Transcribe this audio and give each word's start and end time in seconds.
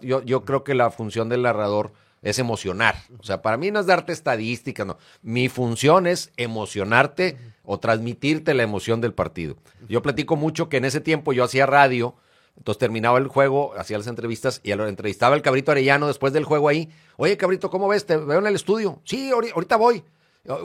Yo, 0.00 0.22
yo 0.22 0.44
creo 0.44 0.64
que 0.64 0.74
la 0.74 0.90
función 0.90 1.28
del 1.28 1.42
narrador 1.42 1.92
es 2.22 2.38
emocionar. 2.38 2.96
O 3.18 3.22
sea, 3.22 3.40
para 3.40 3.56
mí 3.56 3.70
no 3.70 3.80
es 3.80 3.86
darte 3.86 4.12
estadísticas, 4.12 4.86
no. 4.86 4.98
Mi 5.22 5.48
función 5.48 6.06
es 6.06 6.32
emocionarte 6.36 7.36
o 7.64 7.78
transmitirte 7.78 8.54
la 8.54 8.62
emoción 8.62 9.00
del 9.00 9.14
partido. 9.14 9.56
Yo 9.88 10.02
platico 10.02 10.36
mucho 10.36 10.68
que 10.68 10.78
en 10.78 10.84
ese 10.84 11.00
tiempo 11.00 11.32
yo 11.32 11.44
hacía 11.44 11.66
radio, 11.66 12.14
entonces 12.56 12.78
terminaba 12.78 13.18
el 13.18 13.28
juego, 13.28 13.74
hacía 13.76 13.98
las 13.98 14.06
entrevistas 14.06 14.60
y 14.64 14.72
entrevistaba 14.72 15.36
el 15.36 15.42
cabrito 15.42 15.72
Arellano 15.72 16.06
después 16.08 16.32
del 16.32 16.44
juego 16.44 16.68
ahí. 16.68 16.90
Oye, 17.16 17.36
cabrito, 17.36 17.70
¿cómo 17.70 17.88
ves? 17.88 18.06
Te 18.06 18.16
veo 18.16 18.38
en 18.38 18.46
el 18.46 18.54
estudio. 18.54 19.00
Sí, 19.04 19.30
ahorita 19.30 19.76
voy. 19.76 20.02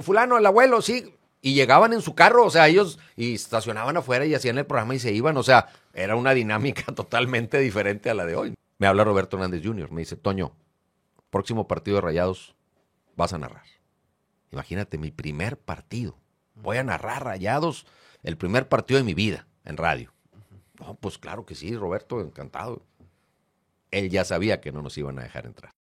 Fulano, 0.02 0.38
el 0.38 0.46
abuelo, 0.46 0.82
sí. 0.82 1.16
Y 1.42 1.54
llegaban 1.54 1.92
en 1.92 2.02
su 2.02 2.14
carro, 2.14 2.46
o 2.46 2.50
sea, 2.52 2.68
ellos 2.68 3.00
y 3.16 3.34
estacionaban 3.34 3.98
afuera 3.98 4.26
y 4.26 4.36
hacían 4.36 4.60
el 4.60 4.66
programa 4.66 4.96
y 4.96 5.00
se 5.00 5.12
iban. 5.12 5.38
O 5.38 5.44
sea, 5.44 5.70
era 5.94 6.16
una 6.16 6.34
dinámica 6.34 6.92
totalmente 6.96 7.60
diferente 7.60 8.10
a 8.10 8.14
la 8.14 8.26
de 8.26 8.36
hoy. 8.36 8.54
Me 8.82 8.88
habla 8.88 9.04
Roberto 9.04 9.38
Hernández 9.38 9.62
Jr., 9.64 9.92
me 9.92 10.02
dice, 10.02 10.16
Toño, 10.16 10.54
próximo 11.30 11.68
partido 11.68 11.98
de 11.98 12.02
Rayados 12.02 12.56
vas 13.16 13.32
a 13.32 13.38
narrar. 13.38 13.62
Imagínate, 14.52 14.98
mi 14.98 15.12
primer 15.12 15.56
partido. 15.56 16.18
Voy 16.56 16.78
a 16.78 16.84
narrar 16.84 17.24
Rayados, 17.24 17.86
el 18.24 18.38
primer 18.38 18.70
partido 18.70 18.98
de 18.98 19.04
mi 19.04 19.14
vida 19.14 19.46
en 19.66 19.78
radio. 19.78 20.12
No, 20.80 20.96
pues 20.96 21.20
claro 21.20 21.46
que 21.46 21.54
sí, 21.54 21.78
Roberto, 21.78 22.22
encantado. 22.22 22.82
Él 23.92 24.10
ya 24.10 24.26
sabía 24.26 24.62
que 24.62 24.72
no 24.72 24.82
nos 24.82 24.98
iban 24.98 25.20
a 25.20 25.22
dejar 25.22 25.46
entrar. 25.46 25.76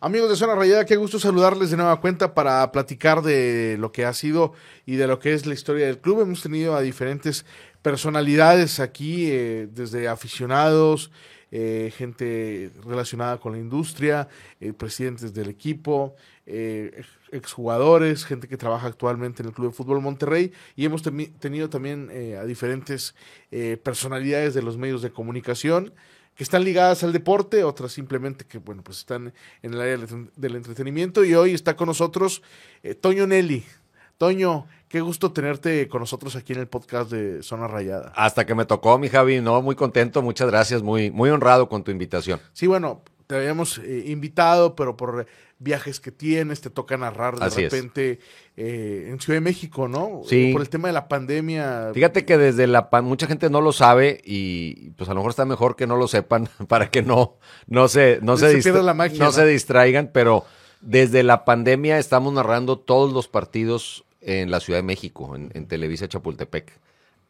Amigos 0.00 0.30
de 0.30 0.36
Zona 0.36 0.54
Rayada, 0.54 0.86
qué 0.86 0.96
gusto 0.96 1.18
saludarles 1.18 1.70
de 1.70 1.76
nueva 1.76 2.00
cuenta 2.00 2.32
para 2.32 2.72
platicar 2.72 3.20
de 3.20 3.76
lo 3.78 3.92
que 3.92 4.06
ha 4.06 4.14
sido 4.14 4.54
y 4.86 4.96
de 4.96 5.06
lo 5.06 5.18
que 5.18 5.34
es 5.34 5.44
la 5.44 5.52
historia 5.52 5.84
del 5.84 6.00
club. 6.00 6.22
Hemos 6.22 6.42
tenido 6.42 6.74
a 6.76 6.80
diferentes 6.80 7.44
personalidades 7.82 8.80
aquí, 8.80 9.30
eh, 9.30 9.68
desde 9.70 10.08
aficionados, 10.08 11.10
eh, 11.52 11.92
gente 11.96 12.72
relacionada 12.84 13.38
con 13.38 13.52
la 13.52 13.58
industria, 13.58 14.26
eh, 14.60 14.72
presidentes 14.72 15.32
del 15.32 15.48
equipo, 15.48 16.16
exjugadores, 17.30 18.24
gente 18.24 18.48
que 18.48 18.56
trabaja 18.56 18.88
actualmente 18.88 19.42
en 19.42 19.48
el 19.48 19.54
Club 19.54 19.68
de 19.68 19.74
Fútbol 19.74 20.00
Monterrey 20.00 20.52
y 20.74 20.84
hemos 20.84 21.02
tenido 21.38 21.70
también 21.70 22.10
a 22.36 22.44
diferentes 22.44 23.14
personalidades 23.84 24.52
de 24.52 24.62
los 24.62 24.76
medios 24.76 25.02
de 25.02 25.12
comunicación 25.12 25.92
que 26.34 26.44
están 26.44 26.64
ligadas 26.64 27.02
al 27.02 27.12
deporte, 27.12 27.64
otras 27.64 27.92
simplemente 27.92 28.46
que, 28.46 28.58
bueno, 28.58 28.82
pues 28.82 28.98
están 28.98 29.32
en 29.62 29.74
el 29.74 29.80
área 29.80 29.98
del 30.36 30.56
entretenimiento. 30.56 31.24
Y 31.24 31.34
hoy 31.34 31.52
está 31.52 31.76
con 31.76 31.88
nosotros 31.88 32.42
eh, 32.82 32.94
Toño 32.94 33.26
Nelly. 33.26 33.64
Toño, 34.22 34.68
qué 34.88 35.00
gusto 35.00 35.32
tenerte 35.32 35.88
con 35.88 35.98
nosotros 35.98 36.36
aquí 36.36 36.52
en 36.52 36.60
el 36.60 36.68
podcast 36.68 37.10
de 37.10 37.42
Zona 37.42 37.66
Rayada. 37.66 38.12
Hasta 38.14 38.46
que 38.46 38.54
me 38.54 38.64
tocó, 38.64 38.96
mi 38.96 39.08
Javi, 39.08 39.40
no, 39.40 39.60
muy 39.62 39.74
contento, 39.74 40.22
muchas 40.22 40.46
gracias, 40.46 40.80
muy, 40.80 41.10
muy 41.10 41.28
honrado 41.28 41.68
con 41.68 41.82
tu 41.82 41.90
invitación. 41.90 42.38
Sí, 42.52 42.68
bueno, 42.68 43.02
te 43.26 43.34
habíamos 43.34 43.78
eh, 43.78 44.04
invitado, 44.06 44.76
pero 44.76 44.96
por 44.96 45.26
viajes 45.58 45.98
que 45.98 46.12
tienes, 46.12 46.60
te 46.60 46.70
toca 46.70 46.96
narrar 46.96 47.36
de 47.36 47.50
repente 47.50 48.20
eh, 48.56 49.08
en 49.10 49.18
Ciudad 49.18 49.38
de 49.38 49.40
México, 49.40 49.88
¿no? 49.88 50.20
Sí. 50.24 50.52
Por 50.52 50.62
el 50.62 50.68
tema 50.68 50.86
de 50.86 50.94
la 50.94 51.08
pandemia. 51.08 51.90
Fíjate 51.92 52.24
que 52.24 52.38
desde 52.38 52.68
la 52.68 52.88
mucha 53.02 53.26
gente 53.26 53.50
no 53.50 53.60
lo 53.60 53.72
sabe 53.72 54.20
y 54.24 54.90
pues 54.90 55.10
a 55.10 55.14
lo 55.14 55.18
mejor 55.18 55.30
está 55.30 55.46
mejor 55.46 55.74
que 55.74 55.88
no 55.88 55.96
lo 55.96 56.06
sepan 56.06 56.48
para 56.68 56.92
que 56.92 57.02
no, 57.02 57.38
no 57.66 57.88
se, 57.88 58.20
no 58.22 58.36
se, 58.36 58.54
no 59.18 59.32
se 59.32 59.46
distraigan, 59.46 60.10
pero 60.14 60.44
desde 60.80 61.24
la 61.24 61.44
pandemia 61.44 61.98
estamos 61.98 62.32
narrando 62.32 62.78
todos 62.78 63.12
los 63.12 63.26
partidos 63.26 64.04
en 64.22 64.50
la 64.50 64.60
Ciudad 64.60 64.78
de 64.78 64.84
México, 64.84 65.36
en, 65.36 65.50
en 65.54 65.66
Televisa 65.66 66.08
Chapultepec 66.08 66.72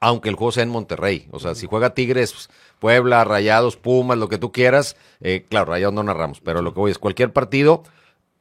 aunque 0.03 0.29
el 0.29 0.35
juego 0.35 0.51
sea 0.51 0.65
en 0.65 0.69
Monterrey. 0.69 1.29
O 1.31 1.39
sea, 1.39 1.55
si 1.55 1.69
juega 1.69 1.95
Tigres, 1.95 2.51
Puebla, 2.81 3.23
Rayados, 3.23 3.77
Pumas, 3.77 4.19
lo 4.19 4.29
que 4.29 4.37
tú 4.37 4.51
quieras, 4.51 4.97
eh, 5.21 5.47
claro, 5.49 5.67
Rayados 5.67 5.95
no 5.95 6.03
narramos, 6.03 6.41
pero 6.41 6.61
lo 6.61 6.75
que 6.75 6.81
voy 6.81 6.91
es 6.91 6.99
cualquier 6.99 7.33
partido, 7.33 7.85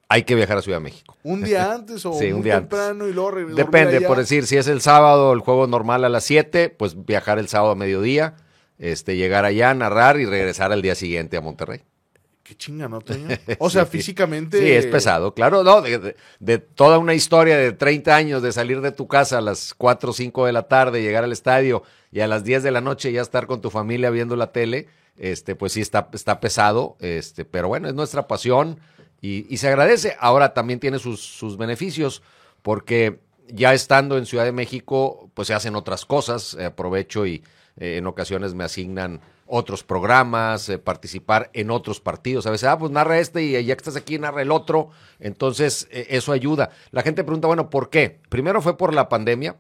hay 0.09 0.23
que 0.23 0.33
viajar 0.33 0.57
a 0.57 0.63
Ciudad 0.63 0.79
de 0.79 0.85
México. 0.85 1.16
¿Un 1.22 1.44
día 1.44 1.72
antes 1.75 2.03
o 2.03 2.13
un 2.13 2.41
día 2.41 2.55
temprano 2.55 3.07
y 3.07 3.13
luego 3.13 3.53
Depende, 3.53 4.02
por 4.02 4.17
decir, 4.17 4.47
si 4.47 4.57
es 4.57 4.67
el 4.67 4.81
sábado, 4.81 5.33
el 5.33 5.41
juego 5.41 5.68
normal 5.68 6.03
a 6.03 6.09
las 6.09 6.23
7, 6.23 6.69
pues 6.69 7.06
viajar 7.06 7.38
el 7.38 7.47
sábado 7.47 7.73
a 7.73 7.75
mediodía, 7.75 8.38
este, 8.79 9.16
llegar 9.16 9.45
allá, 9.45 9.72
narrar 9.75 10.19
y 10.19 10.25
regresar 10.25 10.72
al 10.72 10.81
día 10.81 10.95
siguiente 10.95 11.38
a 11.38 11.41
Monterrey. 11.41 11.83
Qué 12.44 12.56
chinga, 12.56 12.90
¿no, 12.90 13.02
O 13.59 13.69
sea, 13.69 13.85
físicamente. 13.85 14.59
Sí, 14.59 14.72
es 14.72 14.88
pesado, 14.88 15.34
claro, 15.34 15.63
no, 15.63 15.81
de, 15.81 16.57
toda 16.57 16.97
una 16.97 17.13
historia 17.13 17.57
de 17.57 17.72
30 17.72 18.16
años 18.16 18.41
de 18.41 18.52
salir 18.52 18.81
de 18.81 18.91
tu 18.91 19.07
casa 19.07 19.38
a 19.38 19.41
las 19.41 19.74
4 19.75 20.09
o 20.09 20.13
5 20.13 20.46
de 20.47 20.51
la 20.51 20.63
tarde, 20.63 21.01
llegar 21.01 21.24
al 21.24 21.31
estadio 21.31 21.84
y 22.12 22.22
a 22.22 22.28
las 22.28 22.44
10 22.44 22.63
de 22.63 22.72
la 22.72 22.81
noche 22.81 23.12
ya 23.12 23.22
estar 23.22 23.46
con 23.46 23.62
tu 23.62 23.69
familia 23.69 24.09
viendo 24.09 24.35
la 24.35 24.51
tele, 24.51 24.88
este, 25.18 25.56
pues 25.56 25.74
sí 25.74 25.81
está, 25.81 26.09
está 26.13 26.40
pesado, 26.40 26.97
este, 27.00 27.46
pero 27.46 27.68
bueno, 27.68 27.88
es 27.88 27.94
nuestra 27.94 28.28
pasión 28.28 28.80
y, 29.22 29.56
se 29.57 29.68
agradece. 29.68 30.18
Ahora 30.19 30.53
también 30.53 30.80
tiene 30.80 30.97
sus, 30.97 31.22
sus 31.22 31.57
beneficios, 31.57 32.24
porque 32.63 33.19
ya 33.47 33.74
estando 33.74 34.18
en 34.18 34.25
Ciudad 34.25 34.46
de 34.46 34.51
México, 34.51 35.30
pues 35.35 35.47
se 35.47 35.53
hacen 35.53 35.75
otras 35.75 36.06
cosas. 36.06 36.56
Eh, 36.59 36.66
aprovecho 36.66 37.25
y 37.25 37.44
eh, 37.78 37.97
en 37.97 38.07
ocasiones 38.07 38.56
me 38.56 38.63
asignan 38.63 39.22
otros 39.51 39.84
programas, 39.84 40.69
eh, 40.69 40.79
participar 40.79 41.50
en 41.53 41.69
otros 41.72 42.00
partidos. 42.00 42.47
A 42.47 42.51
veces, 42.51 42.69
ah, 42.69 42.79
pues 42.79 42.91
narra 42.91 43.19
este 43.19 43.44
y 43.44 43.51
ya 43.51 43.75
que 43.75 43.81
estás 43.81 43.97
aquí, 43.97 44.17
narra 44.17 44.41
el 44.41 44.51
otro. 44.51 44.89
Entonces, 45.19 45.88
eso 45.91 46.31
ayuda. 46.31 46.72
La 46.91 47.01
gente 47.01 47.23
pregunta, 47.23 47.47
bueno, 47.47 47.69
¿por 47.69 47.89
qué? 47.89 48.22
Primero 48.29 48.62
fue 48.62 48.78
por 48.78 48.94
la 48.94 49.09
pandemia. 49.09 49.57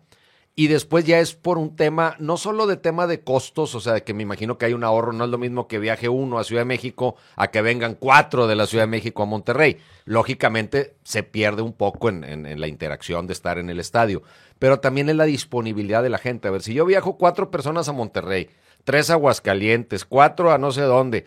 Y 0.53 0.67
después 0.67 1.05
ya 1.05 1.19
es 1.19 1.33
por 1.33 1.57
un 1.57 1.77
tema, 1.77 2.15
no 2.19 2.35
solo 2.35 2.67
de 2.67 2.75
tema 2.75 3.07
de 3.07 3.21
costos, 3.23 3.73
o 3.73 3.79
sea, 3.79 4.01
que 4.01 4.13
me 4.13 4.23
imagino 4.23 4.57
que 4.57 4.65
hay 4.65 4.73
un 4.73 4.83
ahorro, 4.83 5.13
no 5.13 5.23
es 5.23 5.29
lo 5.29 5.37
mismo 5.37 5.67
que 5.67 5.79
viaje 5.79 6.09
uno 6.09 6.39
a 6.39 6.43
Ciudad 6.43 6.61
de 6.61 6.65
México 6.65 7.15
a 7.37 7.47
que 7.51 7.61
vengan 7.61 7.95
cuatro 7.95 8.47
de 8.47 8.57
la 8.57 8.67
Ciudad 8.67 8.83
de 8.83 8.89
México 8.89 9.23
a 9.23 9.25
Monterrey. 9.25 9.77
Lógicamente 10.03 10.95
se 11.03 11.23
pierde 11.23 11.61
un 11.61 11.71
poco 11.71 12.09
en, 12.09 12.25
en, 12.25 12.59
la 12.59 12.67
interacción 12.67 13.27
de 13.27 13.33
estar 13.33 13.59
en 13.59 13.69
el 13.69 13.79
estadio, 13.79 14.23
pero 14.59 14.81
también 14.81 15.07
es 15.07 15.15
la 15.15 15.23
disponibilidad 15.23 16.03
de 16.03 16.09
la 16.09 16.17
gente. 16.17 16.49
A 16.49 16.51
ver, 16.51 16.63
si 16.63 16.73
yo 16.73 16.85
viajo 16.85 17.17
cuatro 17.17 17.49
personas 17.49 17.87
a 17.87 17.93
Monterrey, 17.93 18.49
tres 18.83 19.09
a 19.09 19.13
Aguascalientes, 19.13 20.05
cuatro 20.05 20.51
a 20.51 20.57
no 20.57 20.71
sé 20.71 20.81
dónde, 20.81 21.25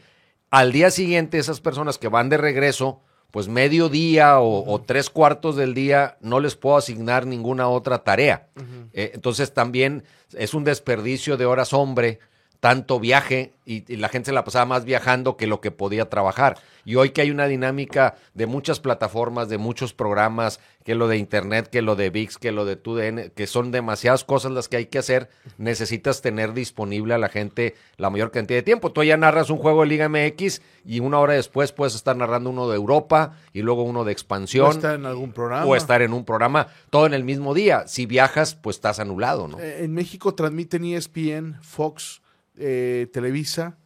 al 0.51 0.73
día 0.73 0.91
siguiente 0.91 1.39
esas 1.39 1.61
personas 1.61 1.99
que 1.99 2.09
van 2.09 2.29
de 2.29 2.37
regreso, 2.37 3.01
pues 3.31 3.49
medio 3.49 3.89
día 3.89 4.39
o, 4.39 4.81
tres 4.87 5.11
cuartos 5.11 5.57
del 5.57 5.75
día 5.75 6.17
no 6.21 6.39
les 6.39 6.55
puedo 6.55 6.77
asignar 6.77 7.27
ninguna 7.27 7.69
otra 7.69 8.05
tarea. 8.05 8.47
Eh, 8.93 9.11
entonces 9.15 9.53
también 9.53 10.05
es 10.33 10.55
un 10.55 10.63
desperdicio 10.63 11.37
de 11.37 11.45
horas 11.45 11.73
hombre 11.73 12.21
tanto 12.65 12.99
viaje 12.99 13.53
y, 13.67 13.97
la 13.97 14.09
gente 14.09 14.31
se 14.31 14.33
la 14.33 14.43
pasaba 14.43 14.65
más 14.65 14.87
viajando 14.87 15.37
que 15.37 15.47
lo 15.47 15.61
que 15.61 15.71
podía 15.71 16.09
trabajar. 16.09 16.57
Y 16.87 16.95
hoy 16.95 17.11
que 17.11 17.21
hay 17.21 17.31
una 17.31 17.47
dinámica 17.47 18.15
de 18.33 18.47
muchas 18.47 18.81
plataformas, 18.81 19.51
de 19.51 19.59
muchos 19.59 19.93
programas, 19.93 20.61
que 20.83 20.95
lo 20.95 21.07
de 21.07 21.19
Internet, 21.19 21.69
que 21.69 21.83
lo 21.83 21.95
de 21.95 22.09
VIX, 22.09 22.39
que 22.39 22.53
lo 22.53 22.65
de 22.65 22.77
TUDN, 22.77 23.33
que 23.35 23.47
son 23.47 23.71
demasiadas 23.71 24.25
cosas 24.25 24.53
las 24.53 24.69
que 24.69 24.79
hay 24.79 24.87
que 24.87 24.97
hacer, 24.97 25.29
necesitas 25.59 26.23
tener 26.23 26.55
disponible 26.55 27.13
a 27.13 27.19
la 27.19 27.29
gente 27.29 27.75
la 27.99 28.09
mayor 28.09 28.31
cantidad 28.31 28.57
de 28.57 28.63
tiempo. 28.63 28.93
Tú 28.93 29.03
ya 29.03 29.19
narras 29.19 29.51
un 29.51 29.59
juego 29.59 29.83
de 29.83 29.89
Liga 29.89 30.09
MX 30.09 30.63
y 30.87 31.01
una 31.01 31.19
hora 31.19 31.35
después 31.35 31.71
puedes 31.73 31.95
estar 31.95 32.17
narrando 32.17 32.49
uno 32.49 32.71
de 32.71 32.77
Europa 32.77 33.37
y 33.53 33.61
luego 33.61 33.83
uno 33.83 34.05
de 34.05 34.13
expansión. 34.13 34.69
O 34.69 34.71
estar 34.71 34.95
en 34.95 35.05
algún 35.05 35.35
programa. 35.35 35.67
O 35.67 35.77
estar 35.77 36.01
en 36.01 36.15
un 36.15 36.25
programa, 36.25 36.69
todo 36.89 37.05
en 37.05 37.13
el 37.13 37.25
mismo 37.25 37.53
día. 37.53 37.87
Si 37.89 38.07
viajas, 38.07 38.55
pues 38.55 38.77
estás 38.77 39.01
anulado, 39.01 39.49
¿no? 39.49 39.61
Eh, 39.61 39.85
en 39.85 39.93
México 39.93 40.35
transmiten 40.35 40.87
ESPN, 40.87 41.59
Fox, 41.61 42.23
eh, 42.57 43.09
Televisa, 43.13 43.77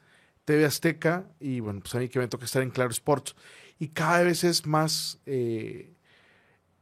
TV 0.45 0.65
Azteca 0.65 1.25
y 1.41 1.61
bueno, 1.61 1.81
pues 1.81 1.95
a 1.95 1.99
mí 1.99 2.09
que 2.09 2.19
me 2.19 2.29
toca 2.29 2.45
estar 2.45 2.63
en 2.63 2.71
Claro 2.71 2.91
Sports. 2.91 3.35
Y 3.79 3.89
cada 3.89 4.23
vez 4.23 4.45
es 4.45 4.67
más, 4.67 5.19
eh, 5.25 5.93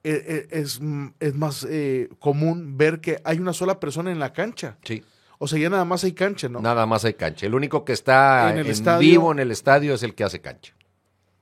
e, 0.02 0.10
e, 0.50 0.58
es, 0.58 0.80
es, 1.20 1.34
más 1.34 1.66
eh, 1.68 2.08
común 2.18 2.76
ver 2.76 3.00
que 3.00 3.20
hay 3.24 3.38
una 3.38 3.52
sola 3.52 3.78
persona 3.78 4.10
en 4.10 4.18
la 4.18 4.32
cancha. 4.32 4.78
Sí. 4.82 5.02
O 5.38 5.46
sea, 5.46 5.58
ya 5.58 5.68
nada 5.68 5.84
más 5.84 6.02
hay 6.04 6.12
cancha, 6.12 6.48
¿no? 6.48 6.60
Nada 6.60 6.86
más 6.86 7.04
hay 7.04 7.14
cancha. 7.14 7.44
El 7.44 7.54
único 7.54 7.84
que 7.84 7.92
está 7.92 8.50
en, 8.50 8.66
el 8.66 8.98
vivo 8.98 9.32
en 9.32 9.38
el 9.38 9.50
estadio 9.50 9.94
es 9.94 10.02
el 10.02 10.14
que 10.14 10.24
hace 10.24 10.40
cancha. 10.40 10.72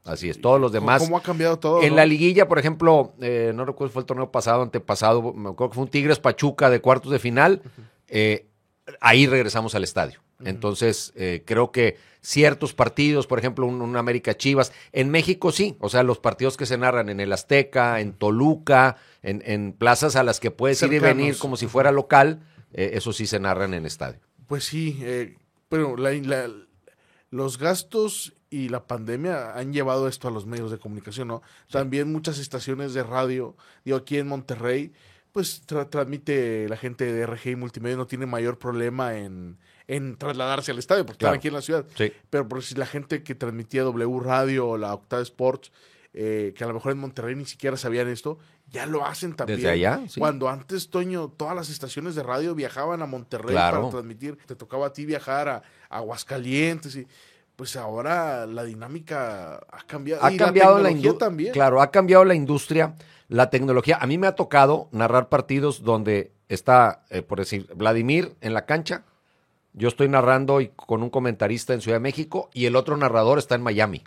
Así 0.05 0.29
es, 0.29 0.41
todos 0.41 0.61
los 0.61 0.73
demás. 0.73 1.03
¿Cómo 1.03 1.17
ha 1.17 1.23
cambiado 1.23 1.59
todo? 1.59 1.83
En 1.83 1.97
la 1.97 2.05
liguilla, 2.05 2.47
por 2.49 2.59
ejemplo, 2.59 3.15
no 3.19 3.65
recuerdo, 3.65 3.93
fue 3.93 4.03
el 4.03 4.07
torneo 4.07 4.31
pasado, 4.31 4.63
antepasado, 4.63 5.33
me 5.33 5.51
acuerdo 5.51 5.71
que 5.71 5.75
fue 5.77 5.85
un 5.85 5.91
Tigres 5.91 6.19
Pachuca 6.19 6.69
de 6.69 6.81
cuartos 6.81 7.13
de 7.13 7.19
final. 7.19 7.63
ahí 9.01 9.27
regresamos 9.27 9.75
al 9.77 9.85
estadio. 9.85 10.24
Entonces, 10.45 11.13
eh, 11.17 11.43
creo 11.47 11.71
que 11.71 11.97
ciertos 12.21 12.73
partidos, 12.75 13.27
por 13.27 13.39
ejemplo, 13.39 13.67
un, 13.67 13.97
América 13.97 14.37
Chivas, 14.37 14.73
en 14.93 15.11
México 15.11 15.53
sí, 15.53 15.77
o 15.81 15.89
sea, 15.89 16.03
los 16.03 16.19
partidos 16.19 16.57
que 16.57 16.67
se 16.67 16.79
narran 16.79 17.09
en 17.09 17.21
el 17.21 17.33
Azteca, 17.33 18.01
en 18.01 18.15
Toluca, 18.15 18.97
en, 19.23 19.73
plazas 19.73 20.17
a 20.17 20.23
las 20.23 20.41
que 20.41 20.51
puedes 20.51 20.83
ir 20.83 20.93
y 20.93 20.99
venir 20.99 21.39
como 21.39 21.57
si 21.57 21.67
fuera 21.67 21.93
local, 21.93 22.41
eh, 22.73 22.93
eso 22.95 23.13
sí 23.13 23.27
se 23.27 23.41
narran 23.41 23.75
en 23.75 23.87
estadio. 23.87 24.21
Pues 24.47 24.65
sí, 24.65 24.99
eh, 25.03 25.37
pero 25.69 25.97
los 27.31 27.59
gastos 27.59 28.35
y 28.51 28.69
la 28.69 28.87
pandemia 28.87 29.53
han 29.55 29.73
llevado 29.73 30.09
esto 30.09 30.29
a 30.29 30.31
los 30.31 30.47
medios 30.47 30.71
de 30.71 30.79
comunicación, 30.79 31.29
¿no? 31.29 31.43
También 31.71 32.13
muchas 32.13 32.39
estaciones 32.39 32.95
de 32.95 33.03
radio, 33.03 33.57
digo, 33.85 33.99
aquí 33.99 34.19
en 34.19 34.29
Monterrey, 34.29 34.93
pues 35.33 35.67
tra- 35.67 35.91
transmite 35.91 36.69
la 36.69 36.77
gente 36.77 37.13
de 37.13 37.27
RGI 37.27 37.57
Multimedia, 37.57 37.97
no 37.97 38.07
tiene 38.07 38.27
mayor 38.27 38.59
problema 38.59 39.17
en, 39.19 39.59
en 39.89 40.17
trasladarse 40.17 40.71
al 40.73 40.79
estadio, 40.79 41.05
porque 41.05 41.19
Claro. 41.19 41.35
están 41.35 41.39
aquí 41.41 41.49
en 41.49 41.55
la 41.55 41.63
ciudad. 41.63 41.85
Sí. 41.97 42.13
Pero 42.31 42.49
por 42.49 42.63
si 42.63 42.75
la 42.75 42.87
gente 42.87 43.23
que 43.23 43.35
transmitía 43.35 43.83
W 43.83 44.21
Radio 44.21 44.69
o 44.69 44.79
la 44.79 44.95
Octava 44.95 45.23
Sports, 45.23 45.71
eh, 46.15 46.55
que 46.57 46.65
a 46.65 46.69
lo 46.69 46.75
mejor 46.75 46.93
en 46.93 46.99
Monterrey 46.99 47.35
ni 47.35 47.45
siquiera 47.45 47.77
sabían 47.77 48.09
esto, 48.09 48.39
ya 48.71 48.87
lo 48.87 49.05
hacen 49.05 49.35
también. 49.35 49.59
Desde 49.59 49.71
allá, 49.71 50.01
sí. 50.09 50.19
Cuando 50.21 50.49
antes, 50.49 50.89
Toño, 50.89 51.29
todas 51.29 51.55
las 51.57 51.69
estaciones 51.71 52.15
de 52.15 52.23
radio 52.23 52.55
viajaban 52.55 53.03
a 53.03 53.07
Monterrey 53.07 53.51
Claro. 53.53 53.79
para 53.81 53.91
transmitir, 53.91 54.39
te 54.47 54.55
tocaba 54.57 54.87
a 54.87 54.93
ti 54.93 55.05
viajar 55.05 55.49
a, 55.49 55.63
a 55.91 55.97
Aguascalientes 55.99 56.97
y 56.97 57.07
pues 57.57 57.77
ahora 57.77 58.47
la 58.47 58.65
dinámica 58.65 59.57
ha 59.71 59.85
cambiado. 59.87 60.25
ha 60.25 60.33
y 60.33 60.37
cambiado 60.37 60.79
la, 60.79 60.89
tecnología 60.89 60.97
industria. 61.09 61.19
también. 61.29 61.53
Claro, 61.53 61.83
ha 61.83 61.91
cambiado 61.91 62.25
la 62.25 62.35
industria, 62.35 62.95
la 63.29 63.51
tecnología. 63.51 63.99
A 64.01 64.07
mí 64.07 64.17
me 64.19 64.27
ha 64.27 64.35
tocado 64.35 64.89
narrar 64.93 65.29
partidos 65.29 65.83
donde 65.85 66.33
está, 66.49 67.05
eh, 67.11 67.23
por 67.23 67.39
decir, 67.39 67.69
Vladimir 67.75 68.35
en 68.41 68.55
la 68.55 68.67
cancha. 68.67 69.05
Yo 69.75 69.89
estoy 69.89 70.09
narrando 70.09 70.61
y 70.61 70.69
con 70.69 71.03
un 71.03 71.11
comentarista 71.11 71.75
en 71.75 71.81
Ciudad 71.81 71.97
de 71.97 72.03
México 72.03 72.49
y 72.55 72.67
el 72.67 72.77
otro 72.77 72.97
narrador 72.97 73.39
está 73.39 73.57
en 73.57 73.63
Miami. 73.63 74.05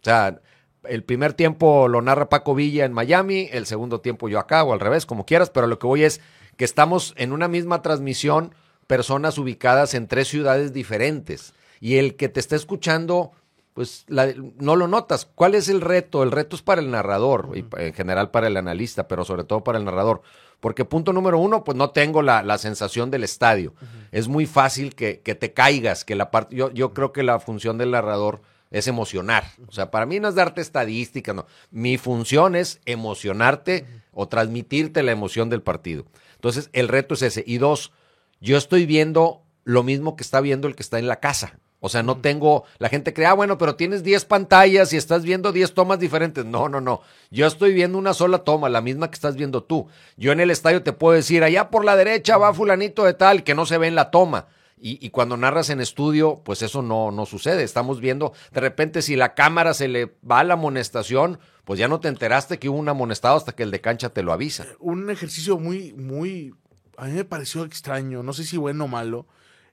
O 0.00 0.04
sea, 0.04 0.40
el 0.84 1.02
primer 1.02 1.34
tiempo 1.34 1.88
lo 1.88 2.00
narra 2.00 2.28
Paco 2.28 2.54
Villa 2.54 2.84
en 2.84 2.92
Miami, 2.92 3.48
el 3.52 3.66
segundo 3.66 4.00
tiempo 4.00 4.28
yo 4.28 4.38
acá 4.38 4.62
o 4.62 4.72
al 4.72 4.80
revés, 4.80 5.04
como 5.04 5.26
quieras, 5.26 5.50
pero 5.50 5.66
lo 5.66 5.78
que 5.78 5.88
voy 5.88 6.04
es 6.04 6.20
que 6.56 6.64
estamos 6.64 7.12
en 7.16 7.32
una 7.32 7.48
misma 7.48 7.82
transmisión, 7.82 8.54
personas 8.86 9.36
ubicadas 9.36 9.94
en 9.94 10.06
tres 10.06 10.28
ciudades 10.28 10.72
diferentes. 10.72 11.54
Y 11.80 11.96
el 11.96 12.16
que 12.16 12.28
te 12.28 12.40
está 12.40 12.56
escuchando, 12.56 13.32
pues 13.78 14.04
la- 14.08 14.34
no 14.58 14.74
lo 14.74 14.88
notas. 14.88 15.28
¿Cuál 15.36 15.54
es 15.54 15.68
el 15.68 15.80
reto? 15.80 16.24
El 16.24 16.32
reto 16.32 16.56
es 16.56 16.62
para 16.62 16.80
el 16.80 16.90
narrador 16.90 17.50
y 17.54 17.64
en 17.80 17.94
general 17.94 18.32
para 18.32 18.48
el 18.48 18.56
analista, 18.56 19.06
pero 19.06 19.24
sobre 19.24 19.44
todo 19.44 19.62
para 19.62 19.78
el 19.78 19.84
narrador. 19.84 20.22
Porque 20.58 20.84
punto 20.84 21.12
número 21.12 21.38
uno, 21.38 21.62
pues 21.62 21.76
no 21.76 21.90
tengo 21.90 22.20
la, 22.20 22.42
la 22.42 22.58
sensación 22.58 23.12
del 23.12 23.22
estadio. 23.22 23.74
Es 24.10 24.26
muy 24.26 24.46
fácil 24.46 24.96
que, 24.96 25.20
que 25.20 25.36
te 25.36 25.52
caigas, 25.52 26.04
que 26.04 26.16
la 26.16 26.32
parte, 26.32 26.56
yo, 26.56 26.72
yo 26.72 26.92
creo 26.92 27.12
que 27.12 27.22
la 27.22 27.38
función 27.38 27.78
del 27.78 27.92
narrador 27.92 28.40
es 28.72 28.88
emocionar. 28.88 29.44
O 29.68 29.70
sea, 29.72 29.92
para 29.92 30.06
mí 30.06 30.18
no 30.18 30.26
es 30.26 30.34
darte 30.34 30.60
estadísticas, 30.60 31.36
no. 31.36 31.46
Mi 31.70 31.98
función 31.98 32.56
es 32.56 32.80
emocionarte 32.84 33.86
o 34.12 34.26
transmitirte 34.26 35.04
la 35.04 35.12
emoción 35.12 35.50
del 35.50 35.62
partido. 35.62 36.04
Entonces, 36.34 36.68
el 36.72 36.88
reto 36.88 37.14
es 37.14 37.22
ese. 37.22 37.44
Y 37.46 37.58
dos, 37.58 37.92
yo 38.40 38.56
estoy 38.56 38.86
viendo 38.86 39.42
lo 39.62 39.84
mismo 39.84 40.16
que 40.16 40.24
está 40.24 40.40
viendo 40.40 40.66
el 40.66 40.74
que 40.74 40.82
está 40.82 40.98
en 40.98 41.06
la 41.06 41.20
casa. 41.20 41.60
O 41.80 41.88
sea, 41.88 42.02
no 42.02 42.18
tengo, 42.18 42.64
la 42.78 42.88
gente 42.88 43.14
cree, 43.14 43.26
ah, 43.26 43.34
bueno, 43.34 43.56
pero 43.56 43.76
tienes 43.76 44.02
10 44.02 44.24
pantallas 44.24 44.92
y 44.92 44.96
estás 44.96 45.22
viendo 45.22 45.52
10 45.52 45.74
tomas 45.74 46.00
diferentes. 46.00 46.44
No, 46.44 46.68
no, 46.68 46.80
no. 46.80 47.02
Yo 47.30 47.46
estoy 47.46 47.72
viendo 47.72 47.98
una 47.98 48.14
sola 48.14 48.38
toma, 48.38 48.68
la 48.68 48.80
misma 48.80 49.08
que 49.10 49.14
estás 49.14 49.36
viendo 49.36 49.62
tú. 49.62 49.86
Yo 50.16 50.32
en 50.32 50.40
el 50.40 50.50
estadio 50.50 50.82
te 50.82 50.92
puedo 50.92 51.14
decir, 51.14 51.44
allá 51.44 51.70
por 51.70 51.84
la 51.84 51.94
derecha 51.94 52.36
va 52.36 52.52
fulanito 52.52 53.04
de 53.04 53.14
tal, 53.14 53.44
que 53.44 53.54
no 53.54 53.64
se 53.64 53.78
ve 53.78 53.86
en 53.86 53.94
la 53.94 54.10
toma. 54.10 54.48
Y, 54.80 55.04
y 55.04 55.10
cuando 55.10 55.36
narras 55.36 55.70
en 55.70 55.80
estudio, 55.80 56.40
pues 56.44 56.62
eso 56.62 56.82
no, 56.82 57.12
no 57.12 57.26
sucede. 57.26 57.62
Estamos 57.62 58.00
viendo, 58.00 58.32
de 58.52 58.60
repente, 58.60 59.02
si 59.02 59.14
la 59.14 59.34
cámara 59.34 59.72
se 59.72 59.86
le 59.86 60.16
va 60.28 60.40
a 60.40 60.44
la 60.44 60.54
amonestación, 60.54 61.38
pues 61.64 61.78
ya 61.78 61.86
no 61.86 62.00
te 62.00 62.08
enteraste 62.08 62.58
que 62.58 62.68
hubo 62.68 62.78
un 62.78 62.88
amonestado 62.88 63.36
hasta 63.36 63.52
que 63.52 63.62
el 63.62 63.70
de 63.70 63.80
cancha 63.80 64.08
te 64.08 64.22
lo 64.22 64.32
avisa. 64.32 64.66
Un 64.80 65.10
ejercicio 65.10 65.58
muy, 65.58 65.92
muy, 65.92 66.54
a 66.96 67.06
mí 67.06 67.12
me 67.12 67.24
pareció 67.24 67.64
extraño, 67.64 68.22
no 68.22 68.32
sé 68.32 68.44
si 68.44 68.56
bueno 68.56 68.84
o 68.84 68.88
malo, 68.88 69.26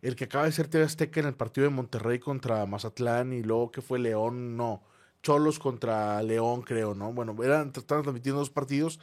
el 0.07 0.15
que 0.15 0.25
acaba 0.25 0.45
de 0.45 0.51
ser 0.51 0.67
TV 0.67 0.83
Azteca 0.83 1.19
en 1.19 1.25
el 1.25 1.33
partido 1.33 1.67
de 1.67 1.73
Monterrey 1.73 2.19
contra 2.19 2.65
Mazatlán 2.65 3.33
y 3.33 3.41
luego 3.41 3.71
que 3.71 3.81
fue 3.81 3.97
León, 3.97 4.55
no, 4.55 4.83
Cholos 5.23 5.57
contra 5.57 6.21
León, 6.21 6.61
creo, 6.61 6.93
¿no? 6.93 7.11
Bueno, 7.11 7.35
eran, 7.43 7.71
estaban 7.75 8.03
transmitiendo 8.03 8.39
dos 8.39 8.51
partidos 8.51 8.99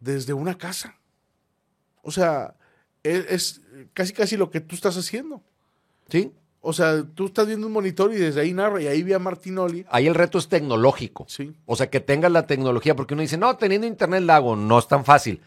desde 0.00 0.32
una 0.32 0.58
casa. 0.58 0.96
O 2.02 2.10
sea, 2.10 2.56
es, 3.04 3.26
es 3.28 3.62
casi 3.94 4.12
casi 4.12 4.36
lo 4.36 4.50
que 4.50 4.60
tú 4.60 4.74
estás 4.74 4.96
haciendo. 4.96 5.40
¿Sí? 6.08 6.32
O 6.62 6.72
sea, 6.72 7.04
tú 7.04 7.26
estás 7.26 7.46
viendo 7.46 7.68
un 7.68 7.72
monitor 7.72 8.12
y 8.12 8.16
desde 8.16 8.40
ahí 8.40 8.52
narra 8.52 8.82
y 8.82 8.88
ahí 8.88 9.02
vi 9.02 9.12
a 9.12 9.18
Martinoli. 9.18 9.86
Ahí 9.88 10.08
el 10.08 10.14
reto 10.14 10.38
es 10.38 10.48
tecnológico. 10.48 11.24
Sí. 11.28 11.54
O 11.64 11.76
sea, 11.76 11.88
que 11.88 12.00
tengas 12.00 12.32
la 12.32 12.46
tecnología, 12.46 12.96
porque 12.96 13.14
uno 13.14 13.22
dice, 13.22 13.38
no, 13.38 13.56
teniendo 13.56 13.86
internet 13.86 14.22
la 14.24 14.36
hago. 14.36 14.56
No 14.56 14.78
es 14.78 14.88
tan 14.88 15.04
fácil. 15.04 15.40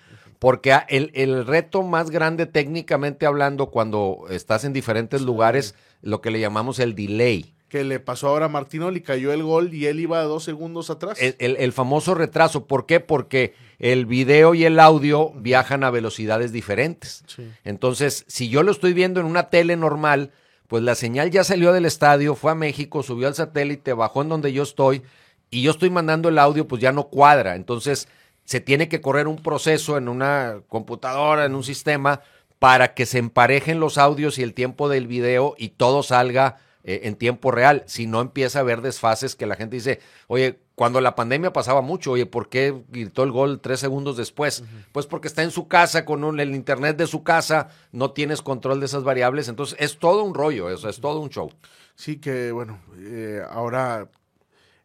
Porque 0.43 0.77
el, 0.89 1.09
el 1.13 1.45
reto 1.47 1.83
más 1.83 2.09
grande 2.11 2.45
técnicamente 2.45 3.25
hablando 3.25 3.67
cuando 3.71 4.25
estás 4.29 4.65
en 4.65 4.73
diferentes 4.73 5.21
lugares, 5.21 5.73
lo 6.01 6.19
que 6.19 6.31
le 6.31 6.41
llamamos 6.41 6.79
el 6.79 6.95
delay. 6.95 7.53
Que 7.69 7.85
le 7.85 8.01
pasó 8.01 8.27
ahora 8.27 8.47
a 8.47 8.49
Martinoli, 8.49 8.99
cayó 9.01 9.31
el 9.31 9.41
gol 9.41 9.73
y 9.73 9.85
él 9.85 10.01
iba 10.01 10.21
dos 10.23 10.43
segundos 10.43 10.89
atrás. 10.89 11.17
El, 11.21 11.35
el- 11.39 11.55
el 11.57 11.71
famoso 11.71 12.13
retraso. 12.13 12.67
¿Por 12.67 12.85
qué? 12.85 12.99
Porque 12.99 13.53
el 13.79 14.05
video 14.05 14.53
y 14.53 14.65
el 14.65 14.79
audio 14.81 15.31
viajan 15.35 15.85
a 15.85 15.89
velocidades 15.91 16.51
diferentes. 16.51 17.23
Sí. 17.25 17.49
Entonces, 17.63 18.25
si 18.27 18.49
yo 18.49 18.63
lo 18.63 18.71
estoy 18.71 18.91
viendo 18.91 19.21
en 19.21 19.25
una 19.25 19.49
tele 19.49 19.77
normal, 19.77 20.31
pues 20.67 20.83
la 20.83 20.95
señal 20.95 21.31
ya 21.31 21.43
salió 21.45 21.71
del 21.71 21.85
estadio, 21.85 22.35
fue 22.35 22.51
a 22.51 22.55
México, 22.55 23.01
subió 23.01 23.27
al 23.29 23.35
satélite, 23.35 23.93
bajó 23.93 24.21
en 24.23 24.29
donde 24.29 24.51
yo 24.51 24.63
estoy 24.63 25.03
y 25.49 25.61
yo 25.63 25.71
estoy 25.71 25.89
mandando 25.89 26.27
el 26.29 26.37
audio, 26.37 26.67
pues 26.67 26.81
ya 26.81 26.91
no 26.91 27.05
cuadra. 27.07 27.55
Entonces, 27.55 28.07
se 28.45 28.59
tiene 28.59 28.89
que 28.89 29.01
correr 29.01 29.27
un 29.27 29.41
proceso 29.41 29.97
en 29.97 30.07
una 30.09 30.61
computadora, 30.67 31.45
en 31.45 31.55
un 31.55 31.63
sistema, 31.63 32.21
para 32.59 32.93
que 32.93 33.05
se 33.05 33.17
emparejen 33.19 33.79
los 33.79 33.97
audios 33.97 34.37
y 34.39 34.43
el 34.43 34.53
tiempo 34.53 34.87
del 34.89 35.07
video 35.07 35.55
y 35.57 35.69
todo 35.69 36.01
salga 36.03 36.57
eh, 36.85 37.01
en 37.03 37.15
tiempo 37.15 37.51
real. 37.51 37.83
Si 37.87 38.07
no 38.07 38.21
empieza 38.21 38.59
a 38.59 38.61
haber 38.61 38.81
desfases 38.81 39.35
que 39.35 39.45
la 39.45 39.55
gente 39.55 39.75
dice, 39.77 39.99
oye, 40.27 40.59
cuando 40.75 41.01
la 41.01 41.13
pandemia 41.15 41.53
pasaba 41.53 41.81
mucho, 41.81 42.11
oye, 42.11 42.25
¿por 42.25 42.49
qué 42.49 42.73
gritó 42.89 43.23
el 43.23 43.31
gol 43.31 43.59
tres 43.61 43.79
segundos 43.79 44.17
después? 44.17 44.63
Pues 44.91 45.05
porque 45.05 45.27
está 45.27 45.43
en 45.43 45.51
su 45.51 45.67
casa, 45.67 46.03
con 46.03 46.23
un- 46.23 46.39
el 46.39 46.55
internet 46.55 46.97
de 46.97 47.07
su 47.07 47.23
casa, 47.23 47.69
no 47.91 48.11
tienes 48.11 48.41
control 48.41 48.79
de 48.79 48.87
esas 48.87 49.03
variables. 49.03 49.47
Entonces, 49.49 49.77
es 49.79 49.99
todo 49.99 50.23
un 50.23 50.33
rollo, 50.33 50.69
eso 50.69 50.89
es 50.89 50.99
todo 50.99 51.19
un 51.19 51.29
show. 51.29 51.51
Sí, 51.95 52.17
que 52.19 52.51
bueno, 52.51 52.79
eh, 52.97 53.41
ahora 53.49 54.09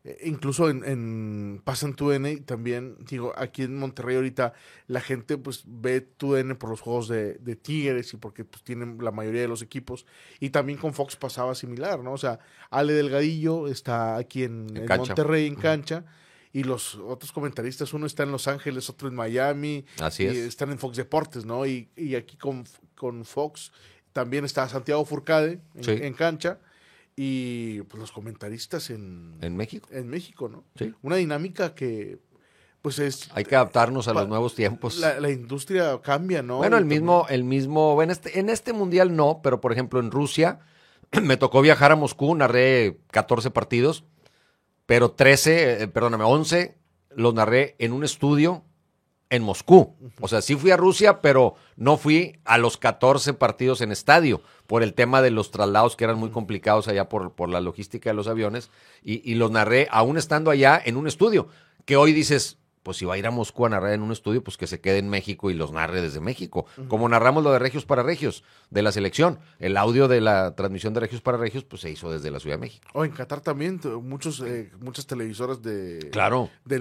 eh, 0.04 0.18
incluso 0.24 0.70
en, 0.70 0.84
en 0.84 1.60
pasa 1.64 1.86
en 1.86 1.94
TUDN 1.94 2.44
también, 2.44 2.96
digo, 3.08 3.32
aquí 3.36 3.62
en 3.62 3.76
Monterrey 3.78 4.16
ahorita 4.16 4.52
la 4.86 5.00
gente 5.00 5.36
pues 5.38 5.64
ve 5.66 6.00
TUDN 6.00 6.56
por 6.56 6.70
los 6.70 6.80
juegos 6.80 7.08
de, 7.08 7.34
de 7.34 7.56
Tigres 7.56 8.14
y 8.14 8.16
porque 8.16 8.44
pues 8.44 8.62
tienen 8.62 8.98
la 9.00 9.10
mayoría 9.10 9.40
de 9.42 9.48
los 9.48 9.60
equipos 9.62 10.06
y 10.40 10.50
también 10.50 10.78
con 10.78 10.94
Fox 10.94 11.16
pasaba 11.16 11.54
similar, 11.54 12.02
¿no? 12.04 12.12
O 12.12 12.18
sea, 12.18 12.38
Ale 12.70 12.92
Delgadillo 12.92 13.66
está 13.68 14.16
aquí 14.16 14.44
en, 14.44 14.66
En. 14.76 14.86
Monterrey 14.98 15.46
en 15.46 15.56
cancha 15.56 16.04
y 16.52 16.62
los 16.64 16.94
otros 16.94 17.30
comentaristas, 17.32 17.92
uno 17.92 18.06
está 18.06 18.22
en 18.22 18.32
Los 18.32 18.48
Ángeles, 18.48 18.88
otro 18.88 19.08
en 19.08 19.14
Miami, 19.14 19.84
Así 20.00 20.22
y 20.22 20.26
es. 20.28 20.36
están 20.38 20.70
en 20.70 20.78
Fox 20.78 20.96
Deportes, 20.96 21.44
¿no? 21.44 21.66
Y, 21.66 21.88
y 21.96 22.14
aquí 22.14 22.36
con, 22.36 22.64
con 22.94 23.24
Fox 23.24 23.70
también 24.12 24.44
está 24.46 24.66
Santiago 24.68 25.04
Furcade 25.04 25.60
en, 25.74 25.84
Sí. 25.84 25.90
en 25.90 26.14
cancha 26.14 26.58
y 27.20 27.82
pues, 27.82 28.00
los 28.00 28.12
comentaristas 28.12 28.90
en, 28.90 29.38
En 29.40 29.56
México. 29.56 29.88
en 29.90 30.08
México, 30.08 30.48
¿no? 30.48 30.62
Sí. 30.76 30.94
Una 31.02 31.16
dinámica 31.16 31.74
que 31.74 32.20
pues 32.80 33.00
es... 33.00 33.28
Hay 33.34 33.44
que 33.44 33.56
adaptarnos 33.56 34.06
a 34.06 34.14
Pa- 34.14 34.20
los 34.20 34.28
nuevos 34.28 34.54
tiempos. 34.54 34.98
La, 34.98 35.18
la 35.18 35.28
industria 35.30 36.00
cambia, 36.00 36.42
¿no? 36.42 36.58
Bueno, 36.58 36.78
el 36.78 36.84
mismo, 36.84 37.26
el 37.28 37.42
mismo, 37.42 38.00
en 38.04 38.10
este, 38.12 38.38
en 38.38 38.48
este 38.48 38.72
mundial 38.72 39.16
no, 39.16 39.40
pero 39.42 39.60
por 39.60 39.72
ejemplo 39.72 39.98
en 39.98 40.12
Rusia 40.12 40.60
me 41.22 41.36
tocó 41.36 41.60
viajar 41.60 41.90
a 41.90 41.96
Moscú, 41.96 42.36
narré 42.36 43.00
14 43.10 43.50
partidos, 43.50 44.04
pero 44.86 45.10
13, 45.10 45.82
eh, 45.82 45.88
perdóname, 45.88 46.22
11 46.22 46.78
los 47.16 47.34
narré 47.34 47.74
en 47.80 47.92
un 47.92 48.04
estudio 48.04 48.62
en 49.30 49.42
Moscú. 49.42 49.94
O 50.20 50.28
sea, 50.28 50.42
sí 50.42 50.54
fui 50.54 50.70
a 50.70 50.76
Rusia, 50.76 51.20
pero 51.20 51.54
no 51.76 51.96
fui 51.96 52.38
a 52.44 52.58
los 52.58 52.76
14 52.76 53.34
partidos 53.34 53.80
en 53.80 53.92
estadio 53.92 54.42
por 54.66 54.82
el 54.82 54.94
tema 54.94 55.22
de 55.22 55.30
los 55.30 55.50
traslados 55.50 55.96
que 55.96 56.04
eran 56.04 56.18
muy 56.18 56.30
complicados 56.30 56.88
allá 56.88 57.08
por, 57.08 57.32
por 57.32 57.48
la 57.48 57.60
logística 57.60 58.10
de 58.10 58.14
los 58.14 58.28
aviones 58.28 58.70
y, 59.02 59.30
y 59.30 59.34
los 59.34 59.50
narré 59.50 59.88
aún 59.90 60.18
estando 60.18 60.50
allá 60.50 60.80
en 60.84 60.96
un 60.96 61.06
estudio, 61.06 61.48
que 61.84 61.96
hoy 61.96 62.12
dices, 62.12 62.58
pues 62.88 62.96
si 62.96 63.04
va 63.04 63.12
a 63.12 63.18
ir 63.18 63.26
a 63.26 63.30
Moscú 63.30 63.66
a 63.66 63.68
narrar 63.68 63.92
en 63.92 64.00
un 64.00 64.12
estudio, 64.12 64.42
pues 64.42 64.56
que 64.56 64.66
se 64.66 64.80
quede 64.80 64.96
en 64.96 65.10
México 65.10 65.50
y 65.50 65.54
los 65.54 65.72
narre 65.72 66.00
desde 66.00 66.20
México. 66.20 66.64
Como 66.88 67.06
narramos 67.06 67.44
lo 67.44 67.52
de 67.52 67.58
Regios 67.58 67.84
para 67.84 68.02
Regios, 68.02 68.44
de 68.70 68.80
la 68.80 68.92
selección. 68.92 69.40
El 69.58 69.76
audio 69.76 70.08
de 70.08 70.22
la 70.22 70.54
transmisión 70.54 70.94
de 70.94 71.00
Regios 71.00 71.20
para 71.20 71.36
Regios, 71.36 71.64
pues 71.64 71.82
se 71.82 71.90
hizo 71.90 72.10
desde 72.10 72.30
la 72.30 72.40
Ciudad 72.40 72.56
de 72.56 72.62
México. 72.62 72.88
O 72.94 73.04
en 73.04 73.10
Qatar 73.10 73.42
también, 73.42 73.78
muchos, 74.02 74.40
eh, 74.40 74.72
muchas 74.80 75.06
televisoras 75.06 75.60
de... 75.60 76.08
Claro. 76.12 76.48
de 76.64 76.78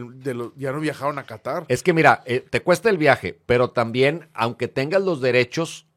ya 0.56 0.72
no 0.72 0.80
viajaron 0.80 1.20
a 1.20 1.26
Qatar. 1.26 1.66
Es 1.68 1.84
que 1.84 1.92
mira, 1.92 2.24
eh, 2.26 2.40
te 2.40 2.62
cuesta 2.62 2.90
el 2.90 2.98
viaje, 2.98 3.38
pero 3.46 3.72
también, 3.72 4.30
aunque 4.34 4.70
tengas 4.70 5.02
los 5.02 5.20
derechos, 5.20 5.88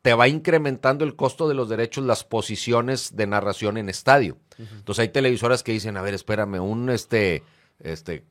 te 0.00 0.14
va 0.14 0.26
incrementando 0.26 1.04
el 1.04 1.16
costo 1.16 1.48
de 1.48 1.54
los 1.54 1.68
derechos 1.68 2.02
las 2.02 2.24
posiciones 2.24 3.14
de 3.14 3.26
narración 3.26 3.76
en 3.76 3.90
estadio. 3.90 4.38
Entonces 4.56 5.02
hay 5.02 5.08
televisoras 5.10 5.62
que 5.62 5.72
dicen, 5.72 5.98
a 5.98 6.02
ver, 6.02 6.14
espérame, 6.14 6.60
un 6.60 6.88
este, 6.88 7.42
este, 7.78 8.24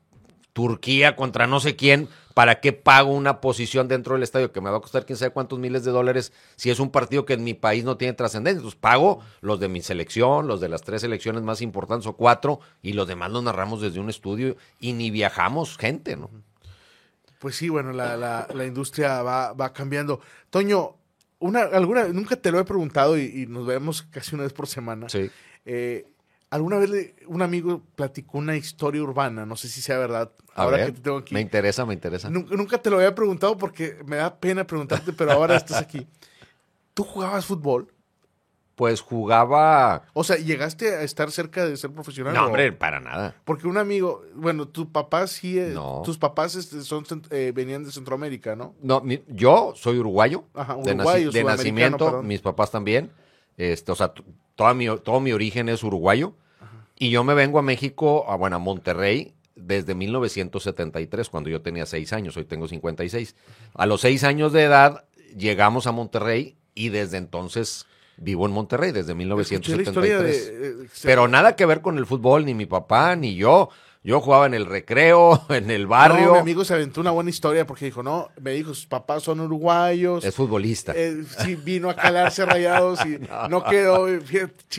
Turquía 0.52 1.16
contra 1.16 1.46
no 1.46 1.60
sé 1.60 1.76
quién, 1.76 2.08
¿para 2.34 2.60
qué 2.60 2.72
pago 2.72 3.12
una 3.12 3.40
posición 3.40 3.86
dentro 3.86 4.14
del 4.14 4.22
estadio 4.22 4.52
que 4.52 4.60
me 4.60 4.70
va 4.70 4.78
a 4.78 4.80
costar 4.80 5.06
quién 5.06 5.16
sabe 5.16 5.32
cuántos 5.32 5.58
miles 5.58 5.84
de 5.84 5.90
dólares 5.90 6.32
si 6.56 6.70
es 6.70 6.80
un 6.80 6.90
partido 6.90 7.24
que 7.24 7.34
en 7.34 7.44
mi 7.44 7.54
país 7.54 7.84
no 7.84 7.96
tiene 7.96 8.14
trascendencia? 8.14 8.58
Entonces 8.58 8.80
pago 8.80 9.20
los 9.40 9.60
de 9.60 9.68
mi 9.68 9.80
selección, 9.80 10.48
los 10.48 10.60
de 10.60 10.68
las 10.68 10.82
tres 10.82 11.02
selecciones 11.02 11.42
más 11.42 11.60
importantes 11.62 12.06
o 12.06 12.14
cuatro, 12.14 12.60
y 12.82 12.94
los 12.94 13.06
demás 13.06 13.30
los 13.30 13.42
narramos 13.42 13.80
desde 13.80 14.00
un 14.00 14.10
estudio 14.10 14.56
y 14.80 14.92
ni 14.92 15.10
viajamos 15.10 15.76
gente, 15.76 16.16
¿no? 16.16 16.30
Pues 17.38 17.56
sí, 17.56 17.68
bueno, 17.68 17.92
la, 17.92 18.16
la, 18.16 18.46
la 18.52 18.66
industria 18.66 19.22
va, 19.22 19.52
va 19.54 19.72
cambiando. 19.72 20.20
Toño, 20.50 20.96
una, 21.38 21.62
alguna, 21.62 22.08
nunca 22.08 22.36
te 22.36 22.50
lo 22.50 22.58
he 22.58 22.64
preguntado 22.64 23.16
y, 23.16 23.42
y 23.42 23.46
nos 23.46 23.66
vemos 23.66 24.02
casi 24.02 24.34
una 24.34 24.44
vez 24.44 24.52
por 24.52 24.66
semana. 24.66 25.08
Sí. 25.08 25.30
Eh, 25.64 26.06
Alguna 26.50 26.78
vez 26.78 26.90
le- 26.90 27.14
un 27.28 27.42
amigo 27.42 27.82
platicó 27.94 28.38
una 28.38 28.56
historia 28.56 29.02
urbana, 29.02 29.46
no 29.46 29.54
sé 29.56 29.68
si 29.68 29.80
sea 29.80 29.98
verdad. 29.98 30.32
A 30.54 30.62
ahora 30.64 30.78
ver, 30.78 30.86
que 30.86 30.92
te 30.94 31.00
tengo 31.00 31.18
aquí. 31.18 31.32
me 31.32 31.40
interesa, 31.40 31.86
me 31.86 31.94
interesa. 31.94 32.28
Nunca, 32.28 32.56
nunca 32.56 32.78
te 32.78 32.90
lo 32.90 32.96
había 32.96 33.14
preguntado 33.14 33.56
porque 33.56 33.98
me 34.04 34.16
da 34.16 34.34
pena 34.36 34.66
preguntarte, 34.66 35.12
pero 35.12 35.30
ahora 35.32 35.56
estás 35.56 35.78
aquí. 35.80 36.06
¿Tú 36.94 37.04
jugabas 37.04 37.46
fútbol? 37.46 37.92
Pues 38.74 39.00
jugaba... 39.02 40.04
O 40.14 40.24
sea, 40.24 40.36
¿llegaste 40.36 40.96
a 40.96 41.02
estar 41.02 41.30
cerca 41.30 41.66
de 41.66 41.76
ser 41.76 41.92
profesional? 41.92 42.32
No, 42.34 42.44
o- 42.44 42.46
hombre, 42.46 42.72
para 42.72 42.98
nada. 42.98 43.36
Porque 43.44 43.68
un 43.68 43.76
amigo, 43.76 44.24
bueno, 44.34 44.66
tu 44.66 44.90
papá 44.90 45.26
sí, 45.26 45.60
No. 45.72 46.00
tus 46.04 46.16
papás 46.18 46.52
son, 46.82 47.04
eh, 47.30 47.52
venían 47.54 47.84
de 47.84 47.92
Centroamérica, 47.92 48.56
¿no? 48.56 48.74
No, 48.82 49.02
mi- 49.02 49.22
yo 49.28 49.74
soy 49.76 49.98
uruguayo. 49.98 50.44
Ajá, 50.54 50.76
de, 50.76 50.80
naci- 50.94 50.94
uruguayo, 50.96 51.30
de 51.30 51.44
nacimiento, 51.44 52.04
perdón. 52.06 52.26
mis 52.26 52.40
papás 52.40 52.70
también. 52.70 53.10
Este, 53.58 53.92
o 53.92 53.94
sea, 53.94 54.14
toda 54.56 54.72
mi, 54.72 54.86
todo 55.00 55.20
mi 55.20 55.32
origen 55.32 55.68
es 55.68 55.84
uruguayo. 55.84 56.32
Y 57.00 57.08
yo 57.10 57.24
me 57.24 57.32
vengo 57.32 57.58
a 57.58 57.62
México, 57.62 58.26
a, 58.28 58.36
bueno, 58.36 58.56
a 58.56 58.58
Monterrey, 58.58 59.32
desde 59.56 59.94
1973, 59.94 61.30
cuando 61.30 61.48
yo 61.48 61.62
tenía 61.62 61.86
seis 61.86 62.12
años, 62.12 62.36
hoy 62.36 62.44
tengo 62.44 62.68
56. 62.68 63.34
A 63.74 63.86
los 63.86 64.02
seis 64.02 64.22
años 64.22 64.52
de 64.52 64.64
edad 64.64 65.04
llegamos 65.36 65.86
a 65.86 65.92
Monterrey 65.92 66.56
y 66.74 66.90
desde 66.90 67.16
entonces 67.16 67.86
vivo 68.18 68.44
en 68.44 68.52
Monterrey, 68.52 68.92
desde 68.92 69.14
Escuché 69.14 69.76
la 69.76 69.82
historia 69.82 70.18
1973. 70.18 70.78
de... 70.78 70.84
eh, 70.84 70.88
se- 70.92 71.08
Pero 71.08 71.26
nada 71.26 71.56
que 71.56 71.64
ver 71.64 71.80
con 71.80 71.96
el 71.96 72.04
fútbol, 72.04 72.44
ni 72.44 72.52
mi 72.52 72.66
papá, 72.66 73.16
ni 73.16 73.34
yo. 73.34 73.70
Yo 74.02 74.18
jugaba 74.22 74.46
en 74.46 74.54
el 74.54 74.64
recreo, 74.64 75.42
en 75.50 75.70
el 75.70 75.86
barrio. 75.86 76.26
No, 76.28 76.32
mi 76.32 76.38
amigo 76.38 76.64
se 76.64 76.72
aventó 76.72 77.02
una 77.02 77.10
buena 77.10 77.28
historia 77.28 77.66
porque 77.66 77.84
dijo, 77.84 78.02
no, 78.02 78.30
me 78.40 78.52
dijo, 78.52 78.72
sus 78.72 78.86
papás 78.86 79.22
son 79.22 79.40
uruguayos. 79.40 80.24
es 80.24 80.34
futbolista. 80.34 80.92
Eh, 80.96 81.22
sí, 81.44 81.54
vino 81.54 81.90
a 81.90 81.94
calarse 81.96 82.46
rayados 82.46 83.04
y 83.04 83.18
no, 83.50 83.62
quedó. 83.64 84.06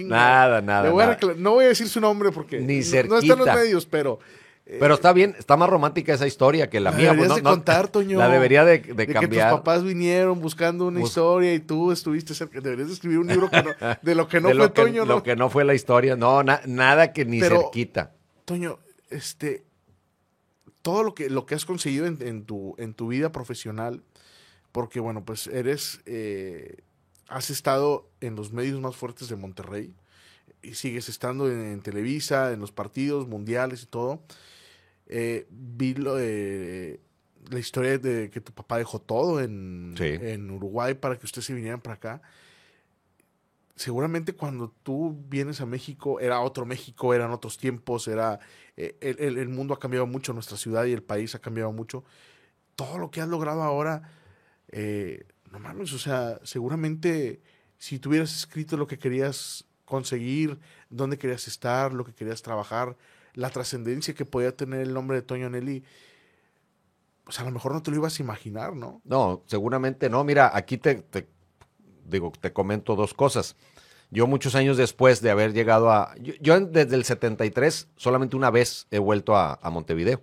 Nada, 0.05 0.61
nada, 0.61 0.89
voy 0.89 1.05
no 1.37 1.51
voy 1.51 1.65
a 1.65 1.67
decir 1.69 1.87
su 1.87 2.01
nombre 2.01 2.31
porque 2.31 2.59
Ni 2.59 2.79
no- 2.79 2.79
no 2.79 2.79
está 2.81 2.99
en 3.01 3.09
los 3.09 3.21
cerquita. 3.25 3.55
medios, 3.55 3.85
pero. 3.85 4.17
eh, 4.65 4.77
Pero 4.79 4.95
está 4.95 5.13
bien, 5.13 5.35
está 5.37 5.55
más 5.55 5.69
romántica 5.69 6.13
esa 6.15 6.25
historia 6.25 6.67
que 6.67 6.79
la, 6.79 6.89
La 6.89 6.97
mía. 6.97 7.07
pues, 7.09 7.17
deberías 7.17 7.29
no- 7.29 7.35
de 7.35 7.55
contar, 7.57 7.87
Toño. 7.89 8.17
La 8.17 8.27
debería 8.27 8.65
de, 8.65 8.79
de 8.79 8.93
de 8.95 9.05
que 9.07 9.13
cambiar. 9.13 9.51
tus 9.51 9.59
papás 9.59 9.83
vinieron 9.83 10.41
buscando 10.41 10.87
una 10.87 10.99
Bus- 10.99 11.09
historia 11.09 11.53
y 11.53 11.59
tú 11.59 11.91
estuviste 11.91 12.33
cerca. 12.33 12.59
Deberías 12.59 12.87
de 12.87 12.93
escribir 12.95 13.19
un 13.19 13.27
libro 13.27 13.51
que 13.51 13.61
no- 13.61 13.69
de 14.01 14.15
lo 14.15 14.27
que 14.27 14.41
no 14.41 14.47
de 14.49 14.55
fue 14.55 14.63
lo 14.63 14.73
que, 14.73 14.81
Toño, 14.81 15.05
lo 15.05 15.15
¿no? 15.17 15.23
que 15.23 15.35
no 15.35 15.49
fue 15.51 15.63
la 15.63 15.75
historia. 15.75 16.15
No, 16.15 16.41
na- 16.41 16.61
nada 16.65 17.13
que 17.13 17.23
ni 17.23 17.39
Pero- 17.39 17.61
cerquita. 17.61 18.13
Toño, 18.45 18.79
este. 19.11 19.63
Todo 20.81 21.03
lo 21.03 21.13
que, 21.13 21.29
lo 21.29 21.45
que 21.45 21.53
has 21.53 21.65
conseguido 21.65 22.07
en, 22.07 22.17
en 22.21 22.43
tu, 22.45 22.73
en 22.79 22.93
tu 22.95 23.07
vida 23.09 23.31
profesional, 23.31 24.01
porque 24.71 24.99
bueno, 24.99 25.23
pues 25.25 25.47
eres. 25.47 26.01
eh, 26.05 26.77
has 27.27 27.49
estado 27.49 28.09
en 28.19 28.35
los 28.35 28.51
medios 28.51 28.81
más 28.81 28.95
fuertes 28.97 29.29
de 29.29 29.37
Monterrey 29.37 29.93
y 30.61 30.73
sigues 30.73 31.07
estando 31.07 31.49
en, 31.49 31.61
en 31.61 31.81
Televisa, 31.81 32.51
en 32.51 32.59
los 32.59 32.71
partidos 32.73 33.27
mundiales 33.27 33.83
y 33.83 33.85
todo. 33.85 34.23
Eh, 35.07 35.47
vi 35.49 35.93
lo 35.93 36.17
la 36.17 37.59
historia 37.59 37.97
de 37.97 38.29
que 38.29 38.41
tu 38.41 38.51
papá 38.53 38.77
dejó 38.77 38.99
todo 38.99 39.39
en, 39.41 39.95
Sí. 39.97 40.05
en 40.05 40.49
Uruguay 40.51 40.93
para 40.93 41.17
que 41.17 41.25
ustedes 41.25 41.45
se 41.45 41.53
vinieran 41.53 41.81
para 41.81 41.95
acá. 41.95 42.21
Seguramente 43.75 44.33
cuando 44.33 44.73
tú 44.83 45.17
vienes 45.29 45.61
a 45.61 45.65
México 45.65 46.19
era 46.19 46.41
otro 46.41 46.65
México, 46.65 47.13
eran 47.13 47.31
otros 47.31 47.57
tiempos, 47.57 48.07
era 48.07 48.39
eh, 48.77 48.97
el, 49.01 49.37
el- 49.37 49.49
mundo 49.49 49.73
ha 49.73 49.79
cambiado 49.79 50.05
mucho, 50.07 50.33
nuestra 50.33 50.57
ciudad 50.57 50.85
y 50.85 50.93
el 50.93 51.03
país 51.03 51.35
ha 51.35 51.39
cambiado 51.39 51.71
mucho. 51.71 52.03
Todo 52.75 52.97
lo 52.97 53.11
que 53.11 53.21
has 53.21 53.27
logrado 53.29 53.63
ahora, 53.63 54.03
eh, 54.69 55.25
no 55.51 55.59
mames, 55.59 55.93
o 55.93 55.99
sea, 55.99 56.39
seguramente 56.43 57.41
si 57.77 57.99
tú 57.99 58.09
hubieras 58.09 58.35
escrito 58.35 58.77
lo 58.77 58.87
que 58.87 58.99
querías 58.99 59.65
conseguir, 59.85 60.59
dónde 60.89 61.17
querías 61.17 61.47
estar, 61.47 61.93
lo 61.93 62.05
que 62.05 62.13
querías 62.13 62.41
trabajar, 62.41 62.97
la 63.33 63.49
trascendencia 63.49 64.13
que 64.13 64.25
podía 64.25 64.55
tener 64.55 64.81
el 64.81 64.93
nombre 64.93 65.17
de 65.17 65.23
Toño 65.23 65.49
Nelly, 65.49 65.83
pues 67.23 67.39
a 67.39 67.43
lo 67.43 67.51
mejor 67.51 67.73
no 67.73 67.81
te 67.83 67.91
lo 67.91 67.97
ibas 67.97 68.19
a 68.19 68.23
imaginar, 68.23 68.75
¿no? 68.75 69.01
No, 69.05 69.43
seguramente 69.45 70.09
no. 70.09 70.23
Mira, 70.23 70.51
aquí 70.53 70.77
te- 70.77 71.27
digo, 72.11 72.31
te 72.39 72.53
comento 72.53 72.95
dos 72.95 73.13
cosas. 73.13 73.55
Yo 74.11 74.27
muchos 74.27 74.55
años 74.55 74.77
después 74.77 75.21
de 75.21 75.31
haber 75.31 75.53
llegado 75.53 75.89
a... 75.89 76.13
Yo, 76.19 76.59
desde 76.59 76.95
el 76.95 77.05
73 77.05 77.87
solamente 77.95 78.35
una 78.35 78.51
vez 78.51 78.87
he 78.91 78.99
vuelto 78.99 79.35
a, 79.37 79.57
Montevideo. 79.71 80.21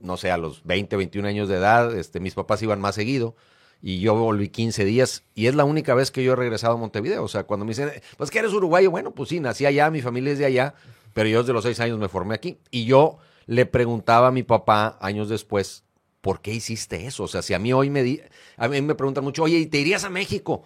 No 0.00 0.16
sé, 0.16 0.30
a 0.30 0.38
los 0.38 0.64
20, 0.64 0.96
21 0.96 1.28
años 1.28 1.48
de 1.48 1.56
edad, 1.56 1.96
este, 1.96 2.20
mis 2.20 2.34
papás 2.34 2.62
iban 2.62 2.80
más 2.80 2.94
seguido 2.94 3.34
y 3.82 4.00
yo 4.00 4.14
volví 4.14 4.48
15 4.48 4.84
días 4.84 5.24
y 5.34 5.46
es 5.46 5.54
la 5.54 5.64
única 5.64 5.94
vez 5.94 6.10
que 6.10 6.24
yo 6.24 6.32
he 6.32 6.36
regresado 6.36 6.74
a 6.74 6.76
Montevideo. 6.76 7.22
O 7.22 7.28
sea, 7.28 7.44
cuando 7.44 7.64
me 7.64 7.70
dicen, 7.70 7.90
pues 8.16 8.30
que 8.30 8.38
eres 8.38 8.52
uruguayo, 8.52 8.90
bueno, 8.90 9.12
pues 9.12 9.28
sí, 9.28 9.40
nací 9.40 9.66
allá, 9.66 9.90
mi 9.90 10.00
familia 10.00 10.32
es 10.32 10.38
de 10.38 10.46
allá, 10.46 10.74
pero 11.12 11.28
yo 11.28 11.40
desde 11.40 11.52
los 11.52 11.64
6 11.64 11.80
años 11.80 11.98
me 11.98 12.08
formé 12.08 12.34
aquí. 12.34 12.58
Y 12.70 12.84
yo 12.84 13.18
le 13.46 13.66
preguntaba 13.66 14.28
a 14.28 14.32
mi 14.32 14.42
papá 14.42 14.98
años 15.00 15.28
después, 15.28 15.84
¿por 16.20 16.40
qué 16.40 16.52
hiciste 16.52 17.06
eso? 17.06 17.24
O 17.24 17.28
sea, 17.28 17.42
si 17.42 17.54
a 17.54 17.58
mí 17.58 17.72
hoy 17.72 17.90
me 17.90 18.02
di, 18.02 18.20
a 18.56 18.68
mí 18.68 18.80
me 18.82 18.94
preguntan 18.94 19.24
mucho, 19.24 19.42
oye, 19.44 19.58
¿y 19.58 19.66
te 19.66 19.78
irías 19.78 20.04
a 20.04 20.10
México? 20.10 20.64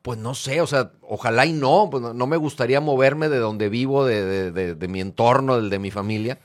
Pues 0.00 0.18
no 0.18 0.34
sé, 0.34 0.60
o 0.60 0.66
sea, 0.66 0.92
ojalá 1.02 1.44
y 1.44 1.52
no, 1.52 1.88
pues 1.90 2.02
no, 2.02 2.26
me 2.26 2.36
gustaría 2.36 2.80
moverme 2.80 3.28
de 3.28 3.38
donde 3.38 3.68
vivo, 3.68 4.06
de 4.06 4.88
mi 4.88 5.00
entorno, 5.00 5.56
del 5.56 5.70
de 5.70 5.78
mi 5.78 5.90
familia. 5.90 6.38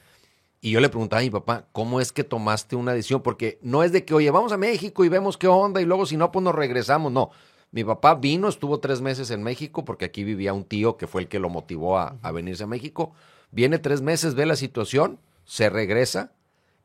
Y 0.59 0.71
yo 0.71 0.79
le 0.79 0.89
preguntaba 0.89 1.19
a 1.19 1.23
mi 1.23 1.29
papá, 1.29 1.65
¿cómo 1.71 2.01
es 2.01 2.11
que 2.11 2.23
tomaste 2.23 2.75
una 2.75 2.93
decisión? 2.93 3.21
Porque 3.21 3.59
no 3.61 3.83
es 3.83 3.91
de 3.91 4.05
que, 4.05 4.13
oye, 4.13 4.31
vamos 4.31 4.51
a 4.51 4.57
México 4.57 5.05
y 5.05 5.09
vemos 5.09 5.37
qué 5.37 5.47
onda 5.47 5.81
y 5.81 5.85
luego 5.85 6.05
si 6.05 6.17
no, 6.17 6.31
pues 6.31 6.43
nos 6.43 6.55
regresamos. 6.55 7.11
No, 7.11 7.29
mi 7.71 7.83
papá 7.83 8.15
vino, 8.15 8.47
estuvo 8.47 8.79
tres 8.79 9.01
meses 9.01 9.29
en 9.29 9.43
México 9.43 9.85
porque 9.85 10.05
aquí 10.05 10.23
vivía 10.23 10.53
un 10.53 10.63
tío 10.63 10.97
que 10.97 11.07
fue 11.07 11.21
el 11.21 11.27
que 11.27 11.39
lo 11.39 11.49
motivó 11.49 11.97
a, 11.97 12.17
a 12.21 12.31
venirse 12.31 12.63
a 12.63 12.67
México. 12.67 13.13
Viene 13.51 13.77
tres 13.77 14.01
meses, 14.01 14.33
ve 14.33 14.45
la 14.45 14.55
situación, 14.55 15.19
se 15.45 15.69
regresa 15.69 16.31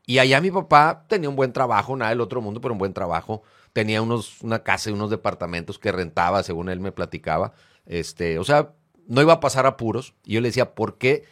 y 0.05 0.19
allá 0.19 0.39
mi 0.39 0.51
papá 0.51 1.05
tenía 1.07 1.29
un 1.29 1.35
buen 1.35 1.51
trabajo, 1.53 1.95
nada 1.95 2.11
del 2.11 2.21
otro 2.21 2.41
mundo, 2.41 2.61
pero 2.61 2.73
un 2.73 2.77
buen 2.77 2.93
trabajo. 2.93 3.41
Tenía 3.73 4.01
unos, 4.01 4.41
una 4.41 4.63
casa 4.63 4.89
y 4.89 4.93
unos 4.93 5.09
departamentos 5.09 5.79
que 5.79 5.91
rentaba, 5.91 6.43
según 6.43 6.69
él 6.69 6.79
me 6.79 6.91
platicaba. 6.91 7.53
Este, 7.85 8.39
o 8.39 8.43
sea, 8.43 8.73
no 9.07 9.21
iba 9.21 9.33
a 9.33 9.39
pasar 9.39 9.65
apuros. 9.65 10.13
Y 10.23 10.33
yo 10.33 10.41
le 10.41 10.49
decía, 10.49 10.75
¿por 10.75 10.97
qué 10.97 11.25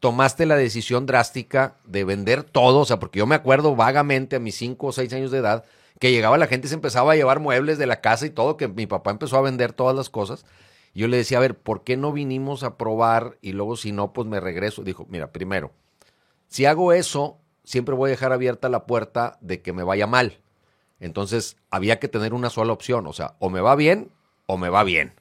tomaste 0.00 0.46
la 0.46 0.56
decisión 0.56 1.06
drástica 1.06 1.76
de 1.84 2.04
vender 2.04 2.44
todo? 2.44 2.80
O 2.80 2.84
sea, 2.84 2.98
porque 2.98 3.18
yo 3.18 3.26
me 3.26 3.34
acuerdo 3.34 3.76
vagamente 3.76 4.36
a 4.36 4.40
mis 4.40 4.56
cinco 4.56 4.88
o 4.88 4.92
seis 4.92 5.12
años 5.12 5.30
de 5.30 5.38
edad 5.38 5.64
que 5.98 6.12
llegaba 6.12 6.38
la 6.38 6.46
gente 6.46 6.66
y 6.66 6.68
se 6.68 6.74
empezaba 6.74 7.12
a 7.12 7.16
llevar 7.16 7.40
muebles 7.40 7.78
de 7.78 7.86
la 7.86 8.00
casa 8.00 8.26
y 8.26 8.30
todo, 8.30 8.56
que 8.56 8.68
mi 8.68 8.86
papá 8.86 9.10
empezó 9.10 9.36
a 9.36 9.42
vender 9.42 9.72
todas 9.72 9.96
las 9.96 10.10
cosas. 10.10 10.44
Y 10.94 11.00
yo 11.00 11.08
le 11.08 11.16
decía, 11.16 11.38
a 11.38 11.40
ver, 11.40 11.58
¿por 11.58 11.84
qué 11.84 11.96
no 11.96 12.12
vinimos 12.12 12.62
a 12.62 12.76
probar 12.76 13.36
y 13.42 13.52
luego 13.52 13.76
si 13.76 13.92
no, 13.92 14.12
pues 14.12 14.26
me 14.26 14.40
regreso? 14.40 14.82
Dijo, 14.84 15.06
mira, 15.08 15.32
primero, 15.32 15.72
si 16.46 16.64
hago 16.64 16.92
eso, 16.92 17.38
siempre 17.64 17.94
voy 17.94 18.08
a 18.08 18.12
dejar 18.12 18.32
abierta 18.32 18.68
la 18.68 18.86
puerta 18.86 19.38
de 19.40 19.60
que 19.60 19.72
me 19.72 19.82
vaya 19.82 20.06
mal. 20.06 20.38
Entonces, 21.00 21.56
había 21.70 21.98
que 21.98 22.08
tener 22.08 22.34
una 22.34 22.50
sola 22.50 22.72
opción, 22.72 23.06
o 23.06 23.12
sea, 23.12 23.36
o 23.38 23.50
me 23.50 23.60
va 23.60 23.76
bien 23.76 24.10
o 24.46 24.56
me 24.56 24.70
va 24.70 24.82
bien, 24.82 25.12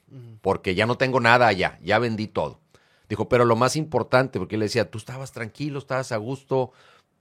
porque 0.42 0.74
ya 0.74 0.86
no 0.86 0.98
tengo 0.98 1.20
nada 1.20 1.48
allá, 1.48 1.80
ya 1.84 2.00
vendí 2.00 2.28
todo. 2.28 2.62
Dijo, 3.10 3.28
pero 3.28 3.44
lo 3.44 3.58
más 3.58 3.76
importante, 3.76 4.40
porque 4.40 4.56
él 4.56 4.62
decía, 4.62 4.90
tú 4.90 4.98
estabas 4.98 5.34
tranquilo, 5.34 5.80
estabas 5.80 6.14
a 6.14 6.18
gusto, 6.18 6.72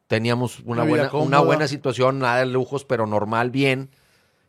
teníamos 0.06 0.60
una, 0.60 0.84
buena, 0.84 1.10
una 1.12 1.40
buena 1.40 1.66
situación, 1.66 2.20
nada 2.20 2.38
de 2.38 2.46
lujos, 2.46 2.84
pero 2.84 3.06
normal, 3.06 3.50
bien. 3.50 3.90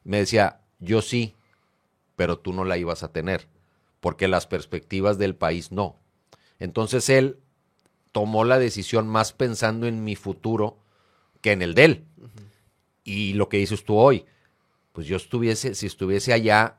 Me 0.04 0.18
decía, 0.18 0.62
yo 0.80 1.02
sí, 1.02 1.36
pero 2.16 2.38
tú 2.38 2.54
no 2.54 2.64
la 2.64 2.78
ibas 2.78 3.02
a 3.04 3.12
tener, 3.12 3.48
porque 4.00 4.28
las 4.28 4.46
perspectivas 4.46 5.18
del 5.18 5.36
país 5.36 5.72
no. 5.72 5.96
Entonces 6.60 7.10
él 7.10 7.40
tomó 8.12 8.44
la 8.44 8.60
decisión 8.60 9.08
más 9.08 9.34
pensando 9.34 9.88
en 9.88 10.04
mi 10.04 10.16
futuro 10.16 10.78
que 11.42 11.52
en 11.52 11.62
el 11.62 11.76
de 11.76 11.86
él. 11.86 12.06
Y 13.08 13.36
lo 13.36 13.48
que 13.48 13.56
dices 13.56 13.86
tú 13.86 13.96
hoy, 13.96 14.26
pues 14.92 15.08
yo 15.08 15.16
estuviese, 15.16 15.76
si 15.76 15.86
estuviese 15.86 16.34
allá, 16.34 16.76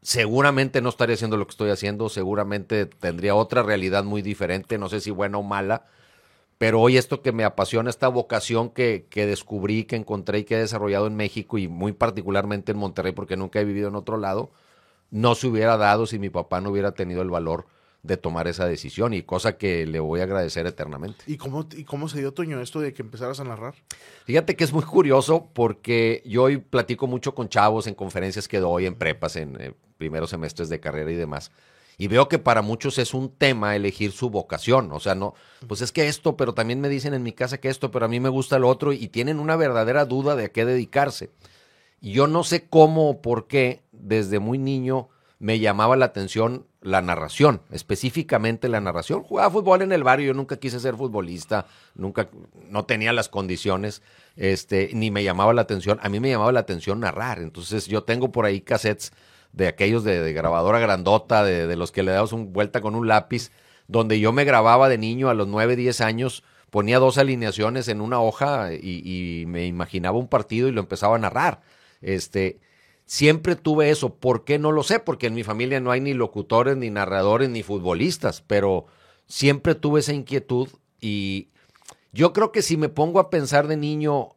seguramente 0.00 0.80
no 0.80 0.88
estaría 0.88 1.14
haciendo 1.14 1.36
lo 1.36 1.46
que 1.46 1.50
estoy 1.50 1.68
haciendo, 1.68 2.08
seguramente 2.08 2.86
tendría 2.86 3.34
otra 3.34 3.62
realidad 3.62 4.02
muy 4.02 4.22
diferente, 4.22 4.78
no 4.78 4.88
sé 4.88 5.02
si 5.02 5.10
buena 5.10 5.36
o 5.36 5.42
mala, 5.42 5.84
pero 6.56 6.80
hoy 6.80 6.96
esto 6.96 7.20
que 7.20 7.32
me 7.32 7.44
apasiona, 7.44 7.90
esta 7.90 8.08
vocación 8.08 8.70
que, 8.70 9.08
que 9.10 9.26
descubrí, 9.26 9.84
que 9.84 9.96
encontré 9.96 10.38
y 10.38 10.44
que 10.44 10.54
he 10.54 10.58
desarrollado 10.58 11.06
en 11.06 11.16
México 11.16 11.58
y 11.58 11.68
muy 11.68 11.92
particularmente 11.92 12.72
en 12.72 12.78
Monterrey, 12.78 13.12
porque 13.12 13.36
nunca 13.36 13.60
he 13.60 13.66
vivido 13.66 13.88
en 13.88 13.94
otro 13.94 14.16
lado, 14.16 14.50
no 15.10 15.34
se 15.34 15.48
hubiera 15.48 15.76
dado 15.76 16.06
si 16.06 16.18
mi 16.18 16.30
papá 16.30 16.62
no 16.62 16.70
hubiera 16.70 16.92
tenido 16.92 17.20
el 17.20 17.28
valor 17.28 17.66
de 18.02 18.16
tomar 18.16 18.46
esa 18.48 18.66
decisión 18.66 19.12
y 19.12 19.22
cosa 19.22 19.58
que 19.58 19.86
le 19.86 20.00
voy 20.00 20.20
a 20.20 20.24
agradecer 20.24 20.66
eternamente. 20.66 21.24
¿Y 21.26 21.36
cómo, 21.36 21.66
¿Y 21.76 21.84
cómo 21.84 22.08
se 22.08 22.20
dio, 22.20 22.32
Toño, 22.32 22.60
esto 22.60 22.80
de 22.80 22.92
que 22.92 23.02
empezaras 23.02 23.40
a 23.40 23.44
narrar? 23.44 23.74
Fíjate 24.24 24.56
que 24.56 24.64
es 24.64 24.72
muy 24.72 24.84
curioso 24.84 25.48
porque 25.52 26.22
yo 26.24 26.44
hoy 26.44 26.58
platico 26.58 27.06
mucho 27.06 27.34
con 27.34 27.48
chavos 27.48 27.86
en 27.86 27.94
conferencias 27.94 28.46
que 28.46 28.60
doy 28.60 28.86
en 28.86 28.94
prepas, 28.94 29.36
en 29.36 29.60
eh, 29.60 29.74
primeros 29.98 30.30
semestres 30.30 30.68
de 30.68 30.80
carrera 30.80 31.10
y 31.10 31.16
demás. 31.16 31.50
Y 32.00 32.06
veo 32.06 32.28
que 32.28 32.38
para 32.38 32.62
muchos 32.62 32.96
es 32.98 33.12
un 33.12 33.28
tema 33.28 33.74
elegir 33.74 34.12
su 34.12 34.30
vocación. 34.30 34.92
O 34.92 35.00
sea, 35.00 35.16
no, 35.16 35.34
pues 35.66 35.80
es 35.80 35.90
que 35.90 36.06
esto, 36.06 36.36
pero 36.36 36.54
también 36.54 36.80
me 36.80 36.88
dicen 36.88 37.12
en 37.12 37.24
mi 37.24 37.32
casa 37.32 37.58
que 37.58 37.68
esto, 37.68 37.90
pero 37.90 38.06
a 38.06 38.08
mí 38.08 38.20
me 38.20 38.28
gusta 38.28 38.60
lo 38.60 38.68
otro 38.68 38.92
y 38.92 39.08
tienen 39.08 39.40
una 39.40 39.56
verdadera 39.56 40.04
duda 40.04 40.36
de 40.36 40.44
a 40.44 40.52
qué 40.52 40.64
dedicarse. 40.64 41.30
Y 42.00 42.12
yo 42.12 42.28
no 42.28 42.44
sé 42.44 42.68
cómo 42.68 43.10
o 43.10 43.20
por 43.20 43.48
qué 43.48 43.82
desde 43.90 44.38
muy 44.38 44.58
niño 44.58 45.08
me 45.40 45.58
llamaba 45.58 45.96
la 45.96 46.04
atención 46.04 46.67
la 46.80 47.02
narración, 47.02 47.60
específicamente 47.70 48.68
la 48.68 48.80
narración. 48.80 49.22
Jugaba 49.22 49.50
fútbol 49.50 49.82
en 49.82 49.92
el 49.92 50.04
barrio, 50.04 50.28
yo 50.28 50.34
nunca 50.34 50.58
quise 50.58 50.78
ser 50.78 50.94
futbolista, 50.96 51.66
nunca, 51.94 52.28
no 52.68 52.84
tenía 52.84 53.12
las 53.12 53.28
condiciones, 53.28 54.02
este, 54.36 54.90
ni 54.92 55.10
me 55.10 55.24
llamaba 55.24 55.52
la 55.52 55.62
atención. 55.62 55.98
A 56.02 56.08
mí 56.08 56.20
me 56.20 56.30
llamaba 56.30 56.52
la 56.52 56.60
atención 56.60 57.00
narrar. 57.00 57.40
Entonces 57.40 57.86
yo 57.86 58.04
tengo 58.04 58.30
por 58.30 58.44
ahí 58.44 58.60
cassettes 58.60 59.12
de 59.52 59.66
aquellos 59.66 60.04
de, 60.04 60.32
grabadora 60.32 60.78
grandota, 60.78 61.42
de, 61.42 61.74
los 61.74 61.90
que 61.90 62.02
le 62.02 62.12
damos 62.12 62.32
un 62.32 62.52
vuelta 62.52 62.80
con 62.80 62.94
un 62.94 63.08
lápiz, 63.08 63.50
donde 63.88 64.20
yo 64.20 64.32
me 64.32 64.44
grababa 64.44 64.88
de 64.88 64.98
niño 64.98 65.30
a 65.30 65.34
los 65.34 65.48
9, 65.48 65.74
10 65.74 66.00
años, 66.02 66.44
ponía 66.70 66.98
dos 66.98 67.18
alineaciones 67.18 67.88
en 67.88 68.00
una 68.00 68.20
hoja 68.20 68.72
y, 68.72 69.02
y 69.40 69.46
me 69.46 69.66
imaginaba 69.66 70.18
un 70.18 70.28
partido 70.28 70.68
y 70.68 70.72
lo 70.72 70.80
empezaba 70.80 71.16
a 71.16 71.18
narrar. 71.18 71.62
Este, 72.02 72.60
Siempre 73.08 73.56
tuve 73.56 73.88
eso. 73.88 74.16
¿Por 74.16 74.44
qué? 74.44 74.58
No 74.58 74.70
lo 74.70 74.82
sé, 74.82 75.00
porque 75.00 75.28
en 75.28 75.34
mi 75.34 75.42
familia 75.42 75.80
no 75.80 75.90
hay 75.90 76.02
ni 76.02 76.12
locutores, 76.12 76.76
ni 76.76 76.90
narradores, 76.90 77.48
ni 77.48 77.62
futbolistas, 77.62 78.42
pero 78.46 78.84
siempre 79.26 79.74
tuve 79.74 80.00
esa 80.00 80.12
inquietud 80.12 80.68
y 81.00 81.48
yo 82.12 82.34
creo 82.34 82.52
que 82.52 82.60
si 82.60 82.76
me 82.76 82.90
pongo 82.90 83.18
a 83.18 83.30
pensar 83.30 83.66
de 83.66 83.78
niño 83.78 84.36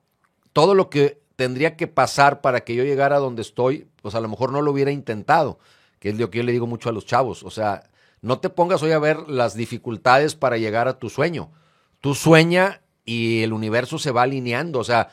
todo 0.54 0.74
lo 0.74 0.90
que 0.90 1.22
tendría 1.36 1.76
que 1.76 1.88
pasar 1.88 2.40
para 2.40 2.62
que 2.62 2.74
yo 2.74 2.86
llegara 2.86 3.18
a 3.18 3.20
donde 3.20 3.42
estoy, 3.42 3.90
pues 4.02 4.16
a 4.16 4.22
lo 4.22 4.30
mejor 4.30 4.54
no 4.54 4.62
lo 4.62 4.72
hubiera 4.72 4.92
intentado, 4.92 5.60
que 6.00 6.08
es 6.08 6.18
lo 6.18 6.30
que 6.30 6.38
yo 6.38 6.46
le 6.46 6.54
digo 6.54 6.66
mucho 6.66 6.88
a 6.88 6.94
los 6.94 7.06
chavos. 7.06 7.44
O 7.44 7.50
sea, 7.50 7.84
no 8.22 8.40
te 8.40 8.50
pongas 8.50 8.82
hoy 8.84 8.94
a 8.94 9.00
ver 9.00 9.28
las 9.28 9.54
dificultades 9.54 10.36
para 10.36 10.58
llegar 10.58 10.88
a 10.88 10.98
tu 10.98 11.10
sueño. 11.10 11.52
Tú 12.00 12.16
sueña 12.16 12.84
y 13.04 13.44
el 13.44 13.52
universo 13.52 14.00
se 14.00 14.12
va 14.12 14.22
alineando. 14.22 14.80
O 14.80 14.86
sea, 14.86 15.10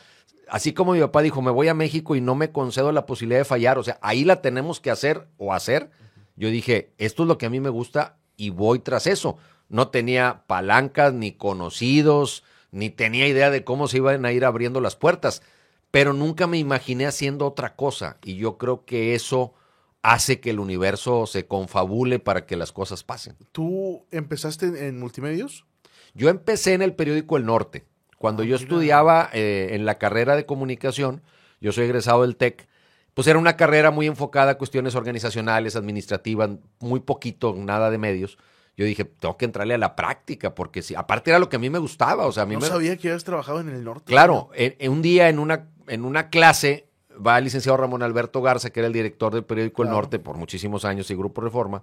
así 0.51 0.73
como 0.73 0.93
mi 0.93 1.01
papá 1.01 1.23
dijo, 1.23 1.43
me 1.43 1.51
voy 1.51 1.69
a 1.69 1.75
México 1.75 2.17
y 2.17 2.21
no 2.21 2.35
me 2.35 2.53
concedo 2.53 2.93
la 2.93 3.07
posibilidad 3.07 3.41
de 3.41 3.45
fallar, 3.45 3.79
o 3.79 3.83
sea, 3.83 3.99
ahí 4.03 4.25
la 4.25 4.43
tenemos 4.43 4.81
que 4.81 4.91
hacer 4.91 5.29
o 5.37 5.53
hacer. 5.53 5.91
Yo 6.37 6.51
dije, 6.51 6.93
esto 6.99 7.23
es 7.23 7.29
lo 7.29 7.39
que 7.39 7.47
a 7.47 7.51
mí 7.51 7.61
me 7.61 7.69
gusta 7.69 8.19
y 8.37 8.51
voy 8.51 8.79
tras 8.79 9.07
eso. 9.07 9.37
No 9.69 9.89
tenía 9.89 10.45
palancas, 10.47 11.13
ni 11.13 11.33
conocidos, 11.33 12.45
ni 12.71 12.91
tenía 12.91 13.27
idea 13.27 13.51
de 13.51 13.65
cómo 13.65 13.89
se 13.89 13.99
iban 13.99 14.25
a 14.25 14.33
ir 14.33 14.45
abriendo 14.45 14.81
las 14.81 14.97
puertas, 14.97 15.43
pero 15.91 16.13
nunca 16.13 16.47
me 16.47 16.59
imaginé 16.59 17.07
haciendo 17.07 17.47
otra 17.47 17.75
cosa 17.77 18.19
y 18.23 18.37
yo 18.37 18.59
creo 18.59 18.85
que 18.85 19.15
eso 19.15 19.55
hace 20.03 20.41
que 20.41 20.51
el 20.51 20.61
universo 20.61 21.27
se 21.27 21.47
confabule 21.47 22.19
para 22.19 22.47
que 22.47 22.57
las 22.57 22.73
cosas 22.73 23.05
pasen. 23.05 23.37
¿Tú 23.53 24.07
empezaste 24.11 24.87
en 24.89 25.01
multimedios? 25.01 25.67
Yo 26.15 26.29
empecé 26.29 26.75
en 26.75 26.83
el 26.83 26.95
periódico 26.95 27.37
El 27.37 27.47
Norte. 27.47 27.85
Cuando 28.19 28.43
yo 28.43 28.57
estudiaba 28.57 29.31
eh, 29.33 29.71
en 29.73 29.87
la 29.87 29.97
carrera 29.97 30.37
de 30.37 30.45
comunicación, 30.45 31.23
yo 31.61 31.73
soy 31.73 31.85
egresado 31.85 32.23
del 32.23 32.37
TEC, 32.37 32.69
pues 33.15 33.27
era 33.27 33.39
una 33.39 33.57
carrera 33.57 33.91
muy 33.91 34.07
enfocada 34.07 34.53
a 34.53 34.59
cuestiones 34.59 34.95
organizacionales, 34.95 35.77
administrativas, 35.77 36.51
muy 36.81 37.01
poquito, 37.01 37.55
nada 37.57 37.91
de 37.91 37.99
medios. 37.99 38.39
Yo 38.77 38.85
dije, 38.85 39.05
tengo 39.05 39.37
que 39.37 39.45
entrarle 39.45 39.75
a 39.75 39.79
la 39.79 39.97
práctica, 39.97 40.55
porque 40.55 40.83
si, 40.83 40.95
aparte 40.95 41.31
era 41.31 41.41
lo 41.41 41.49
que 41.49 41.57
a 41.57 41.59
mí 41.59 41.69
me 41.69 41.81
gustaba. 41.81 42.27
O 42.27 42.33
sea, 42.33 42.45
a 42.45 42.47
mí 42.47 42.55
no 42.55 42.61
sabía 42.61 42.97
que 42.97 43.09
habías 43.09 43.25
trabajado 43.25 43.61
en 43.61 43.71
el 43.71 43.83
norte. 43.83 44.05
Claro, 44.05 44.51
en, 44.55 44.91
un 44.91 45.03
día 45.03 45.29
en 45.29 45.41
una, 45.41 45.69
en 45.89 46.05
una 46.05 46.31
clase 46.31 46.89
va 47.25 47.39
el 47.39 47.45
licenciado 47.45 47.77
Ramón 47.77 48.05
Alberto 48.05 48.41
Garza, 48.41 48.71
que 48.71 48.81
era 48.81 48.87
el 48.87 48.93
director 48.93 49.35
del 49.35 49.45
periódico 49.45 49.83
El 49.83 49.91
Norte 49.91 50.21
por 50.21 50.37
muchísimos 50.37 50.85
años 50.85 51.11
y 51.11 51.17
Grupo 51.17 51.41
Reforma, 51.41 51.83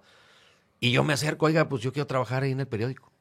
y 0.79 0.91
yo 0.91 1.03
me 1.03 1.13
acerco, 1.13 1.47
oiga, 1.47 1.67
pues 1.67 1.81
yo 1.81 1.91
quiero 1.91 2.07
trabajar 2.07 2.43
ahí 2.43 2.51
en 2.51 2.61
el 2.61 2.67
periódico. 2.67 3.11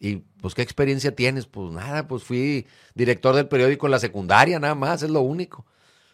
Y 0.00 0.16
pues, 0.40 0.54
¿qué 0.54 0.62
experiencia 0.62 1.14
tienes? 1.14 1.46
Pues 1.46 1.70
nada, 1.70 2.08
pues 2.08 2.24
fui 2.24 2.66
director 2.94 3.36
del 3.36 3.48
periódico 3.48 3.86
en 3.86 3.92
la 3.92 3.98
secundaria, 3.98 4.58
nada 4.58 4.74
más, 4.74 5.02
es 5.02 5.10
lo 5.10 5.20
único. 5.20 5.66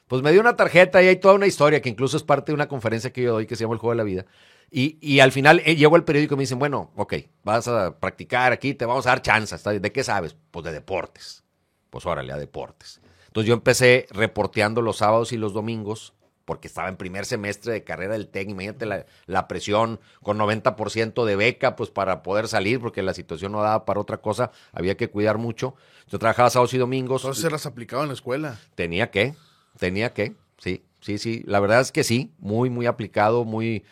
Pues 0.09 0.23
me 0.23 0.33
dio 0.33 0.40
una 0.40 0.57
tarjeta 0.57 1.02
y 1.02 1.07
hay 1.07 1.16
toda 1.16 1.35
una 1.35 1.47
historia 1.47 1.81
que 1.81 1.88
incluso 1.88 2.16
es 2.16 2.25
parte 2.25 2.50
de 2.50 2.55
una 2.55 2.69
conferencia 2.69 3.12
que 3.12 3.23
yo 3.23 3.33
doy 3.33 3.47
que 3.47 3.55
se 3.55 3.62
llama 3.62 3.75
El 3.75 3.81
Juego 3.81 3.93
de 3.93 3.97
la 3.97 4.05
Vida. 4.05 4.26
Y, 4.71 4.99
y 5.00 5.21
al 5.21 5.31
final 5.31 5.62
eh, 5.64 5.76
llego 5.76 5.95
al 5.95 6.05
periódico 6.05 6.35
y 6.35 6.38
me 6.38 6.43
dicen, 6.43 6.59
bueno, 6.59 6.90
ok, 6.97 7.14
vas 7.45 7.69
a 7.69 7.99
practicar 7.99 8.52
aquí, 8.52 8.75
te 8.75 8.85
vamos 8.85 9.07
a 9.07 9.11
dar 9.11 9.23
chances. 9.23 9.62
¿De 9.62 9.93
qué 9.93 10.02
sabes? 10.02 10.37
Pues 10.50 10.64
de 10.64 10.73
deportes. 10.73 11.45
Pues 11.90 12.05
órale, 12.07 12.33
a 12.33 12.37
deportes. 12.37 13.00
Entonces 13.28 13.49
yo 13.49 13.54
empecé 13.54 14.06
reporteando 14.10 14.82
los 14.82 14.97
sábados 14.97 15.32
y 15.32 15.37
los 15.37 15.52
domingos 15.52 16.16
porque 16.47 16.69
estaba 16.69 16.89
en 16.89 16.97
primer 16.97 17.26
semestre 17.26 17.73
de 17.73 17.85
carrera 17.85 18.15
del 18.15 18.28
TEC, 18.28 18.49
imagínate 18.49 18.87
la, 18.87 19.04
la 19.26 19.49
presión 19.49 20.00
con 20.23 20.39
90% 20.39 21.25
de 21.25 21.37
beca, 21.37 21.76
pues 21.76 21.91
para 21.91 22.23
poder 22.23 22.49
salir, 22.49 22.80
porque 22.80 23.02
la 23.02 23.13
situación 23.13 23.52
no 23.52 23.61
daba 23.61 23.85
para 23.85 24.00
otra 24.00 24.19
cosa, 24.19 24.52
había 24.73 24.97
que 24.97 25.11
cuidar 25.11 25.37
mucho. 25.37 25.75
Yo 26.09 26.19
trabajaba 26.19 26.49
sábados 26.49 26.73
y 26.73 26.78
domingos. 26.78 27.23
Entonces 27.23 27.43
se 27.43 27.50
las 27.50 27.67
aplicaba 27.67 28.02
en 28.04 28.09
la 28.09 28.15
escuela. 28.15 28.59
Tenía 28.76 29.11
que, 29.11 29.35
tenía 29.78 30.15
que, 30.15 30.35
sí, 30.59 30.85
sí, 31.00 31.19
sí, 31.19 31.43
la 31.47 31.61
verdad 31.61 31.80
es 31.80 31.93
que 31.93 32.04
sí, 32.04 32.32
muy, 32.39 32.71
muy 32.71 32.87
aplicado, 32.87 33.45
muy... 33.45 33.85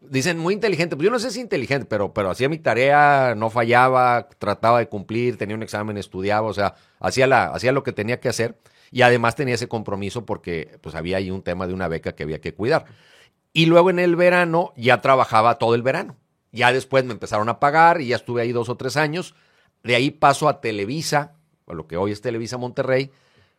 Dicen 0.00 0.38
muy 0.38 0.54
inteligente, 0.54 0.94
pues 0.94 1.04
yo 1.04 1.10
no 1.10 1.18
sé 1.18 1.32
si 1.32 1.40
inteligente, 1.40 1.84
pero, 1.84 2.14
pero 2.14 2.30
hacía 2.30 2.48
mi 2.48 2.58
tarea, 2.58 3.34
no 3.36 3.50
fallaba, 3.50 4.28
trataba 4.38 4.78
de 4.78 4.88
cumplir, 4.88 5.36
tenía 5.36 5.56
un 5.56 5.62
examen, 5.64 5.98
estudiaba, 5.98 6.46
o 6.46 6.54
sea, 6.54 6.76
hacía, 7.00 7.26
la, 7.26 7.46
hacía 7.46 7.72
lo 7.72 7.82
que 7.82 7.92
tenía 7.92 8.20
que 8.20 8.28
hacer. 8.28 8.56
Y 8.90 9.02
además 9.02 9.34
tenía 9.34 9.54
ese 9.54 9.68
compromiso 9.68 10.24
porque 10.24 10.78
pues 10.80 10.94
había 10.94 11.18
ahí 11.18 11.30
un 11.30 11.42
tema 11.42 11.66
de 11.66 11.74
una 11.74 11.88
beca 11.88 12.14
que 12.14 12.22
había 12.22 12.40
que 12.40 12.54
cuidar. 12.54 12.86
Y 13.52 13.66
luego 13.66 13.90
en 13.90 13.98
el 13.98 14.16
verano 14.16 14.72
ya 14.76 15.00
trabajaba 15.00 15.58
todo 15.58 15.74
el 15.74 15.82
verano. 15.82 16.16
Ya 16.52 16.72
después 16.72 17.04
me 17.04 17.12
empezaron 17.12 17.48
a 17.48 17.60
pagar 17.60 18.00
y 18.00 18.08
ya 18.08 18.16
estuve 18.16 18.42
ahí 18.42 18.52
dos 18.52 18.68
o 18.68 18.76
tres 18.76 18.96
años. 18.96 19.34
De 19.82 19.94
ahí 19.94 20.10
paso 20.10 20.48
a 20.48 20.60
Televisa, 20.60 21.34
a 21.66 21.74
lo 21.74 21.86
que 21.86 21.96
hoy 21.96 22.12
es 22.12 22.20
Televisa 22.20 22.56
Monterrey. 22.56 23.10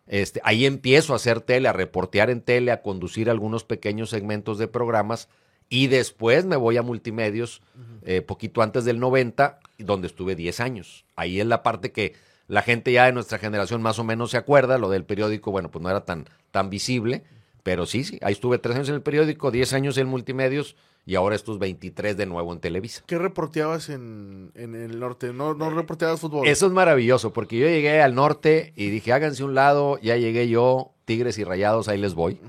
Este, 0.07 0.41
ahí 0.43 0.65
empiezo 0.65 1.13
a 1.13 1.17
hacer 1.17 1.41
tele, 1.41 1.67
a 1.67 1.73
reportear 1.73 2.31
en 2.31 2.41
tele, 2.41 2.71
a 2.71 2.81
conducir 2.81 3.29
algunos 3.29 3.63
pequeños 3.63 4.09
segmentos 4.09 4.57
de 4.57 4.67
programas. 4.67 5.29
Y 5.69 5.85
después 5.87 6.45
me 6.45 6.55
voy 6.55 6.77
a 6.77 6.81
multimedios, 6.81 7.61
eh, 8.01 8.21
poquito 8.21 8.63
antes 8.63 8.85
del 8.85 8.99
90, 8.99 9.59
donde 9.77 10.07
estuve 10.07 10.35
10 10.35 10.59
años. 10.61 11.05
Ahí 11.15 11.39
es 11.39 11.45
la 11.45 11.61
parte 11.61 11.91
que 11.91 12.15
la 12.49 12.63
gente 12.63 12.91
ya 12.91 13.05
de 13.05 13.13
nuestra 13.13 13.37
generación 13.37 13.81
más 13.81 13.99
o 13.99 14.03
menos 14.03 14.31
se 14.31 14.37
acuerda, 14.37 14.77
lo 14.77 14.89
del 14.89 15.05
periódico, 15.05 15.51
bueno, 15.51 15.69
pues 15.69 15.81
no 15.81 15.89
era 15.89 16.03
tan, 16.03 16.25
tan 16.51 16.69
visible, 16.69 17.23
pero 17.63 17.85
sí, 17.85 18.03
sí, 18.03 18.19
ahí 18.23 18.33
estuve 18.33 18.57
tres 18.57 18.75
años 18.75 18.89
en 18.89 18.95
el 18.95 19.01
periódico, 19.03 19.51
diez 19.51 19.71
años 19.71 19.97
en 19.99 20.07
multimedios 20.07 20.75
y 21.05 21.13
ahora 21.13 21.35
estos 21.35 21.59
23 21.59 22.17
de 22.17 22.25
nuevo 22.25 22.51
en 22.51 22.59
Televisa. 22.59 23.03
¿Qué 23.05 23.19
reporteabas 23.19 23.89
en, 23.89 24.51
el 24.55 24.99
norte? 24.99 25.31
¿No, 25.31 25.53
¿No 25.53 25.69
reporteabas 25.69 26.19
fútbol? 26.19 26.47
Eso 26.47 26.65
es 26.65 26.71
maravilloso, 26.71 27.33
porque 27.33 27.59
yo 27.59 27.67
llegué 27.67 28.01
al 28.01 28.15
norte 28.15 28.73
y 28.75 28.89
dije, 28.89 29.13
háganse 29.13 29.43
un 29.43 29.53
lado, 29.53 29.99
ya 30.01 30.17
llegué 30.17 30.49
yo, 30.49 30.91
Tigres 31.05 31.37
y 31.37 31.43
Rayados, 31.43 31.87
ahí 31.87 31.99
les 31.99 32.15
voy. 32.15 32.41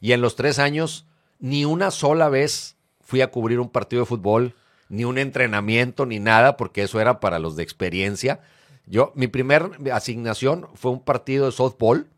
Y 0.00 0.12
en 0.12 0.20
los 0.20 0.36
tres 0.36 0.58
años, 0.58 1.06
ni 1.38 1.64
una 1.64 1.90
sola 1.90 2.28
vez 2.28 2.76
fui 3.00 3.22
a 3.22 3.30
cubrir 3.30 3.58
un 3.58 3.70
partido 3.70 4.02
de 4.02 4.06
fútbol, 4.06 4.54
ni 4.90 5.04
un 5.04 5.16
entrenamiento, 5.16 6.04
ni 6.04 6.18
nada, 6.18 6.58
porque 6.58 6.82
eso 6.82 7.00
era 7.00 7.20
para 7.20 7.38
los 7.38 7.56
de 7.56 7.62
experiencia. 7.62 8.40
Yo, 8.86 9.12
mi 9.14 9.26
primer 9.26 9.70
asignación 9.92 10.68
fue 10.74 10.92
un 10.92 11.02
partido 11.02 11.46
de 11.46 11.52
softball 11.52 12.08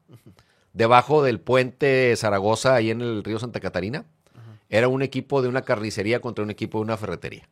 debajo 0.75 1.23
del 1.23 1.41
puente 1.41 2.15
Zaragoza, 2.17 2.75
ahí 2.75 2.91
en 2.91 3.01
el 3.01 3.25
río 3.25 3.39
Santa 3.39 3.61
Catarina. 3.61 4.05
Era 4.69 4.89
un 4.89 5.03
equipo 5.03 5.41
de 5.41 5.49
una 5.49 5.63
carnicería 5.63 6.21
contra 6.21 6.45
un 6.45 6.51
equipo 6.51 6.79
de 6.79 6.85
una 6.85 6.97
ferretería. 6.99 7.49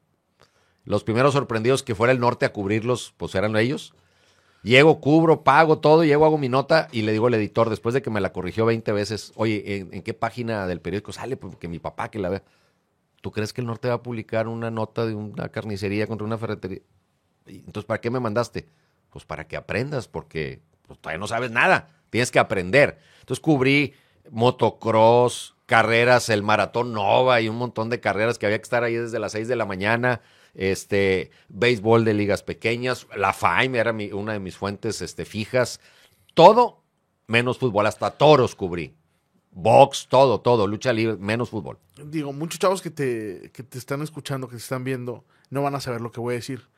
Los 0.85 1.03
primeros 1.03 1.33
sorprendidos 1.33 1.83
que 1.83 1.95
fuera 1.95 2.13
el 2.13 2.21
norte 2.21 2.47
a 2.47 2.53
cubrirlos, 2.53 3.15
pues 3.17 3.35
eran 3.35 3.57
ellos. 3.57 3.95
Llego, 4.63 5.01
cubro, 5.01 5.43
pago 5.43 5.79
todo, 5.79 6.05
llego, 6.05 6.25
hago 6.25 6.39
mi 6.39 6.49
nota 6.49 6.89
y 6.93 7.03
le 7.03 7.13
digo 7.13 7.29
al 7.29 7.35
editor, 7.35 7.71
después 7.71 7.95
de 7.95 8.03
que 8.03 8.11
me 8.11 8.21
la 8.21 8.33
corrigió 8.33 8.67
20 8.67 8.93
veces, 8.93 9.33
oye, 9.37 9.89
¿en, 9.91 10.03
qué 10.03 10.13
página 10.13 10.67
del 10.67 10.81
periódico 10.81 11.13
sale? 11.13 11.37
Porque 11.37 11.69
mi 11.69 11.79
papá 11.79 12.11
que 12.11 12.19
la 12.19 12.29
vea. 12.29 12.43
¿Tú 13.23 13.33
crees 13.33 13.53
que 13.53 13.61
el 13.61 13.67
norte 13.67 13.89
va 13.89 13.95
a 13.95 14.03
publicar 14.03 14.47
una 14.47 14.71
nota 14.71 15.07
de 15.07 15.15
una 15.15 15.49
carnicería 15.49 16.07
contra 16.07 16.27
una 16.27 16.39
ferretería? 16.39 16.81
Entonces, 17.47 17.85
¿para 17.85 18.01
qué 18.01 18.11
me 18.11 18.21
mandaste? 18.21 18.67
Pues 19.17 19.25
para 19.25 19.49
que 19.49 19.57
aprendas, 19.57 20.09
porque 20.09 20.61
pues, 20.87 20.99
todavía 20.99 21.19
no 21.19 21.27
sabes 21.27 21.51
nada, 21.51 21.89
tienes 22.11 22.31
que 22.31 22.39
aprender. 22.39 22.99
Entonces 23.21 23.41
cubrí 23.41 23.95
motocross, 24.31 25.57
carreras, 25.65 26.29
el 26.29 26.43
maratón 26.43 26.93
Nova 26.93 27.41
y 27.41 27.49
un 27.49 27.57
montón 27.57 27.89
de 27.89 27.99
carreras 27.99 28.37
que 28.37 28.45
había 28.45 28.59
que 28.59 28.65
estar 28.65 28.85
ahí 28.85 28.95
desde 28.95 29.19
las 29.19 29.33
6 29.33 29.49
de 29.49 29.57
la 29.57 29.65
mañana, 29.65 30.21
este, 30.53 31.31
béisbol 31.49 32.05
de 32.05 32.13
ligas 32.13 32.43
pequeñas, 32.43 33.07
la 33.17 33.33
FAIM 33.33 33.77
era 33.77 33.95
una 34.13 34.35
de 34.35 34.39
mis 34.39 34.59
fuentes 34.59 35.01
este, 35.01 35.25
fijas, 35.25 35.81
todo 36.35 36.83
menos 37.27 37.57
fútbol, 37.57 37.87
hasta 37.87 38.11
toros 38.11 38.55
cubrí. 38.55 38.95
Box, 39.51 40.09
todo, 40.11 40.43
todo, 40.43 40.67
lucha 40.67 40.93
libre, 40.93 41.17
menos 41.17 41.49
fútbol. 41.49 41.79
Digo, 42.05 42.35
muchos 42.35 42.59
chavos 42.59 42.83
que 42.83 42.91
te, 42.91 43.51
que 43.55 43.63
te 43.63 43.79
están 43.79 44.03
escuchando, 44.03 44.47
que 44.47 44.57
te 44.57 44.63
están 44.63 44.85
viendo, 44.85 45.25
no 45.49 45.63
van 45.63 45.75
a 45.75 45.81
saber 45.81 46.03
lo 46.03 46.13
que 46.13 46.21
voy 46.21 46.35
a 46.35 46.37
decir. 46.37 46.69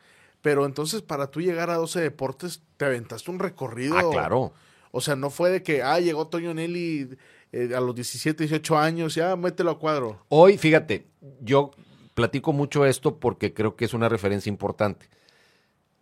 Pero 0.43 0.67
entonces, 0.67 1.03
para 1.03 1.31
tú 1.31 1.41
llegar 1.41 1.71
a 1.71 1.77
12 1.77 2.01
deportes, 2.01 2.63
te 2.77 2.85
aventaste 2.85 3.31
un 3.31 3.39
recorrido. 3.39 3.99
Ah, 3.99 4.11
claro. 4.11 4.53
O 4.91 5.01
sea, 5.01 5.17
no 5.17 5.31
fue 5.31 5.51
de 5.51 5.63
que, 5.63 5.83
ah, 5.83 6.01
llegó 6.01 6.29
Toño 6.29 6.55
Nelly 6.55 7.17
eh, 7.53 7.73
a 7.75 7.81
los 7.81 7.95
17, 7.95 8.45
18 8.45 8.79
años, 8.79 9.15
ya 9.15 9.35
mételo 9.37 9.71
a 9.71 9.79
cuadro. 9.79 10.25
Hoy, 10.29 10.59
fíjate, 10.59 11.07
yo 11.41 11.73
platico 12.15 12.53
mucho 12.53 12.85
esto 12.85 13.19
porque 13.19 13.55
creo 13.55 13.77
que 13.77 13.85
es 13.85 13.95
una 13.95 14.09
referencia 14.09 14.51
importante. 14.51 15.09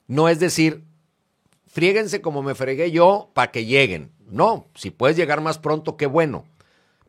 No 0.06 0.28
es 0.28 0.38
decir, 0.38 0.84
friéguense 1.66 2.20
como 2.20 2.42
me 2.42 2.54
fregué 2.54 2.90
yo 2.90 3.30
para 3.34 3.50
que 3.50 3.64
lleguen. 3.64 4.12
No, 4.28 4.66
si 4.74 4.90
puedes 4.90 5.16
llegar 5.16 5.40
más 5.40 5.58
pronto, 5.58 5.96
qué 5.96 6.06
bueno. 6.06 6.44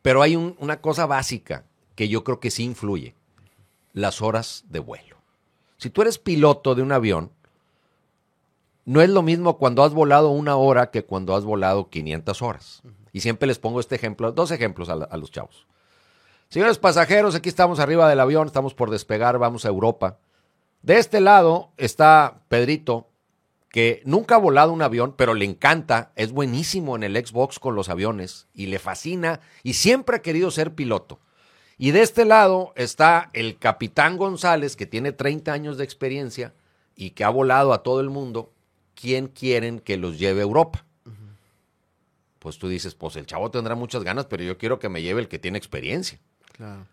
Pero 0.02 0.22
hay 0.22 0.36
una 0.36 0.80
cosa 0.80 1.06
básica 1.06 1.64
que 1.94 2.08
yo 2.08 2.22
creo 2.22 2.38
que 2.40 2.50
sí 2.50 2.64
influye. 2.64 3.14
Las 3.92 4.22
horas 4.22 4.64
de 4.68 4.78
vuelo. 4.78 5.17
Si 5.78 5.90
tú 5.90 6.02
eres 6.02 6.18
piloto 6.18 6.74
de 6.74 6.82
un 6.82 6.92
avión, 6.92 7.32
no 8.84 9.00
es 9.00 9.08
lo 9.08 9.22
mismo 9.22 9.58
cuando 9.58 9.84
has 9.84 9.92
volado 9.92 10.30
una 10.30 10.56
hora 10.56 10.90
que 10.90 11.04
cuando 11.04 11.36
has 11.36 11.44
volado 11.44 11.88
500 11.88 12.42
horas. 12.42 12.82
Y 13.12 13.20
siempre 13.20 13.46
les 13.46 13.58
pongo 13.58 13.80
este 13.80 13.94
ejemplo, 13.94 14.32
dos 14.32 14.50
ejemplos 14.50 14.88
a, 14.88 14.94
a, 14.94 15.16
los 15.16 15.30
chavos. 15.30 15.66
Señores 16.48 16.78
pasajeros, 16.78 17.34
aquí 17.34 17.48
estamos 17.48 17.78
arriba 17.78 18.08
del 18.08 18.20
avión, 18.20 18.46
estamos 18.46 18.74
por 18.74 18.90
despegar, 18.90 19.38
vamos 19.38 19.64
a 19.64 19.68
Europa. 19.68 20.18
De 20.82 20.98
este 20.98 21.20
lado 21.20 21.70
está 21.76 22.40
Pedrito, 22.48 23.08
que 23.70 24.02
nunca 24.04 24.36
ha 24.36 24.38
volado 24.38 24.72
un 24.72 24.82
avión, 24.82 25.14
pero 25.16 25.34
le 25.34 25.44
encanta, 25.44 26.12
es 26.16 26.32
buenísimo 26.32 26.96
en 26.96 27.02
el 27.02 27.14
Xbox 27.14 27.58
con 27.58 27.74
los 27.74 27.88
aviones 27.88 28.48
y 28.54 28.66
le 28.66 28.78
fascina 28.78 29.40
y 29.62 29.74
siempre 29.74 30.16
ha 30.16 30.22
querido 30.22 30.50
ser 30.50 30.74
piloto. 30.74 31.20
Y 31.78 31.92
de 31.92 32.02
este 32.02 32.24
lado 32.24 32.72
está 32.74 33.30
el 33.32 33.56
capitán 33.56 34.16
González, 34.16 34.74
que 34.74 34.86
tiene 34.86 35.12
30 35.12 35.52
años 35.52 35.78
de 35.78 35.84
experiencia 35.84 36.52
y 36.96 37.10
que 37.10 37.22
ha 37.22 37.28
volado 37.28 37.72
a 37.72 37.84
todo 37.84 38.00
el 38.00 38.10
mundo. 38.10 38.52
¿Quién 38.94 39.28
quieren 39.28 39.78
que 39.78 39.96
los 39.96 40.18
lleve 40.18 40.40
a 40.40 40.42
Europa? 40.42 40.84
Pues 42.40 42.58
tú 42.58 42.68
dices, 42.68 42.94
pues 42.94 43.16
el 43.16 43.26
chavo 43.26 43.50
tendrá 43.50 43.74
muchas 43.74 44.02
ganas, 44.02 44.26
pero 44.26 44.42
yo 44.42 44.58
quiero 44.58 44.78
que 44.78 44.88
me 44.88 45.02
lleve 45.02 45.20
el 45.20 45.28
que 45.28 45.38
tiene 45.38 45.58
experiencia. 45.58 46.18
Claro. 46.52 46.86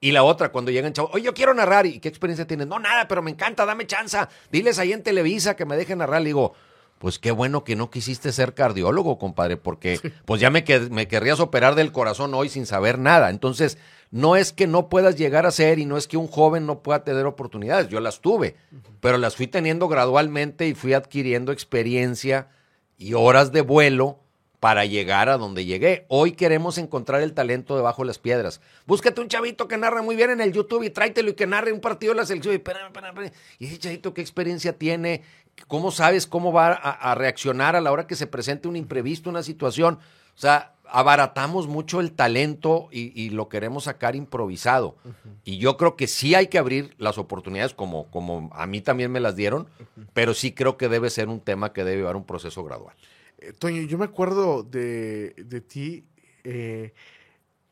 Y 0.00 0.10
la 0.10 0.24
otra, 0.24 0.50
cuando 0.50 0.72
llegan 0.72 0.92
chavos, 0.92 1.12
oye, 1.14 1.24
yo 1.24 1.34
quiero 1.34 1.54
narrar. 1.54 1.86
¿Y 1.86 2.00
qué 2.00 2.08
experiencia 2.08 2.44
tienes? 2.44 2.66
No, 2.66 2.80
nada, 2.80 3.06
pero 3.06 3.22
me 3.22 3.30
encanta, 3.30 3.64
dame 3.64 3.86
chance. 3.86 4.18
Diles 4.50 4.80
ahí 4.80 4.92
en 4.92 5.04
Televisa 5.04 5.54
que 5.54 5.64
me 5.64 5.76
dejen 5.76 5.98
narrar. 5.98 6.22
Le 6.22 6.30
digo, 6.30 6.54
pues 7.02 7.18
qué 7.18 7.32
bueno 7.32 7.64
que 7.64 7.74
no 7.74 7.90
quisiste 7.90 8.30
ser 8.30 8.54
cardiólogo, 8.54 9.18
compadre, 9.18 9.56
porque 9.56 9.98
pues 10.24 10.40
ya 10.40 10.50
me, 10.50 10.64
me 10.88 11.08
querrías 11.08 11.40
operar 11.40 11.74
del 11.74 11.90
corazón 11.90 12.32
hoy 12.32 12.48
sin 12.48 12.64
saber 12.64 12.96
nada. 13.00 13.30
Entonces, 13.30 13.76
no 14.12 14.36
es 14.36 14.52
que 14.52 14.68
no 14.68 14.88
puedas 14.88 15.16
llegar 15.16 15.44
a 15.44 15.50
ser 15.50 15.80
y 15.80 15.84
no 15.84 15.96
es 15.96 16.06
que 16.06 16.16
un 16.16 16.28
joven 16.28 16.64
no 16.64 16.84
pueda 16.84 17.02
tener 17.02 17.26
oportunidades. 17.26 17.88
Yo 17.88 17.98
las 17.98 18.20
tuve, 18.20 18.54
pero 19.00 19.18
las 19.18 19.34
fui 19.34 19.48
teniendo 19.48 19.88
gradualmente 19.88 20.68
y 20.68 20.74
fui 20.74 20.92
adquiriendo 20.92 21.50
experiencia 21.50 22.50
y 22.96 23.14
horas 23.14 23.50
de 23.50 23.62
vuelo 23.62 24.20
para 24.62 24.84
llegar 24.84 25.28
a 25.28 25.38
donde 25.38 25.64
llegué. 25.64 26.06
Hoy 26.06 26.32
queremos 26.32 26.78
encontrar 26.78 27.20
el 27.20 27.32
talento 27.32 27.74
debajo 27.74 28.02
de 28.02 28.06
las 28.06 28.20
piedras. 28.20 28.60
Búscate 28.86 29.20
un 29.20 29.26
chavito 29.26 29.66
que 29.66 29.76
narre 29.76 30.02
muy 30.02 30.14
bien 30.14 30.30
en 30.30 30.40
el 30.40 30.52
YouTube 30.52 30.84
y 30.84 30.90
tráetelo 30.90 31.30
y 31.30 31.34
que 31.34 31.48
narre 31.48 31.72
un 31.72 31.80
partido 31.80 32.12
de 32.12 32.20
la 32.20 32.26
selección. 32.26 32.54
Y, 32.54 32.58
espérame, 32.58 32.86
espérame, 32.86 33.32
y 33.58 33.66
ese 33.66 33.78
chavito, 33.80 34.14
¿qué 34.14 34.20
experiencia 34.20 34.78
tiene? 34.78 35.24
¿Cómo 35.66 35.90
sabes 35.90 36.28
cómo 36.28 36.52
va 36.52 36.68
a, 36.68 36.74
a, 36.74 37.16
reaccionar 37.16 37.74
a 37.74 37.80
la 37.80 37.90
hora 37.90 38.06
que 38.06 38.14
se 38.14 38.28
presente 38.28 38.68
un 38.68 38.76
imprevisto, 38.76 39.28
una 39.28 39.42
situación? 39.42 39.98
O 40.36 40.38
sea, 40.38 40.74
abaratamos 40.84 41.66
mucho 41.66 41.98
el 41.98 42.12
talento 42.12 42.86
y, 42.92 43.20
y 43.20 43.30
lo 43.30 43.48
queremos 43.48 43.84
sacar 43.84 44.14
improvisado. 44.14 44.96
Uh 45.04 45.08
-huh. 45.08 45.36
Y 45.42 45.58
yo 45.58 45.76
creo 45.76 45.96
que 45.96 46.06
sí 46.06 46.36
hay 46.36 46.46
que 46.46 46.58
abrir 46.58 46.94
las 46.98 47.18
oportunidades 47.18 47.74
como, 47.74 48.08
como 48.12 48.48
a 48.52 48.66
mí 48.68 48.80
también 48.80 49.10
me 49.10 49.18
las 49.18 49.34
dieron, 49.34 49.62
uh 49.62 49.82
-huh. 49.82 50.06
pero 50.12 50.34
sí 50.34 50.52
creo 50.52 50.76
que 50.76 50.88
debe 50.88 51.10
ser 51.10 51.28
un 51.28 51.40
tema 51.40 51.72
que 51.72 51.82
debe 51.82 51.96
llevar 51.96 52.14
un 52.14 52.24
proceso 52.24 52.62
gradual. 52.62 52.94
Eh, 53.42 53.52
Toño, 53.58 53.82
yo 53.82 53.98
me 53.98 54.04
acuerdo 54.04 54.62
de, 54.62 55.34
de 55.36 55.60
ti 55.60 56.06
eh, 56.44 56.94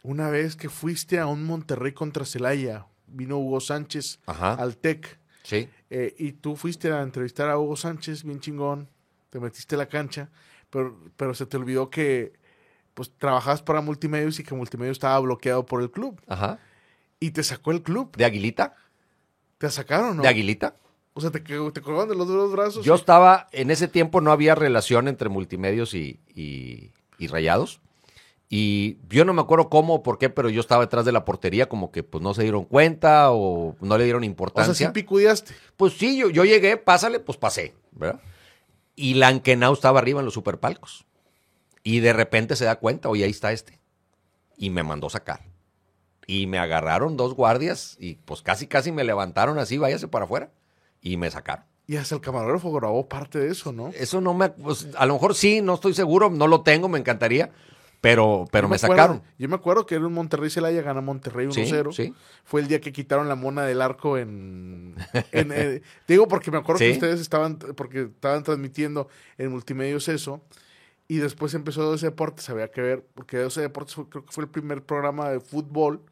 una 0.03 0.29
vez 0.31 0.57
que 0.57 0.69
fuiste 0.69 1.19
a 1.19 1.27
un 1.27 1.45
Monterrey 1.45 1.93
contra 1.93 2.25
Celaya. 2.25 2.87
Vino 3.07 3.39
Hugo 3.39 3.61
Sánchez 3.61 4.21
Ajá. 4.27 4.55
al 4.55 4.77
TEC. 4.77 5.19
Sí. 5.43 5.69
Eh, 5.91 6.15
y 6.19 6.33
tú 6.33 6.57
fuiste 6.57 6.93
a 6.93 7.03
entrevistar 7.03 7.49
a 7.51 7.59
Hugo 7.59 7.77
Sánchez, 7.77 8.25
bien 8.25 8.41
chingón. 8.41 8.89
Te 9.31 9.41
metiste 9.41 9.75
a 9.75 9.79
la 9.79 9.87
cancha, 9.89 10.29
pero, 10.71 10.97
pero 11.17 11.35
se 11.35 11.47
te 11.47 11.57
olvidó 11.57 11.91
que 11.91 12.33
pues 12.95 13.13
trabajabas 13.17 13.63
para 13.63 13.81
Multimedios 13.81 14.39
y 14.41 14.45
que 14.45 14.55
Multimedios 14.55 14.97
estaba 14.97 15.19
bloqueado 15.21 15.65
por 15.67 15.83
el 15.83 15.91
club. 15.91 16.21
Ajá. 16.27 16.59
Y 17.21 17.31
te 17.31 17.43
sacó 17.43 17.71
el 17.73 17.83
club. 17.83 18.17
¿De 18.17 18.25
Aguilita? 18.25 18.75
¿Te 19.59 19.71
sacaron, 19.71 20.17
no? 20.17 20.23
¿De 20.23 20.29
Aguilita? 20.29 20.77
O 21.21 21.31
sea, 21.31 21.31
te, 21.31 21.41
te 21.41 21.83
colgaron 21.83 22.09
de 22.09 22.15
los 22.15 22.27
dos 22.27 22.51
brazos. 22.51 22.83
Yo 22.83 22.95
estaba, 22.95 23.49
en 23.53 23.71
ese 23.71 23.89
tiempo 23.89 24.23
no 24.23 24.33
había 24.33 24.55
relación 24.55 25.07
entre 25.07 25.29
multimedios 25.29 25.93
y, 25.93 26.19
y, 26.35 26.93
y, 27.19 27.27
rayados. 27.27 27.81
Y 28.49 28.97
yo 29.11 29.27
no 29.27 29.35
me 29.35 29.43
acuerdo 29.43 29.69
cómo 29.69 29.97
o 29.97 30.03
por 30.03 30.17
qué, 30.17 30.31
pero 30.31 30.49
yo 30.49 30.63
estaba 30.63 30.85
detrás 30.85 31.05
de 31.05 31.13
la 31.13 31.27
portería, 31.27 31.69
como 31.69 31.93
que 31.93 32.03
pues 32.03 32.23
no 32.23 32.33
se 32.33 32.43
dieron 32.43 32.65
cuenta 32.65 33.33
o 33.33 33.77
no 33.83 33.99
le 33.99 34.05
dieron 34.05 34.25
importancia. 34.25 34.73
O 34.73 34.75
sea, 34.75 34.89
sí 34.89 34.93
picudeaste. 34.95 35.55
Pues 35.77 35.93
sí, 35.93 36.17
yo, 36.17 36.31
yo 36.31 36.47
llegué, 36.47 36.79
pásale, 36.79 37.21
pues 37.21 37.37
pasé, 37.37 37.75
¿verdad? 37.93 38.21
Y 38.97 39.15
Lankenau 39.15 39.75
estaba 39.75 39.99
arriba 39.99 40.21
en 40.21 40.25
los 40.25 40.35
superpalcos. 40.35 41.05
Y 41.83 42.01
de 42.01 42.15
repente 42.15 42.57
se 42.57 42.65
da 42.65 42.77
cuenta, 42.77 43.11
oye, 43.11 43.25
ahí 43.25 43.31
está 43.31 43.53
este. 43.53 43.79
Y 44.57 44.71
me 44.71 44.83
mandó 44.83 45.11
sacar. 45.11 45.41
Y 46.27 46.47
me 46.47 46.59
agarraron 46.59 47.17
dos 47.19 47.35
guardias 47.35 47.97
y 47.99 48.15
pues 48.15 48.41
casi, 48.41 48.67
casi 48.67 48.91
me 48.91 49.05
levantaron 49.05 49.59
así, 49.59 49.77
váyase 49.77 50.09
para 50.09 50.25
afuera. 50.25 50.51
Y 51.03 51.17
me 51.17 51.31
sacaron. 51.31 51.65
Y 51.87 51.97
hasta 51.97 52.15
el 52.15 52.21
camarógrafo 52.21 52.73
grabó 52.73 53.09
parte 53.09 53.41
de 53.41 53.49
eso, 53.51 53.73
¿no? 53.73 53.89
Eso 53.89 54.21
no 54.21 54.33
me. 54.33 54.51
Pues, 54.51 54.87
a 54.97 55.07
lo 55.07 55.15
mejor 55.15 55.35
sí, 55.35 55.61
no 55.61 55.75
estoy 55.75 55.93
seguro, 55.93 56.31
no 56.31 56.47
lo 56.47 56.63
tengo, 56.63 56.89
me 56.89 56.99
encantaría. 56.99 57.51
Pero, 58.01 58.47
pero 58.51 58.69
me, 58.69 58.73
me 58.73 58.77
acuerdo, 58.77 58.97
sacaron. 58.97 59.23
Yo 59.39 59.49
me 59.49 59.57
acuerdo 59.57 59.85
que 59.85 59.97
era 59.97 60.07
un 60.07 60.15
Monterrey 60.15 60.49
Celaya, 60.49 60.81
gana 60.83 61.01
Monterrey 61.01 61.49
1-0. 61.49 61.93
Sí, 61.93 62.05
sí. 62.05 62.15
Fue 62.45 62.61
el 62.61 62.69
día 62.69 62.81
que 62.81 62.93
quitaron 62.93 63.29
la 63.29 63.35
mona 63.35 63.65
del 63.65 63.83
arco 63.83 64.17
en. 64.17 64.95
en 65.33 65.53
eh, 65.53 65.83
digo, 66.09 66.29
porque 66.29 66.51
me 66.51 66.59
acuerdo 66.59 66.79
¿Sí? 66.79 66.87
que 66.87 66.93
ustedes 66.93 67.21
estaban. 67.21 67.59
Porque 67.59 68.03
estaban 68.03 68.43
transmitiendo 68.43 69.09
en 69.37 69.51
multimedios 69.51 70.09
eso. 70.09 70.41
Y 71.09 71.17
después 71.17 71.53
empezó 71.55 71.83
12 71.83 72.07
Deportes, 72.07 72.49
había 72.51 72.71
que 72.71 72.81
ver, 72.81 73.05
porque 73.15 73.39
12 73.39 73.63
Deportes 73.63 73.97
fue, 73.97 74.09
creo 74.09 74.25
que 74.25 74.31
fue 74.31 74.45
el 74.45 74.51
primer 74.51 74.85
programa 74.85 75.29
de 75.29 75.41
fútbol 75.41 76.03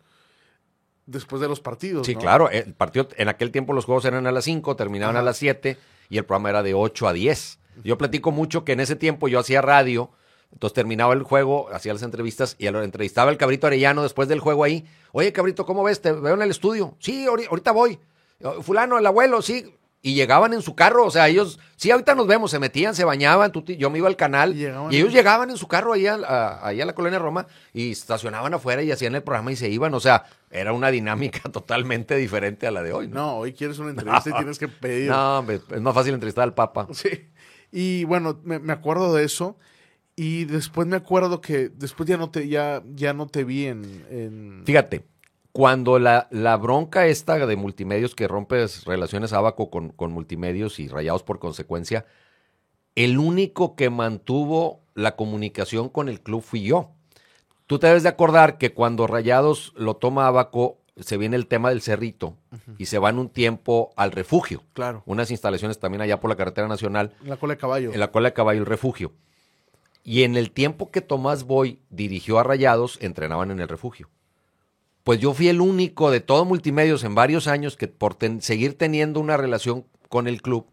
después 1.08 1.40
de 1.40 1.48
los 1.48 1.60
partidos. 1.60 2.06
Sí, 2.06 2.14
¿no? 2.14 2.20
claro. 2.20 2.50
El 2.50 2.74
partido, 2.74 3.08
en 3.16 3.28
aquel 3.28 3.50
tiempo 3.50 3.72
los 3.72 3.84
juegos 3.84 4.04
eran 4.04 4.26
a 4.26 4.32
las 4.32 4.44
5, 4.44 4.76
terminaban 4.76 5.16
Ajá. 5.16 5.22
a 5.22 5.24
las 5.24 5.36
7 5.38 5.76
y 6.10 6.18
el 6.18 6.24
programa 6.24 6.50
era 6.50 6.62
de 6.62 6.74
8 6.74 7.08
a 7.08 7.12
10. 7.12 7.58
Yo 7.84 7.96
platico 7.98 8.30
mucho 8.30 8.64
que 8.64 8.72
en 8.72 8.80
ese 8.80 8.96
tiempo 8.96 9.28
yo 9.28 9.38
hacía 9.38 9.62
radio, 9.62 10.10
entonces 10.52 10.74
terminaba 10.74 11.14
el 11.14 11.22
juego, 11.22 11.68
hacía 11.72 11.92
las 11.92 12.02
entrevistas 12.02 12.56
y 12.58 12.68
lo 12.70 12.82
entrevistaba 12.82 13.30
el 13.30 13.36
cabrito 13.36 13.66
Arellano 13.66 14.02
después 14.02 14.28
del 14.28 14.40
juego 14.40 14.64
ahí. 14.64 14.84
Oye, 15.12 15.32
cabrito, 15.32 15.64
¿cómo 15.64 15.84
ves? 15.84 16.00
Te 16.00 16.12
veo 16.12 16.34
en 16.34 16.42
el 16.42 16.50
estudio. 16.50 16.94
Sí, 16.98 17.26
ahorita 17.26 17.72
voy. 17.72 17.98
Fulano, 18.62 18.98
el 18.98 19.06
abuelo, 19.06 19.42
sí. 19.42 19.74
Y 20.00 20.14
llegaban 20.14 20.52
en 20.52 20.62
su 20.62 20.76
carro, 20.76 21.04
o 21.04 21.10
sea, 21.10 21.26
ellos, 21.26 21.58
sí, 21.74 21.90
ahorita 21.90 22.14
nos 22.14 22.28
vemos, 22.28 22.52
se 22.52 22.60
metían, 22.60 22.94
se 22.94 23.04
bañaban, 23.04 23.50
tú, 23.50 23.64
yo 23.64 23.90
me 23.90 23.98
iba 23.98 24.06
al 24.06 24.14
canal 24.14 24.56
y, 24.56 24.62
y 24.62 24.96
ellos 24.96 25.12
llegaban 25.12 25.50
en 25.50 25.56
su 25.56 25.66
carro 25.66 25.92
ahí 25.92 26.06
a, 26.06 26.14
a, 26.14 26.68
ahí 26.68 26.80
a 26.80 26.86
la 26.86 26.94
colonia 26.94 27.18
Roma 27.18 27.48
y 27.74 27.90
estacionaban 27.90 28.54
afuera 28.54 28.80
y 28.82 28.92
hacían 28.92 29.16
el 29.16 29.24
programa 29.24 29.50
y 29.50 29.56
se 29.56 29.68
iban, 29.68 29.92
o 29.94 30.00
sea, 30.00 30.24
era 30.52 30.72
una 30.72 30.90
dinámica 30.90 31.40
totalmente 31.52 32.14
diferente 32.16 32.68
a 32.68 32.70
la 32.70 32.82
de 32.82 32.92
hoy. 32.92 33.08
No, 33.08 33.14
no 33.14 33.36
hoy 33.38 33.52
quieres 33.52 33.80
una 33.80 33.90
entrevista 33.90 34.30
no, 34.30 34.36
y 34.36 34.38
tienes 34.38 34.58
que 34.58 34.68
pedir. 34.68 35.10
No, 35.10 35.44
es 35.50 35.80
más 35.80 35.94
fácil 35.94 36.14
entrevistar 36.14 36.44
al 36.44 36.54
Papa. 36.54 36.86
Sí, 36.92 37.30
y 37.70 38.04
bueno, 38.04 38.40
me, 38.44 38.58
me 38.60 38.72
acuerdo 38.72 39.14
de 39.14 39.24
eso. 39.24 39.58
Y 40.16 40.46
después 40.46 40.88
me 40.88 40.96
acuerdo 40.96 41.40
que 41.40 41.68
después 41.68 42.08
ya 42.08 42.16
no 42.16 42.28
te, 42.30 42.48
ya, 42.48 42.82
ya 42.94 43.12
no 43.12 43.28
te 43.28 43.44
vi 43.44 43.66
en, 43.66 44.04
en... 44.10 44.62
Fíjate, 44.64 45.04
cuando 45.58 45.98
la, 45.98 46.28
la, 46.30 46.56
bronca 46.56 47.08
esta 47.08 47.44
de 47.44 47.56
multimedios 47.56 48.14
que 48.14 48.28
rompes 48.28 48.84
relaciones 48.84 49.32
abaco 49.32 49.70
con, 49.70 49.88
con, 49.88 50.12
multimedios 50.12 50.78
y 50.78 50.86
rayados 50.86 51.24
por 51.24 51.40
consecuencia, 51.40 52.06
el 52.94 53.18
único 53.18 53.74
que 53.74 53.90
mantuvo 53.90 54.82
la 54.94 55.16
comunicación 55.16 55.88
con 55.88 56.08
el 56.08 56.20
club 56.20 56.42
fui 56.42 56.62
yo. 56.62 56.92
Tú 57.66 57.80
te 57.80 57.88
debes 57.88 58.04
de 58.04 58.08
acordar 58.08 58.56
que 58.56 58.72
cuando 58.72 59.08
Rayados 59.08 59.72
lo 59.74 59.96
toma 59.96 60.28
abaco, 60.28 60.78
se 60.96 61.16
viene 61.16 61.34
el 61.34 61.48
tema 61.48 61.70
del 61.70 61.82
cerrito 61.82 62.36
uh 62.52 62.54
-huh. 62.54 62.74
y 62.78 62.86
se 62.86 63.00
van 63.00 63.18
un 63.18 63.28
tiempo 63.28 63.90
al 63.96 64.12
refugio. 64.12 64.62
Claro. 64.74 65.02
Unas 65.06 65.32
instalaciones 65.32 65.80
también 65.80 66.02
allá 66.02 66.20
por 66.20 66.30
la 66.30 66.36
carretera 66.36 66.68
nacional. 66.68 67.14
En 67.20 67.30
la 67.30 67.36
cola 67.36 67.54
de 67.54 67.58
caballo. 67.58 67.92
En 67.92 67.98
la 67.98 68.12
cola 68.12 68.28
de 68.28 68.32
caballo, 68.32 68.60
el 68.60 68.66
refugio. 68.66 69.10
Y 70.04 70.22
en 70.22 70.36
el 70.36 70.52
tiempo 70.52 70.92
que 70.92 71.00
Tomás 71.00 71.42
Boy 71.42 71.80
dirigió 71.90 72.38
a 72.38 72.44
Rayados, 72.44 72.96
entrenaban 73.02 73.50
en 73.50 73.58
el 73.58 73.66
refugio 73.66 74.08
pues 75.08 75.20
yo 75.20 75.32
fui 75.32 75.48
el 75.48 75.62
único 75.62 76.10
de 76.10 76.20
todo 76.20 76.44
multimedios 76.44 77.02
en 77.02 77.14
varios 77.14 77.46
años 77.46 77.78
que 77.78 77.88
por 77.88 78.14
ten, 78.14 78.42
seguir 78.42 78.76
teniendo 78.76 79.20
una 79.20 79.38
relación 79.38 79.86
con 80.10 80.28
el 80.28 80.42
club, 80.42 80.66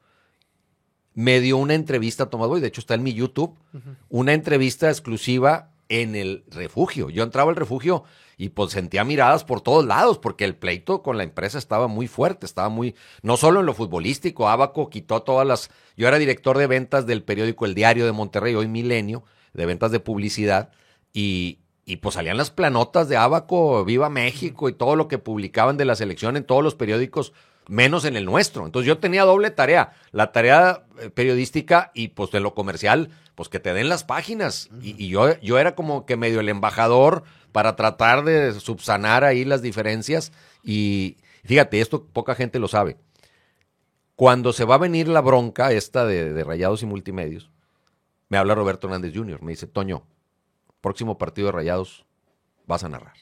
me 1.14 1.40
dio 1.40 1.56
una 1.56 1.74
entrevista 1.74 2.24
a 2.24 2.30
Tomás 2.30 2.50
Boy, 2.50 2.60
de 2.60 2.68
hecho 2.68 2.82
está 2.82 2.96
en 2.96 3.04
mi 3.04 3.14
YouTube, 3.14 3.58
uh 3.72 3.78
-huh. 3.78 3.96
una 4.10 4.34
entrevista 4.34 4.90
exclusiva 4.90 5.72
en 5.88 6.18
el 6.18 6.44
refugio. 6.52 7.10
Yo 7.10 7.24
entraba 7.24 7.50
al 7.50 7.56
refugio 7.56 8.04
y 8.36 8.50
pues 8.50 8.74
sentía 8.74 9.06
miradas 9.06 9.46
por 9.46 9.62
todos 9.62 9.86
lados, 9.86 10.20
porque 10.20 10.44
el 10.44 10.58
pleito 10.58 11.02
con 11.02 11.16
la 11.16 11.24
empresa 11.24 11.58
estaba 11.58 11.88
muy 11.88 12.10
fuerte, 12.10 12.46
estaba 12.46 12.68
muy, 12.68 12.94
no 13.22 13.38
solo 13.38 13.62
en 13.62 13.66
lo 13.66 13.74
futbolístico, 13.74 14.50
Abaco 14.50 14.90
quitó 14.90 15.24
todas 15.24 15.48
las, 15.48 15.70
yo 15.96 16.10
era 16.10 16.18
director 16.18 16.58
de 16.58 16.68
ventas 16.68 17.06
del 17.06 17.24
periódico 17.24 17.66
El 17.66 17.74
Diario 17.74 18.06
de 18.06 18.12
Monterrey, 18.12 18.54
hoy 18.54 18.68
Milenio, 18.68 19.24
de 19.54 19.66
ventas 19.66 19.92
de 19.92 20.02
publicidad, 20.02 20.72
y, 21.14 21.60
y 21.86 21.98
pues 21.98 22.16
salían 22.16 22.38
las 22.38 22.50
planotas 22.50 23.08
de 23.08 23.16
Abaco, 23.16 23.86
Viva 23.86 24.10
México 24.10 24.68
y 24.68 24.74
todo 24.74 24.96
lo 24.96 25.08
que 25.08 25.20
publicaban 25.20 25.78
de 25.78 25.86
la 25.86 25.96
selección 25.96 26.36
en 26.36 26.44
todos 26.44 26.64
los 26.64 26.74
periódicos, 26.74 27.32
menos 27.68 28.06
en 28.06 28.16
el 28.16 28.26
nuestro. 28.26 28.66
Entonces 28.66 28.88
yo 28.88 28.98
tenía 28.98 29.24
doble 29.24 29.52
tarea, 29.52 29.94
la 30.12 30.32
tarea 30.32 30.86
eh, 31.00 31.12
periodística 31.12 31.92
y 31.94 32.10
pues 32.10 32.32
de 32.32 32.40
lo 32.40 32.56
comercial, 32.56 33.10
pues 33.36 33.50
que 33.50 33.60
te 33.60 33.74
den 33.74 33.88
las 33.88 34.04
páginas. 34.04 34.70
y, 34.82 35.10
yo, 35.10 35.40
yo 35.42 35.60
era 35.60 35.76
como 35.76 36.08
que 36.08 36.18
medio 36.18 36.40
el 36.40 36.50
embajador 36.50 37.24
para 37.52 37.76
tratar 37.76 38.24
de 38.24 38.54
subsanar 38.60 39.24
ahí 39.24 39.46
las 39.46 39.62
diferencias. 39.62 40.32
Y 40.64 41.18
fíjate, 41.44 41.82
esto 41.82 42.08
poca 42.08 42.34
gente 42.34 42.58
lo 42.58 42.68
sabe. 42.68 42.98
Cuando 44.16 44.54
se 44.54 44.66
va 44.66 44.76
a 44.76 44.80
venir 44.80 45.08
la 45.08 45.22
bronca 45.22 45.72
esta 45.72 46.06
de, 46.06 46.34
de 46.34 46.44
Rayados 46.44 46.82
y 46.82 46.88
Multimedios, 46.88 47.52
me 48.30 48.38
habla 48.38 48.56
Roberto 48.56 48.88
Hernández 48.88 49.14
Jr., 49.14 49.42
me 49.44 49.52
dice, 49.52 49.68
Toño, 49.68 50.08
próximo 50.86 51.18
partido 51.18 51.48
de 51.48 51.52
Rayados 51.52 52.06
vas 52.68 52.84
a 52.84 52.90
narrar. 52.90 53.16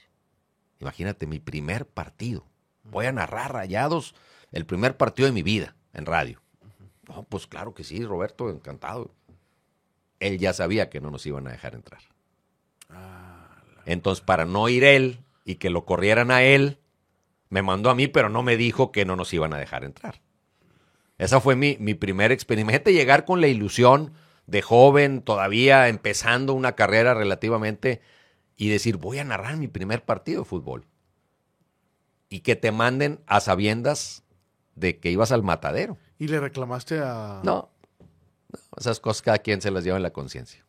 Imagínate, 0.82 1.28
mi 1.28 1.40
primer 1.40 1.88
partido. 1.88 2.46
Voy 2.84 3.06
a 3.06 3.14
narrar 3.14 3.54
Rayados, 3.54 4.16
el 4.52 4.66
primer 4.66 4.98
partido 4.98 5.28
de 5.28 5.32
mi 5.32 5.44
vida 5.44 5.74
en 5.94 6.06
radio. 6.06 6.42
No, 7.08 7.24
pues 7.24 7.48
claro 7.48 7.74
que 7.74 7.86
sí, 7.86 8.04
Roberto, 8.04 8.50
encantado. 8.50 9.16
Él 10.20 10.40
ya 10.40 10.52
sabía 10.52 10.90
que 10.90 11.00
no 11.00 11.10
nos 11.10 11.26
iban 11.26 11.48
a 11.48 11.52
dejar 11.52 11.74
entrar. 11.74 12.02
Entonces, 13.86 14.22
para 14.22 14.44
no 14.44 14.68
ir 14.68 14.84
él 14.84 15.20
y 15.46 15.56
que 15.56 15.70
lo 15.70 15.86
corrieran 15.86 16.32
a 16.32 16.44
él, 16.44 16.80
me 17.48 17.62
mandó 17.62 17.90
a 17.90 17.96
mí, 17.96 18.08
pero 18.10 18.28
no 18.28 18.44
me 18.44 18.58
dijo 18.58 18.92
que 18.92 19.06
no 19.06 19.16
nos 19.16 19.34
iban 19.34 19.54
a 19.54 19.58
dejar 19.58 19.86
entrar. 19.86 20.20
Esa 21.18 21.40
fue 21.40 21.56
mi, 21.56 21.78
mi 21.80 21.94
primer 21.94 22.34
experimento. 22.34 22.90
Llegar 22.90 23.24
con 23.24 23.40
la 23.40 23.48
ilusión 23.48 24.12
de 24.48 24.62
joven, 24.62 25.22
todavía 25.22 25.88
empezando 25.88 26.54
una 26.54 26.74
carrera 26.74 27.14
relativamente, 27.14 28.02
y 28.56 28.70
decir, 28.70 28.98
voy 28.98 29.20
a 29.20 29.24
narrar 29.24 29.58
mi 29.58 29.68
primer 29.68 30.04
partido 30.04 30.42
de 30.42 30.46
fútbol. 30.46 30.86
Y 32.30 32.42
que 32.42 32.56
te 32.56 32.72
manden 32.72 33.20
a 33.28 33.40
sabiendas 33.40 34.24
de 34.76 35.00
que 35.00 35.12
ibas 35.12 35.32
al 35.32 35.44
matadero. 35.44 35.98
¿Y 36.20 36.28
le 36.28 36.40
reclamaste 36.40 37.00
a...? 37.00 37.42
No, 37.44 37.54
no 37.54 37.70
esas 38.78 39.00
cosas 39.00 39.22
cada 39.22 39.40
quien 39.40 39.62
se 39.62 39.72
las 39.72 39.84
lleva 39.84 39.98
en 39.98 40.04
la 40.04 40.14
conciencia. 40.14 40.64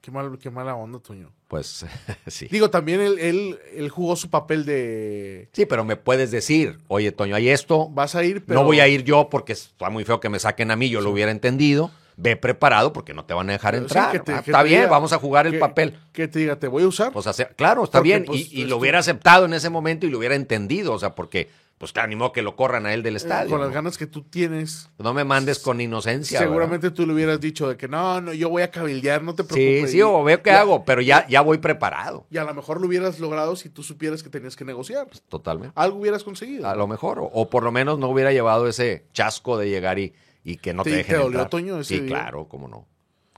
Qué, 0.00 0.10
mal, 0.10 0.38
qué 0.38 0.50
mala 0.50 0.74
onda, 0.76 1.00
Toño. 1.00 1.32
Pues 1.48 1.84
sí. 2.26 2.46
Digo, 2.50 2.70
también 2.70 3.00
él, 3.00 3.18
él, 3.18 3.58
él, 3.74 3.88
jugó 3.88 4.14
su 4.16 4.30
papel 4.30 4.64
de... 4.64 5.48
Sí, 5.52 5.66
pero 5.66 5.84
me 5.84 5.96
puedes 5.96 6.30
decir, 6.30 6.78
oye, 6.88 7.12
Toño, 7.12 7.34
hay 7.34 7.48
esto. 7.48 7.88
Vas 7.88 8.14
a 8.14 8.22
ir, 8.22 8.44
pero... 8.44 8.60
No 8.60 8.66
voy 8.66 8.80
a 8.80 8.88
ir 8.88 9.02
yo 9.02 9.28
porque 9.30 9.52
está 9.52 9.90
muy 9.90 10.04
feo 10.04 10.20
que 10.20 10.28
me 10.28 10.38
saquen 10.38 10.70
a 10.70 10.76
mí, 10.76 10.88
yo 10.90 11.00
sí. 11.00 11.04
lo 11.04 11.10
hubiera 11.10 11.30
entendido 11.30 11.90
ve 12.16 12.36
preparado 12.36 12.92
porque 12.92 13.14
no 13.14 13.24
te 13.24 13.34
van 13.34 13.48
a 13.50 13.52
dejar 13.52 13.74
entrar. 13.74 14.12
Sí, 14.12 14.18
te, 14.24 14.32
ah, 14.32 14.42
está 14.44 14.62
bien, 14.62 14.82
diga, 14.82 14.90
vamos 14.90 15.12
a 15.12 15.18
jugar 15.18 15.46
el 15.46 15.54
que, 15.54 15.58
papel. 15.58 15.98
Que 16.12 16.28
te 16.28 16.38
diga, 16.38 16.56
te 16.56 16.66
voy 16.66 16.82
a 16.82 16.88
usar. 16.88 17.12
Pues 17.12 17.26
hacer, 17.26 17.54
claro, 17.56 17.84
está 17.84 17.98
porque, 17.98 18.08
bien. 18.08 18.24
Pues, 18.24 18.52
y, 18.52 18.62
y 18.62 18.64
lo 18.64 18.78
hubiera 18.78 18.98
aceptado 18.98 19.44
en 19.44 19.52
ese 19.52 19.70
momento 19.70 20.06
y 20.06 20.10
lo 20.10 20.18
hubiera 20.18 20.34
entendido. 20.34 20.94
O 20.94 20.98
sea, 20.98 21.14
porque, 21.14 21.50
pues 21.76 21.92
ni 22.08 22.16
modo 22.16 22.32
que 22.32 22.40
lo 22.40 22.56
corran 22.56 22.86
a 22.86 22.94
él 22.94 23.02
del 23.02 23.16
estadio. 23.16 23.48
Eh, 23.48 23.50
con 23.50 23.60
las 23.60 23.68
¿no? 23.68 23.74
ganas 23.74 23.98
que 23.98 24.06
tú 24.06 24.22
tienes. 24.22 24.88
No 24.98 25.12
me 25.12 25.24
mandes 25.24 25.58
con 25.58 25.78
inocencia. 25.78 26.38
Seguramente 26.38 26.86
¿verdad? 26.86 26.96
tú 26.96 27.06
le 27.06 27.12
hubieras 27.12 27.38
dicho 27.38 27.68
de 27.68 27.76
que 27.76 27.86
no, 27.86 28.22
no, 28.22 28.32
yo 28.32 28.48
voy 28.48 28.62
a 28.62 28.70
cabildear, 28.70 29.22
no 29.22 29.34
te 29.34 29.44
preocupes. 29.44 29.90
Sí, 29.90 29.98
sí, 29.98 30.02
o 30.02 30.24
veo 30.24 30.42
qué 30.42 30.50
ya, 30.50 30.60
hago, 30.60 30.86
pero 30.86 31.02
ya, 31.02 31.26
ya 31.28 31.42
voy 31.42 31.58
preparado. 31.58 32.26
Y 32.30 32.38
a 32.38 32.44
lo 32.44 32.54
mejor 32.54 32.80
lo 32.80 32.86
hubieras 32.86 33.20
logrado 33.20 33.56
si 33.56 33.68
tú 33.68 33.82
supieras 33.82 34.22
que 34.22 34.30
tenías 34.30 34.56
que 34.56 34.64
negociar. 34.64 35.06
Pues, 35.06 35.22
totalmente. 35.28 35.74
Algo 35.76 35.98
hubieras 35.98 36.24
conseguido. 36.24 36.66
A 36.66 36.74
lo 36.74 36.86
mejor, 36.86 37.18
o, 37.18 37.24
o 37.24 37.50
por 37.50 37.62
lo 37.62 37.72
menos 37.72 37.98
no 37.98 38.08
hubiera 38.08 38.32
llevado 38.32 38.66
ese 38.68 39.04
chasco 39.12 39.58
de 39.58 39.68
llegar 39.68 39.98
y 39.98 40.14
y 40.46 40.58
que 40.58 40.72
no 40.72 40.84
te, 40.84 40.90
¿Te, 40.90 40.96
dejen 40.98 41.16
¿te 41.16 41.22
dolió, 41.22 41.40
entrar. 41.40 41.50
Toño, 41.50 41.80
ese 41.80 41.96
sí, 41.96 42.00
día? 42.02 42.08
claro, 42.08 42.46
cómo 42.46 42.68
no. 42.68 42.86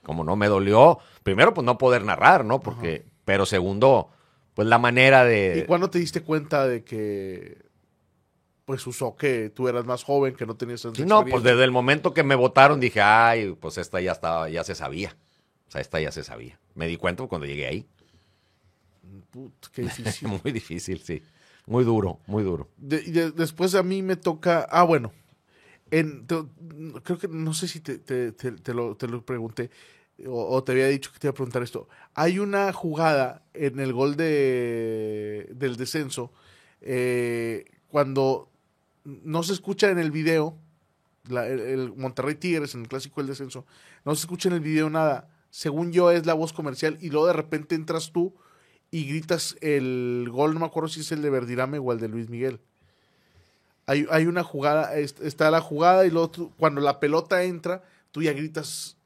Cómo 0.02 0.24
no, 0.24 0.36
me 0.36 0.46
dolió. 0.46 0.98
Primero, 1.22 1.54
pues 1.54 1.64
no 1.64 1.78
poder 1.78 2.04
narrar, 2.04 2.44
¿no? 2.44 2.60
Porque, 2.60 3.02
Ajá. 3.06 3.14
pero 3.24 3.46
segundo, 3.46 4.10
pues 4.52 4.68
la 4.68 4.76
manera 4.76 5.24
de. 5.24 5.62
¿Y 5.64 5.66
cuándo 5.66 5.88
te 5.88 5.98
diste 5.98 6.20
cuenta 6.20 6.68
de 6.68 6.84
que 6.84 7.66
pues 8.66 8.86
usó 8.86 9.16
que 9.16 9.48
tú 9.48 9.68
eras 9.68 9.86
más 9.86 10.04
joven, 10.04 10.34
que 10.34 10.44
no 10.44 10.54
tenías 10.54 10.82
sí, 10.82 11.06
No, 11.06 11.24
pues 11.24 11.42
desde 11.42 11.64
el 11.64 11.70
momento 11.70 12.12
que 12.12 12.22
me 12.22 12.34
votaron 12.34 12.78
dije, 12.78 13.00
ay, 13.00 13.56
pues 13.58 13.78
esta 13.78 14.02
ya 14.02 14.12
estaba, 14.12 14.50
ya 14.50 14.62
se 14.62 14.74
sabía. 14.74 15.16
O 15.66 15.70
sea, 15.70 15.80
esta 15.80 15.98
ya 16.00 16.12
se 16.12 16.22
sabía. 16.22 16.60
Me 16.74 16.86
di 16.86 16.98
cuenta 16.98 17.26
cuando 17.26 17.46
llegué 17.46 17.66
ahí. 17.66 17.86
Put, 19.30 19.54
qué 19.72 19.80
difícil. 19.82 20.28
muy 20.44 20.52
difícil, 20.52 21.00
sí. 21.00 21.22
Muy 21.64 21.84
duro, 21.84 22.20
muy 22.26 22.42
duro. 22.42 22.68
De, 22.76 23.00
de, 23.00 23.30
después 23.30 23.74
a 23.74 23.82
mí 23.82 24.02
me 24.02 24.16
toca. 24.16 24.68
Ah, 24.70 24.82
bueno. 24.82 25.10
En, 25.90 26.26
creo 27.02 27.18
que 27.18 27.28
no 27.28 27.54
sé 27.54 27.68
si 27.68 27.80
te, 27.80 27.94
lo, 28.74 29.24
pregunté 29.24 29.70
o, 30.26 30.62
te 30.64 30.72
había 30.72 30.88
dicho 30.88 31.12
que 31.12 31.18
te 31.18 31.26
iba 31.26 31.32
a 31.32 31.34
preguntar 31.34 31.62
esto. 31.62 31.88
Hay 32.14 32.38
una 32.38 32.72
jugada 32.72 33.46
en 33.54 33.80
el 33.80 33.92
gol 33.92 34.16
de, 34.16 35.48
del 35.54 35.76
descenso 35.76 36.32
eh, 36.80 37.64
cuando 37.88 38.50
no 39.04 39.42
se 39.42 39.52
escucha 39.52 39.90
en 39.90 39.98
el 39.98 40.10
video 40.10 40.58
el, 41.28 41.60
el, 41.60 41.96
Monterrey 41.96 42.34
Tigres 42.34 42.74
en 42.74 42.82
el 42.82 42.88
clásico 42.88 43.20
del 43.20 43.28
descenso, 43.28 43.66
no 44.04 44.14
se 44.14 44.22
escucha 44.22 44.48
en 44.48 44.54
el 44.54 44.60
video 44.60 44.90
nada. 44.90 45.30
Según 45.50 45.92
yo 45.92 46.10
es 46.10 46.26
la 46.26 46.34
voz 46.34 46.52
comercial 46.52 46.98
y 47.00 47.10
luego 47.10 47.26
de 47.26 47.32
repente 47.32 47.74
entras 47.74 48.12
tú 48.12 48.34
y 48.90 49.06
gritas 49.06 49.56
el 49.60 50.28
gol, 50.30 50.54
no 50.54 50.60
me 50.60 50.66
acuerdo 50.66 50.88
si 50.88 51.00
es 51.00 51.12
el 51.12 51.22
de 51.22 51.30
Verdirame 51.30 51.78
o 51.78 51.92
el 51.92 51.98
de 51.98 52.08
Luis 52.08 52.28
Miguel. 52.28 52.60
Hay, 53.88 54.06
hay 54.10 54.26
una 54.26 54.44
jugada, 54.44 54.94
está 54.96 55.50
la 55.50 55.62
jugada 55.62 56.04
y 56.04 56.10
luego 56.10 56.30
tú, 56.30 56.52
cuando 56.58 56.82
la 56.82 57.00
pelota 57.00 57.42
entra, 57.42 57.82
tú 58.12 58.22
ya 58.22 58.34
gritas 58.34 58.98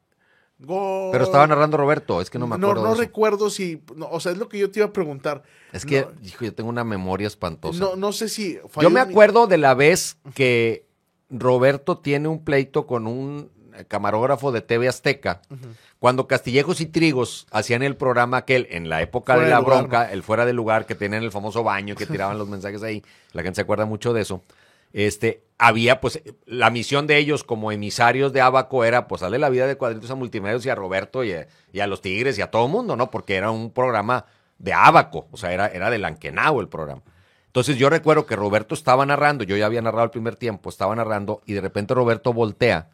gol. 0.59 1.09
Pero 1.13 1.23
estaba 1.23 1.47
narrando 1.47 1.77
Roberto, 1.77 2.19
es 2.19 2.29
que 2.29 2.37
no 2.37 2.47
me 2.47 2.55
acuerdo. 2.55 2.83
No, 2.83 2.89
no 2.89 2.95
recuerdo 2.95 3.49
si, 3.49 3.81
no, 3.95 4.09
o 4.09 4.19
sea, 4.19 4.33
es 4.33 4.37
lo 4.37 4.49
que 4.49 4.59
yo 4.59 4.69
te 4.69 4.79
iba 4.79 4.87
a 4.87 4.93
preguntar. 4.93 5.43
Es 5.71 5.85
que, 5.85 6.01
no, 6.01 6.11
hijo, 6.21 6.43
yo 6.43 6.53
tengo 6.53 6.69
una 6.69 6.83
memoria 6.83 7.27
espantosa. 7.27 7.79
No, 7.79 7.95
no 7.95 8.11
sé 8.11 8.27
si. 8.27 8.59
Yo 8.81 8.89
me 8.89 8.99
acuerdo 8.99 9.47
de 9.47 9.57
la 9.57 9.73
vez 9.73 10.17
que 10.33 10.85
Roberto 11.29 11.99
tiene 11.99 12.27
un 12.27 12.43
pleito 12.43 12.85
con 12.85 13.07
un 13.07 13.49
camarógrafo 13.87 14.51
de 14.51 14.61
TV 14.61 14.87
Azteca, 14.89 15.41
uh 15.49 15.55
-huh. 15.55 15.75
cuando 15.97 16.27
Castillejos 16.27 16.81
y 16.81 16.85
Trigos 16.87 17.47
hacían 17.51 17.83
el 17.83 17.95
programa 17.95 18.37
aquel, 18.37 18.67
en 18.69 18.89
la 18.89 19.01
época 19.01 19.33
fuera 19.33 19.47
de 19.47 19.53
la 19.53 19.59
lugar, 19.61 19.77
bronca, 19.79 20.11
el 20.11 20.23
fuera 20.23 20.45
de 20.45 20.53
lugar, 20.53 20.85
que 20.85 20.93
tenían 20.93 21.23
el 21.23 21.31
famoso 21.31 21.63
baño, 21.63 21.95
que 21.95 22.05
tiraban 22.05 22.37
los 22.37 22.49
mensajes 22.49 22.83
ahí, 22.83 23.01
la 23.31 23.41
gente 23.41 23.55
se 23.55 23.61
acuerda 23.61 23.85
mucho 23.85 24.13
de 24.13 24.21
eso. 24.21 24.43
Este, 24.93 25.43
había 25.57 25.99
pues 25.99 26.21
la 26.45 26.69
misión 26.69 27.07
de 27.07 27.17
ellos 27.17 27.43
como 27.43 27.71
emisarios 27.71 28.31
de 28.31 28.41
Abaco 28.41 28.83
era 28.83 29.07
pues 29.07 29.21
darle 29.21 29.39
la 29.39 29.49
vida 29.49 29.67
de 29.67 29.75
cuadritos 29.75 30.11
a 30.11 30.15
multimedios 30.15 30.65
y 30.65 30.69
a 30.69 30.75
Roberto 30.75 31.23
y 31.23 31.33
a, 31.33 31.87
los 31.87 32.01
Tigres 32.01 32.37
y 32.37 32.41
a 32.41 32.51
todo 32.51 32.65
el 32.67 32.71
mundo, 32.71 32.95
¿no? 32.95 33.09
Porque 33.09 33.35
era 33.35 33.49
un 33.49 33.71
programa 33.71 34.25
de 34.59 34.71
Abaco, 34.73 35.27
o 35.31 35.37
sea, 35.37 35.51
era, 35.51 35.67
era 35.67 35.89
de 35.89 35.97
Lanquenao 35.97 36.61
el 36.61 36.69
programa. 36.69 37.01
Entonces 37.47 37.77
yo 37.77 37.89
recuerdo 37.89 38.25
que 38.25 38.35
Roberto 38.35 38.75
estaba 38.75 39.05
narrando, 39.05 39.43
yo 39.43 39.57
ya 39.57 39.65
había 39.65 39.81
narrado 39.81 40.05
el 40.05 40.11
primer 40.11 40.35
tiempo, 40.35 40.69
estaba 40.69 40.95
narrando 40.95 41.41
y 41.45 41.53
de 41.53 41.61
repente 41.61 41.93
Roberto 41.93 42.33
voltea 42.33 42.89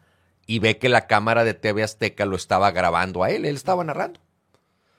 y 0.46 0.58
ve 0.58 0.78
que 0.78 0.88
la 0.88 1.06
cámara 1.06 1.44
de 1.44 1.54
TV 1.54 1.82
Azteca 1.82 2.24
lo 2.24 2.36
estaba 2.36 2.70
grabando 2.70 3.22
a 3.22 3.30
él, 3.30 3.44
él 3.44 3.56
estaba 3.56 3.84
narrando. 3.84 4.20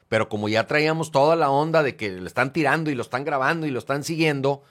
Pero 0.07 0.29
como 0.29 0.49
ya 0.49 0.67
traíamos 0.67 1.11
toda 1.11 1.35
la 1.35 1.49
onda 1.49 1.83
de 1.83 1.95
que 1.95 2.09
le 2.09 2.27
están 2.27 2.53
tirando 2.53 2.89
y 2.89 2.95
lo 2.95 3.01
están 3.01 3.23
grabando 3.23 3.65
y 3.65 3.71
lo 3.71 3.79
están 3.79 4.03
siguiendo, 4.03 4.63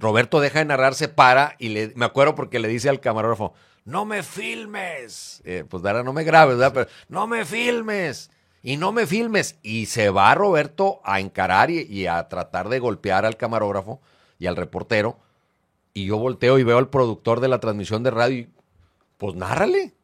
Roberto 0.00 0.40
deja 0.40 0.60
de 0.60 0.64
narrar, 0.64 0.94
se 0.94 1.08
para 1.08 1.54
y 1.58 1.68
le, 1.68 1.92
me 1.94 2.06
acuerdo 2.06 2.34
porque 2.34 2.58
le 2.58 2.68
dice 2.68 2.88
al 2.88 3.00
camarógrafo, 3.00 3.52
no 3.84 4.06
me 4.06 4.22
filmes. 4.22 5.42
Eh, 5.44 5.64
pues 5.68 5.82
Dara, 5.82 6.02
no 6.02 6.12
me 6.12 6.24
grabes. 6.24 6.56
Pero 6.72 6.88
no 7.08 7.26
me 7.26 7.44
filmes. 7.44 8.30
Y 8.62 8.76
no 8.76 8.92
me 8.92 9.06
filmes. 9.06 9.58
Y 9.62 9.86
se 9.86 10.10
va 10.10 10.34
Roberto 10.34 11.00
a 11.04 11.20
encarar 11.20 11.70
y, 11.70 11.82
y, 11.82 12.06
a 12.06 12.28
tratar 12.28 12.68
de 12.68 12.78
golpear 12.78 13.24
al 13.24 13.36
camarógrafo 13.36 14.00
y 14.38 14.46
al 14.46 14.56
reportero. 14.56 15.18
Y 15.92 16.06
yo 16.06 16.18
volteo 16.18 16.58
y 16.58 16.64
veo 16.64 16.78
al 16.78 16.88
productor 16.88 17.40
de 17.40 17.48
la 17.48 17.60
transmisión 17.60 18.02
de 18.02 18.10
radio 18.10 18.38
y, 18.38 18.48
pues 19.18 19.34
nárrale. 19.34 19.94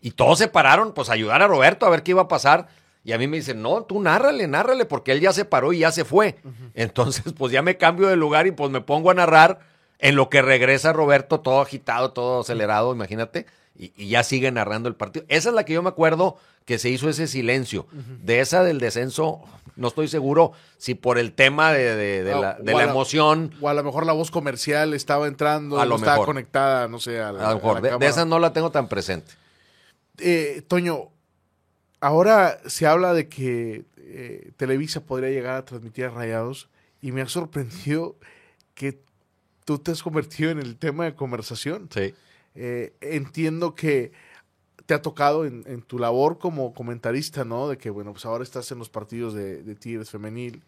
Y 0.00 0.12
todos 0.12 0.38
se 0.38 0.48
pararon, 0.48 0.94
pues 0.94 1.10
a 1.10 1.14
ayudar 1.14 1.42
a 1.42 1.46
Roberto 1.46 1.86
a 1.86 1.90
ver 1.90 2.02
qué 2.02 2.10
iba 2.10 2.22
a 2.22 2.28
pasar. 2.28 2.68
Y 3.04 3.12
a 3.12 3.18
mí 3.18 3.28
me 3.28 3.36
dicen, 3.36 3.60
no, 3.60 3.82
tú 3.84 4.00
nárrale, 4.00 4.48
nárrale, 4.48 4.86
porque 4.86 5.12
él 5.12 5.20
ya 5.20 5.32
se 5.34 5.44
paró 5.44 5.72
y 5.74 5.80
ya 5.80 5.92
se 5.92 6.04
fue. 6.06 6.36
Uh 6.42 6.48
-huh. 6.48 6.70
Entonces, 6.74 7.32
pues 7.36 7.52
ya 7.52 7.60
me 7.62 7.76
cambio 7.76 8.08
de 8.08 8.16
lugar 8.16 8.46
y 8.46 8.50
pues 8.52 8.70
me 8.70 8.80
pongo 8.80 9.10
a 9.10 9.14
narrar 9.14 9.60
en 9.98 10.16
lo 10.16 10.28
que 10.30 10.40
regresa 10.42 10.92
Roberto, 10.92 11.40
todo 11.40 11.60
agitado, 11.60 12.12
todo 12.12 12.40
acelerado, 12.40 12.94
imagínate, 12.94 13.46
y, 13.76 13.92
y 13.96 14.08
ya 14.08 14.22
sigue 14.22 14.50
narrando 14.50 14.88
el 14.88 14.94
partido. 14.94 15.24
Esa 15.28 15.50
es 15.50 15.54
la 15.54 15.64
que 15.64 15.74
yo 15.74 15.82
me 15.82 15.88
acuerdo 15.90 16.36
que 16.64 16.78
se 16.78 16.88
hizo 16.88 17.08
ese 17.10 17.26
silencio. 17.26 17.86
Uh 17.92 17.96
-huh. 17.98 18.18
De 18.22 18.40
esa 18.40 18.62
del 18.64 18.80
descenso, 18.80 19.42
no 19.76 19.88
estoy 19.88 20.08
seguro 20.08 20.52
si 20.78 20.94
por 20.94 21.18
el 21.18 21.32
tema 21.32 21.72
de, 21.72 21.94
de, 21.96 22.22
de, 22.24 22.30
no, 22.32 22.40
la, 22.40 22.54
de 22.54 22.72
la, 22.72 22.84
emoción. 22.84 23.52
O 23.60 23.68
a 23.68 23.74
lo 23.74 23.82
mejor 23.84 24.06
la 24.06 24.12
voz 24.14 24.30
comercial 24.30 24.94
estaba 24.94 25.26
entrando, 25.26 25.78
a 25.78 25.84
lo 25.84 25.96
estaba 25.96 26.12
mejor. 26.14 26.26
conectada, 26.26 26.88
no 26.88 26.98
sé, 27.00 27.20
a 27.20 27.32
la, 27.32 27.48
a 27.48 27.50
lo 27.50 27.56
mejor. 27.56 27.82
de, 27.82 27.98
de 27.98 28.06
esa 28.06 28.24
no 28.24 28.38
la 28.38 28.52
tengo 28.54 28.70
tan 28.70 28.88
presente. 28.88 29.32
Eh, 30.18 30.62
Toño, 30.68 31.10
ahora 32.04 32.60
se 32.66 32.86
habla 32.86 33.14
de 33.14 33.28
que 33.28 33.84
eh, 33.96 34.52
Televisa 34.56 35.04
podría 35.04 35.30
llegar 35.30 35.56
a 35.56 35.64
transmitir 35.64 36.04
a 36.04 36.10
Rayados 36.10 36.68
y 37.00 37.12
me 37.12 37.22
ha 37.22 37.28
sorprendido 37.28 38.16
que 38.74 39.00
tú 39.64 39.78
te 39.78 39.90
has 39.92 40.02
convertido 40.02 40.50
en 40.50 40.58
el 40.58 40.76
tema 40.76 41.04
de 41.04 41.14
conversación. 41.14 41.88
Sí. 41.90 42.14
Eh, 42.54 42.92
entiendo 43.00 43.74
que 43.74 44.12
te 44.84 44.92
ha 44.92 45.00
tocado 45.00 45.46
en, 45.46 45.64
en, 45.66 45.80
tu 45.80 45.98
labor 45.98 46.38
como 46.38 46.74
comentarista, 46.74 47.44
¿no? 47.44 47.68
De 47.68 47.78
que, 47.78 47.88
bueno, 47.88 48.12
pues 48.12 48.26
ahora 48.26 48.44
estás 48.44 48.70
en 48.70 48.78
los 48.78 48.90
partidos 48.90 49.32
de, 49.32 49.62
de 49.62 49.74
Tigres 49.74 50.10
Femenil, 50.10 50.62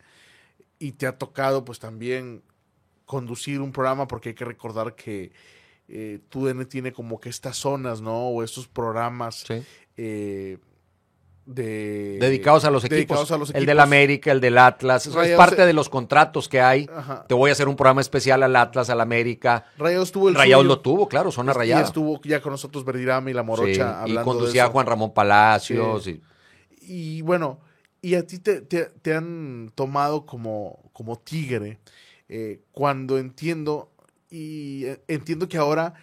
y 0.79 0.93
te 0.93 1.07
ha 1.07 1.19
tocado 1.19 1.65
pues 1.65 1.79
también 1.79 2.43
conducir 3.05 3.61
un 3.61 3.73
programa 3.73 4.09
porque 4.09 4.31
hay 4.31 4.35
que 4.35 4.45
recordar 4.45 4.95
que 4.95 5.33
eh, 5.89 6.21
TUDN 6.31 6.67
tiene 6.67 6.93
como 6.93 7.21
que 7.21 7.29
estas 7.29 7.57
zonas, 7.57 8.01
¿no? 8.01 8.29
O 8.29 8.43
estos 8.43 8.67
programas 8.69 9.45
Sí. 9.47 9.63
eh, 9.97 10.59
de... 11.47 12.19
Dedicados 12.21 12.65
a 12.65 12.71
los 12.71 12.85
equipos. 12.85 13.31
a 13.31 13.39
los 13.39 13.51
El 13.55 13.65
del. 13.67 13.81
América, 13.81 14.33
el 14.33 14.41
del 14.41 14.59
Atlas. 14.59 15.07
Eso 15.07 15.23
es 15.23 15.37
parte 15.37 15.65
de 15.65 15.73
los 15.73 15.89
contratos 15.89 16.49
que 16.49 16.61
hay. 16.61 16.89
Ajá. 16.95 17.25
Te 17.29 17.35
voy 17.35 17.51
a 17.51 17.53
hacer 17.53 17.69
un 17.69 17.77
programa 17.77 18.01
especial 18.01 18.43
al 18.43 18.55
Atlas, 18.57 18.91
al 18.91 19.01
América. 19.01 19.65
Rayados 19.79 20.13
tuvo 20.13 20.29
el 20.29 20.35
Rayados 20.35 20.65
suyo. 20.65 20.75
lo 20.75 20.81
tuvo, 20.81 21.09
claro, 21.09 21.31
zona 21.33 21.53
Y 21.53 21.55
rayada. 21.55 21.85
estuvo 21.85 22.21
ya 22.25 22.43
con 22.43 22.53
nosotros 22.53 22.85
Verdirame 22.85 23.31
y 23.31 23.35
la 23.35 23.43
Morocha 23.45 23.73
Sí, 23.73 23.79
y 23.79 23.81
hablando 24.11 24.25
conducía 24.25 24.63
de 24.65 24.69
a. 24.69 24.73
Juan 24.73 24.87
Ramón 24.87 25.15
Palacios. 25.15 26.05
Sí. 26.05 26.21
y- 26.83 27.19
Y 27.19 27.23
bueno, 27.23 27.61
y 28.03 28.15
a 28.15 28.27
ti 28.27 28.39
te, 28.39 28.61
te- 28.61 28.87
te 29.03 29.15
han 29.15 29.71
tomado 29.75 30.27
como, 30.27 30.91
como 30.93 31.17
tigre 31.19 31.79
eh, 32.29 32.61
cuando 32.73 33.19
entiendo, 33.19 33.91
y 34.31 34.85
eh, 34.87 35.01
entiendo 35.09 35.49
que 35.49 35.57
ahora 35.59 35.95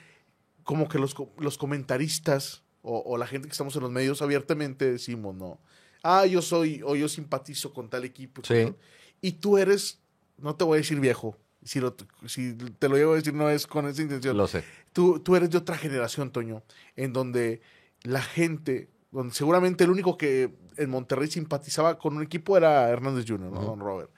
como 0.63 0.87
que 0.87 0.97
los, 0.99 1.13
los 1.37 1.57
comentaristas 1.57 2.62
o, 2.83 2.99
o 2.99 3.17
la 3.17 3.25
gente 3.25 3.47
que 3.47 3.53
estamos 3.53 3.75
en 3.75 3.81
los 3.81 3.91
medios 3.91 4.21
abiertamente 4.21 4.91
decimos, 4.91 5.33
¿no? 5.35 5.59
Ah, 6.03 6.25
yo 6.27 6.41
soy, 6.41 6.81
o 6.85 6.95
yo 6.95 7.07
simpatizo 7.09 7.73
con 7.73 7.89
tal 7.89 8.03
equipo. 8.05 8.41
Sí. 8.45 8.73
Y 9.21 9.31
tú 9.33 9.57
eres, 9.57 9.99
no 10.37 10.55
te 10.55 10.63
voy 10.63 10.75
a 10.75 10.81
decir 10.81 10.99
viejo, 10.99 11.37
si, 11.63 11.79
lo- 11.79 11.95
si 12.27 12.53
te 12.77 12.89
lo 12.89 12.97
llevo 12.97 13.13
a 13.13 13.15
decir 13.15 13.33
no 13.33 13.49
es 13.49 13.65
con 13.65 13.87
esa 13.87 14.01
intención. 14.01 14.35
Lo 14.37 14.47
sé. 14.47 14.63
Tú, 14.91 15.19
tú 15.19 15.35
eres 15.35 15.49
de 15.49 15.57
otra 15.57 15.77
generación, 15.77 16.29
Toño, 16.31 16.61
en 16.97 17.13
donde 17.13 17.61
la 18.03 18.21
gente, 18.21 18.89
donde 19.11 19.33
seguramente 19.33 19.85
el 19.85 19.89
único 19.89 20.17
que 20.17 20.53
en 20.75 20.89
Monterrey 20.89 21.29
simpatizaba 21.31 21.97
con 21.97 22.17
un 22.17 22.23
equipo 22.23 22.57
era 22.57 22.89
Hernández 22.89 23.25
Jr., 23.27 23.49
¿no? 23.49 23.59
Ujú. 23.59 23.65
Don 23.67 23.79
Robert. 23.79 24.11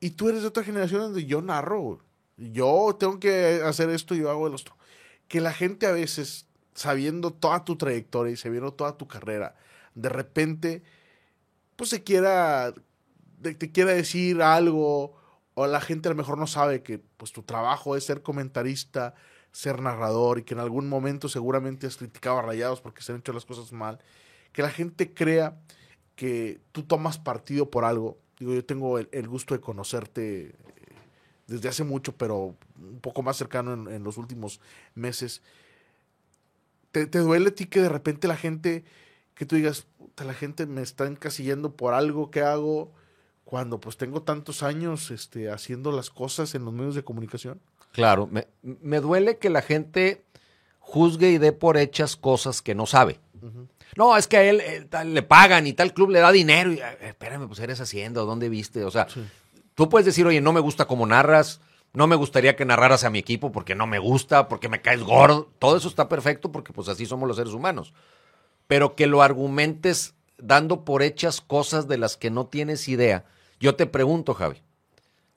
Y 0.00 0.10
tú 0.10 0.28
eres 0.28 0.42
de 0.42 0.48
otra 0.48 0.62
generación 0.64 1.00
donde 1.00 1.24
yo 1.26 1.42
narro, 1.42 2.00
yo 2.36 2.96
tengo 2.98 3.18
que 3.18 3.60
hacer 3.64 3.90
esto 3.90 4.14
y 4.14 4.18
yo 4.20 4.30
hago 4.30 4.46
el 4.46 4.54
otro. 4.54 4.76
Que 5.28 5.40
la 5.40 5.52
gente 5.52 5.86
a 5.86 5.92
veces, 5.92 6.45
sabiendo 6.76 7.32
toda 7.32 7.64
tu 7.64 7.76
trayectoria 7.76 8.32
y 8.32 8.36
sabiendo 8.36 8.72
toda 8.72 8.96
tu 8.96 9.08
carrera, 9.08 9.56
de 9.94 10.10
repente, 10.10 10.82
pues 11.74 11.90
se 11.90 12.04
quiera, 12.04 12.74
te 13.42 13.72
quiera 13.72 13.92
decir 13.92 14.42
algo, 14.42 15.16
o 15.54 15.66
la 15.66 15.80
gente 15.80 16.08
a 16.08 16.12
lo 16.12 16.16
mejor 16.16 16.36
no 16.36 16.46
sabe 16.46 16.82
que 16.82 16.98
pues 16.98 17.32
tu 17.32 17.42
trabajo 17.42 17.96
es 17.96 18.04
ser 18.04 18.22
comentarista, 18.22 19.14
ser 19.52 19.80
narrador, 19.80 20.38
y 20.38 20.42
que 20.42 20.52
en 20.52 20.60
algún 20.60 20.86
momento 20.86 21.30
seguramente 21.30 21.86
has 21.86 21.96
criticado 21.96 22.38
a 22.38 22.42
Rayados 22.42 22.82
porque 22.82 23.02
se 23.02 23.12
han 23.12 23.18
hecho 23.18 23.32
las 23.32 23.46
cosas 23.46 23.72
mal. 23.72 23.98
Que 24.52 24.60
la 24.60 24.70
gente 24.70 25.14
crea 25.14 25.58
que 26.14 26.60
tú 26.72 26.82
tomas 26.82 27.18
partido 27.18 27.70
por 27.70 27.84
algo. 27.84 28.18
Digo, 28.38 28.52
yo 28.52 28.64
tengo 28.66 28.98
el, 28.98 29.28
gusto 29.28 29.54
de 29.54 29.60
conocerte 29.60 30.48
eh, 30.48 30.54
desde 31.46 31.70
hace 31.70 31.84
mucho, 31.84 32.14
pero 32.18 32.54
un 32.78 33.00
poco 33.00 33.22
más 33.22 33.38
cercano 33.38 33.90
en 33.90 34.04
los 34.04 34.18
últimos 34.18 34.60
meses. 34.94 35.40
¿Te, 36.96 37.06
te 37.06 37.18
duele 37.18 37.48
a 37.48 37.54
ti 37.54 37.66
que 37.66 37.82
de 37.82 37.90
repente 37.90 38.26
la 38.26 38.38
gente, 38.38 38.82
que 39.34 39.44
tú 39.44 39.56
digas, 39.56 39.86
"Puta, 39.98 40.24
la 40.24 40.32
gente 40.32 40.64
me 40.64 40.80
está 40.80 41.06
encasillando 41.06 41.76
por 41.76 41.92
algo 41.92 42.30
que 42.30 42.40
hago 42.40 42.90
cuando 43.44 43.78
pues 43.78 43.98
tengo 43.98 44.22
tantos 44.22 44.62
años 44.62 45.10
este, 45.10 45.50
haciendo 45.50 45.92
las 45.92 46.08
cosas 46.08 46.54
en 46.54 46.64
los 46.64 46.72
medios 46.72 46.94
de 46.94 47.04
comunicación? 47.04 47.60
Claro, 47.92 48.26
me, 48.26 48.46
me 48.62 49.00
duele 49.00 49.36
que 49.36 49.50
la 49.50 49.60
gente 49.60 50.24
juzgue 50.78 51.32
y 51.32 51.36
dé 51.36 51.52
por 51.52 51.76
hechas 51.76 52.16
cosas 52.16 52.62
que 52.62 52.74
no 52.74 52.86
sabe. 52.86 53.20
No, 53.94 54.16
es 54.16 54.26
que 54.26 54.38
a 54.38 54.42
él, 54.44 54.62
eh, 54.62 54.86
tal, 54.88 55.12
le 55.12 55.22
pagan 55.22 55.66
y 55.66 55.74
tal 55.74 55.92
club 55.92 56.08
le 56.08 56.20
da 56.20 56.32
dinero. 56.32 56.72
Y, 56.72 56.80
espérame, 57.02 57.46
pues 57.46 57.60
eres 57.60 57.78
haciendo, 57.78 58.24
¿dónde 58.24 58.48
viste? 58.48 58.84
O 58.84 58.90
sea, 58.90 59.06
tú 59.74 59.90
puedes 59.90 60.06
decir, 60.06 60.26
oye, 60.26 60.40
no 60.40 60.54
me 60.54 60.60
gusta 60.60 60.86
cómo 60.86 61.04
narras, 61.04 61.60
no 61.96 62.06
me 62.06 62.14
gustaría 62.14 62.56
que 62.56 62.66
narraras 62.66 63.04
a 63.04 63.10
mi 63.10 63.18
equipo 63.18 63.52
porque 63.52 63.74
no 63.74 63.86
me 63.86 63.98
gusta, 63.98 64.48
porque 64.48 64.68
me 64.68 64.82
caes 64.82 65.02
gordo. 65.02 65.50
Todo 65.58 65.78
eso 65.78 65.88
está 65.88 66.10
perfecto 66.10 66.52
porque 66.52 66.74
pues 66.74 66.90
así 66.90 67.06
somos 67.06 67.26
los 67.26 67.38
seres 67.38 67.54
humanos. 67.54 67.94
Pero 68.66 68.94
que 68.94 69.06
lo 69.06 69.22
argumentes 69.22 70.14
dando 70.36 70.84
por 70.84 71.02
hechas 71.02 71.40
cosas 71.40 71.88
de 71.88 71.96
las 71.96 72.18
que 72.18 72.30
no 72.30 72.48
tienes 72.48 72.86
idea. 72.88 73.24
Yo 73.60 73.76
te 73.76 73.86
pregunto, 73.86 74.34
Javi, 74.34 74.62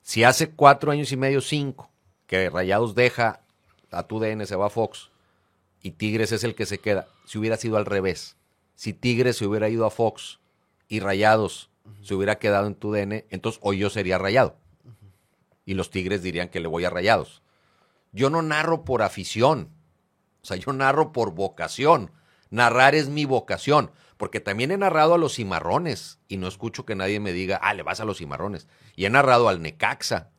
si 0.02 0.22
hace 0.22 0.50
cuatro 0.50 0.92
años 0.92 1.10
y 1.12 1.16
medio, 1.16 1.40
cinco, 1.40 1.88
que 2.26 2.50
Rayados 2.50 2.94
deja 2.94 3.40
a 3.90 4.02
tu 4.02 4.20
DN, 4.20 4.44
se 4.44 4.54
va 4.54 4.66
a 4.66 4.70
Fox, 4.70 5.10
y 5.80 5.92
Tigres 5.92 6.30
es 6.30 6.44
el 6.44 6.54
que 6.54 6.66
se 6.66 6.76
queda, 6.76 7.08
si 7.24 7.38
hubiera 7.38 7.56
sido 7.56 7.78
al 7.78 7.86
revés, 7.86 8.36
si 8.74 8.92
Tigres 8.92 9.38
se 9.38 9.46
hubiera 9.46 9.70
ido 9.70 9.86
a 9.86 9.90
Fox 9.90 10.40
y 10.88 11.00
Rayados 11.00 11.70
se 12.02 12.14
hubiera 12.14 12.38
quedado 12.38 12.66
en 12.66 12.74
tu 12.74 12.92
DN, 12.92 13.24
entonces 13.30 13.58
hoy 13.64 13.78
yo 13.78 13.88
sería 13.88 14.18
Rayado. 14.18 14.56
Y 15.70 15.74
los 15.74 15.90
Tigres 15.90 16.20
dirían 16.20 16.48
que 16.48 16.58
le 16.58 16.66
voy 16.66 16.84
a 16.84 16.90
Rayados. 16.90 17.42
Yo 18.10 18.28
no 18.28 18.42
narro 18.42 18.84
por 18.84 19.02
afición, 19.02 19.70
o 20.42 20.44
sea, 20.44 20.56
yo 20.56 20.72
narro 20.72 21.12
por 21.12 21.32
vocación. 21.32 22.10
Narrar 22.50 22.96
es 22.96 23.08
mi 23.08 23.24
vocación, 23.24 23.92
porque 24.16 24.40
también 24.40 24.72
he 24.72 24.76
narrado 24.76 25.14
a 25.14 25.18
los 25.18 25.36
cimarrones 25.36 26.18
y 26.26 26.38
no 26.38 26.48
escucho 26.48 26.84
que 26.84 26.96
nadie 26.96 27.20
me 27.20 27.32
diga, 27.32 27.60
ah, 27.62 27.72
le 27.72 27.84
vas 27.84 28.00
a 28.00 28.04
los 28.04 28.18
cimarrones. 28.18 28.66
Y 28.96 29.04
he 29.04 29.10
narrado 29.10 29.48
al 29.48 29.62
Necaxa. 29.62 30.30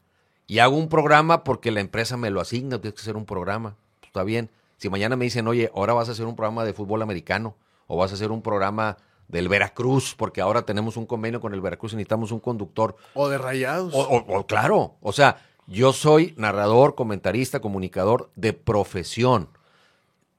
Y 0.48 0.60
hago 0.60 0.76
un 0.76 0.90
programa 0.90 1.46
porque 1.46 1.72
la 1.72 1.80
empresa 1.80 2.18
me 2.18 2.30
lo 2.30 2.42
asigna, 2.42 2.82
tienes 2.82 2.96
que 2.96 3.02
hacer 3.02 3.16
un 3.16 3.26
programa. 3.26 3.78
Pues, 4.02 4.10
está 4.10 4.26
bien. 4.26 4.50
Si 4.76 4.90
mañana 4.90 5.16
me 5.16 5.24
dicen, 5.24 5.48
oye, 5.48 5.72
ahora 5.74 5.94
vas 5.94 6.10
a 6.10 6.12
hacer 6.12 6.26
un 6.26 6.36
programa 6.36 6.66
de 6.66 6.74
fútbol 6.74 7.04
americano 7.04 7.56
o 7.88 7.96
vas 7.96 8.12
a 8.12 8.16
hacer 8.16 8.32
un 8.32 8.42
programa 8.42 8.98
del 9.32 9.48
Veracruz, 9.50 10.14
porque 10.16 10.42
ahora 10.42 10.64
tenemos 10.64 10.98
un 10.98 11.06
convenio 11.06 11.40
con 11.42 11.54
el 11.54 11.62
Veracruz 11.62 11.94
y 11.94 11.96
necesitamos 11.96 12.32
un 12.32 12.40
conductor 12.40 12.96
O 13.14 13.30
de 13.30 13.38
Rayados. 13.38 13.94
o, 13.94 14.00
o- 14.02 14.38
o, 14.40 14.46
claro, 14.46 14.96
o 15.02 15.12
sea, 15.14 15.44
yo 15.68 15.94
soy 15.94 16.34
narrador, 16.38 16.96
comentarista, 16.96 17.60
comunicador 17.62 18.30
de 18.36 18.54
profesión. 18.54 19.50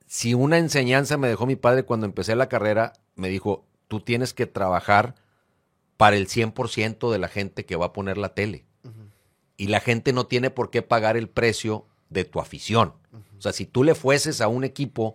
Si 0.06 0.34
una 0.34 0.58
enseñanza 0.58 1.16
me 1.16 1.28
dejó 1.28 1.46
mi 1.46 1.56
padre 1.56 1.84
cuando 1.84 2.06
empecé 2.06 2.36
la 2.36 2.48
carrera, 2.48 2.92
me 3.16 3.28
dijo, 3.28 3.64
tú 3.88 4.00
tienes 4.00 4.34
que 4.34 4.46
trabajar 4.46 5.14
para 5.96 6.16
el 6.16 6.26
100% 6.28 7.10
de 7.10 7.18
la 7.18 7.28
gente 7.28 7.64
que 7.64 7.76
va 7.76 7.86
a 7.86 7.92
poner 7.92 8.18
la 8.18 8.34
tele. 8.34 8.64
Y 9.56 9.68
la 9.68 9.80
gente 9.80 10.12
no 10.12 10.26
tiene 10.26 10.50
por 10.50 10.70
qué 10.70 10.82
pagar 10.82 11.16
el 11.16 11.28
precio 11.28 11.86
de 12.10 12.24
tu 12.24 12.40
afición. 12.40 12.94
O 13.38 13.40
sea, 13.40 13.52
si 13.52 13.64
tú 13.64 13.84
le 13.84 13.94
fueses 13.94 14.40
a 14.40 14.48
un 14.48 14.64
equipo, 14.64 15.14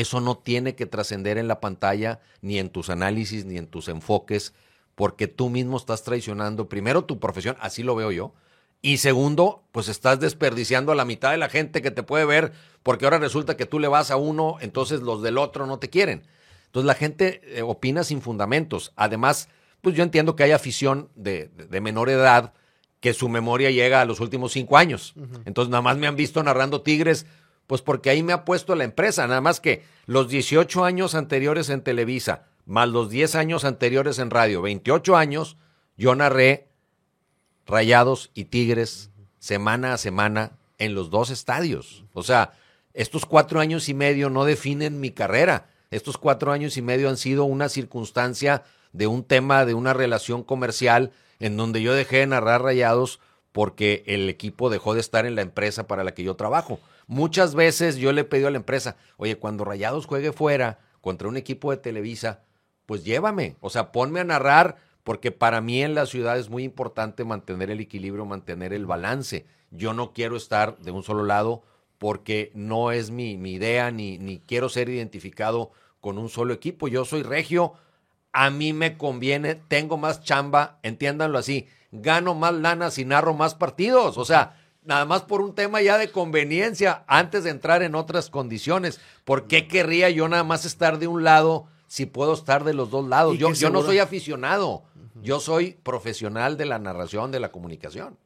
eso 0.00 0.20
no 0.20 0.36
tiene 0.38 0.74
que 0.74 0.86
trascender 0.86 1.38
en 1.38 1.48
la 1.48 1.60
pantalla, 1.60 2.20
ni 2.40 2.58
en 2.58 2.70
tus 2.70 2.90
análisis, 2.90 3.44
ni 3.44 3.56
en 3.58 3.66
tus 3.66 3.88
enfoques, 3.88 4.52
porque 4.94 5.28
tú 5.28 5.48
mismo 5.50 5.76
estás 5.76 6.02
traicionando, 6.02 6.68
primero, 6.68 7.04
tu 7.04 7.18
profesión, 7.18 7.56
así 7.60 7.82
lo 7.82 7.94
veo 7.94 8.10
yo, 8.10 8.32
y 8.82 8.98
segundo, 8.98 9.62
pues 9.72 9.88
estás 9.88 10.20
desperdiciando 10.20 10.92
a 10.92 10.94
la 10.94 11.04
mitad 11.04 11.30
de 11.32 11.36
la 11.36 11.48
gente 11.48 11.82
que 11.82 11.90
te 11.90 12.02
puede 12.02 12.24
ver, 12.24 12.52
porque 12.82 13.04
ahora 13.06 13.18
resulta 13.18 13.56
que 13.56 13.66
tú 13.66 13.80
le 13.80 13.88
vas 13.88 14.10
a 14.10 14.16
uno, 14.16 14.56
entonces 14.60 15.00
los 15.00 15.20
del 15.22 15.36
otro 15.38 15.66
no 15.66 15.78
te 15.78 15.88
quieren. 15.90 16.22
Entonces 16.66 16.86
la 16.86 16.94
gente 16.94 17.40
eh, 17.58 17.62
opina 17.62 18.04
sin 18.04 18.20
fundamentos. 18.22 18.92
Además, 18.94 19.48
pues 19.80 19.96
yo 19.96 20.02
entiendo 20.04 20.36
que 20.36 20.44
hay 20.44 20.52
afición 20.52 21.08
de, 21.16 21.48
de- 21.48 21.66
de 21.66 21.80
menor 21.80 22.08
edad 22.08 22.52
que 23.00 23.14
su 23.14 23.28
memoria 23.28 23.70
llega 23.70 24.00
a 24.00 24.04
los 24.04 24.20
últimos 24.20 24.52
cinco 24.52 24.76
años. 24.76 25.14
Entonces 25.44 25.70
nada 25.70 25.82
más 25.82 25.96
me 25.96 26.06
han 26.06 26.14
visto 26.16 26.42
narrando 26.42 26.82
Tigres, 26.82 27.26
pues 27.68 27.82
porque 27.82 28.10
ahí 28.10 28.24
me 28.24 28.32
ha 28.32 28.44
puesto 28.44 28.74
la 28.74 28.82
empresa. 28.82 29.26
Nada 29.28 29.42
más 29.42 29.60
que 29.60 29.84
los 30.06 30.28
18 30.28 30.84
años 30.84 31.14
anteriores 31.14 31.68
en 31.68 31.82
Televisa, 31.82 32.46
más 32.64 32.88
los 32.88 33.10
10 33.10 33.36
años 33.36 33.64
anteriores 33.64 34.18
en 34.18 34.30
radio, 34.30 34.62
28 34.62 35.16
años, 35.16 35.56
yo 35.96 36.14
narré 36.14 36.66
Rayados 37.66 38.30
y 38.32 38.46
Tigres 38.46 39.10
semana 39.38 39.92
a 39.92 39.98
semana 39.98 40.52
en 40.78 40.94
los 40.94 41.10
dos 41.10 41.28
estadios. 41.28 42.04
O 42.14 42.22
sea, 42.22 42.54
estos 42.94 43.26
cuatro 43.26 43.60
años 43.60 43.90
y 43.90 43.94
medio 43.94 44.30
no 44.30 44.46
definen 44.46 44.98
mi 44.98 45.10
carrera. 45.10 45.68
Estos 45.90 46.16
cuatro 46.16 46.52
años 46.52 46.78
y 46.78 46.82
medio 46.82 47.10
han 47.10 47.18
sido 47.18 47.44
una 47.44 47.68
circunstancia 47.68 48.64
de 48.92 49.06
un 49.06 49.24
tema, 49.24 49.66
de 49.66 49.74
una 49.74 49.92
relación 49.92 50.42
comercial 50.42 51.12
en 51.38 51.58
donde 51.58 51.82
yo 51.82 51.92
dejé 51.92 52.20
de 52.20 52.28
narrar 52.28 52.62
Rayados 52.62 53.20
porque 53.52 54.04
el 54.06 54.30
equipo 54.30 54.70
dejó 54.70 54.94
de 54.94 55.00
estar 55.00 55.26
en 55.26 55.34
la 55.34 55.42
empresa 55.42 55.86
para 55.86 56.02
la 56.02 56.14
que 56.14 56.22
yo 56.22 56.34
trabajo. 56.34 56.80
Muchas 57.08 57.54
veces 57.54 57.96
yo 57.96 58.12
le 58.12 58.20
he 58.20 58.24
pedido 58.24 58.48
a 58.48 58.50
la 58.50 58.58
empresa, 58.58 58.96
oye, 59.16 59.36
cuando 59.36 59.64
Rayados 59.64 60.04
juegue 60.04 60.30
fuera 60.30 60.78
contra 61.00 61.26
un 61.26 61.38
equipo 61.38 61.70
de 61.70 61.78
Televisa, 61.78 62.42
pues 62.84 63.02
llévame, 63.02 63.56
o 63.60 63.70
sea, 63.70 63.92
ponme 63.92 64.20
a 64.20 64.24
narrar, 64.24 64.76
porque 65.04 65.32
para 65.32 65.62
mí 65.62 65.82
en 65.82 65.94
la 65.94 66.04
ciudad 66.04 66.38
es 66.38 66.50
muy 66.50 66.64
importante 66.64 67.24
mantener 67.24 67.70
el 67.70 67.80
equilibrio, 67.80 68.26
mantener 68.26 68.74
el 68.74 68.84
balance. 68.84 69.46
Yo 69.70 69.94
no 69.94 70.12
quiero 70.12 70.36
estar 70.36 70.76
de 70.80 70.90
un 70.90 71.02
solo 71.02 71.24
lado 71.24 71.62
porque 71.96 72.52
no 72.54 72.92
es 72.92 73.10
mi, 73.10 73.32
idea, 73.32 73.90
ni, 73.90 74.18
ni 74.18 74.40
quiero 74.40 74.68
ser 74.68 74.90
identificado 74.90 75.70
con 76.00 76.18
un 76.18 76.28
solo 76.28 76.52
equipo. 76.52 76.88
Yo 76.88 77.06
soy 77.06 77.22
regio, 77.22 77.72
a 78.32 78.50
mí 78.50 78.74
me 78.74 78.98
conviene, 78.98 79.54
tengo 79.54 79.96
más 79.96 80.22
chamba, 80.22 80.78
entiéndanlo 80.82 81.38
así, 81.38 81.68
gano 81.90 82.34
más 82.34 82.52
lana 82.52 82.90
si 82.90 83.06
narro 83.06 83.32
más 83.32 83.54
partidos. 83.54 84.18
O 84.18 84.26
sea, 84.26 84.57
nada 84.88 85.04
más 85.04 85.22
por 85.22 85.42
un 85.42 85.54
tema 85.54 85.82
ya 85.82 85.98
de 85.98 86.10
conveniencia, 86.10 87.04
antes 87.06 87.44
de 87.44 87.50
entrar 87.50 87.82
en 87.82 87.94
otras 87.94 88.30
condiciones. 88.30 89.00
¿Por 89.24 89.46
qué 89.46 89.68
querría 89.68 90.08
yo 90.08 90.28
nada 90.28 90.44
más 90.44 90.64
estar 90.64 90.98
de 90.98 91.06
un 91.06 91.22
lado 91.22 91.66
si 91.86 92.06
puedo 92.06 92.32
estar 92.32 92.64
de 92.64 92.72
los 92.72 92.90
dos 92.90 93.06
lados? 93.06 93.38
Yo, 93.38 93.52
yo 93.52 93.70
no 93.70 93.82
soy 93.82 93.98
aficionado. 93.98 94.82
Yo 95.20 95.40
soy 95.40 95.72
profesional 95.82 96.56
de 96.56 96.64
la 96.64 96.78
narración, 96.78 97.30
de 97.30 97.40
la 97.40 97.50
comunicación. 97.50 98.16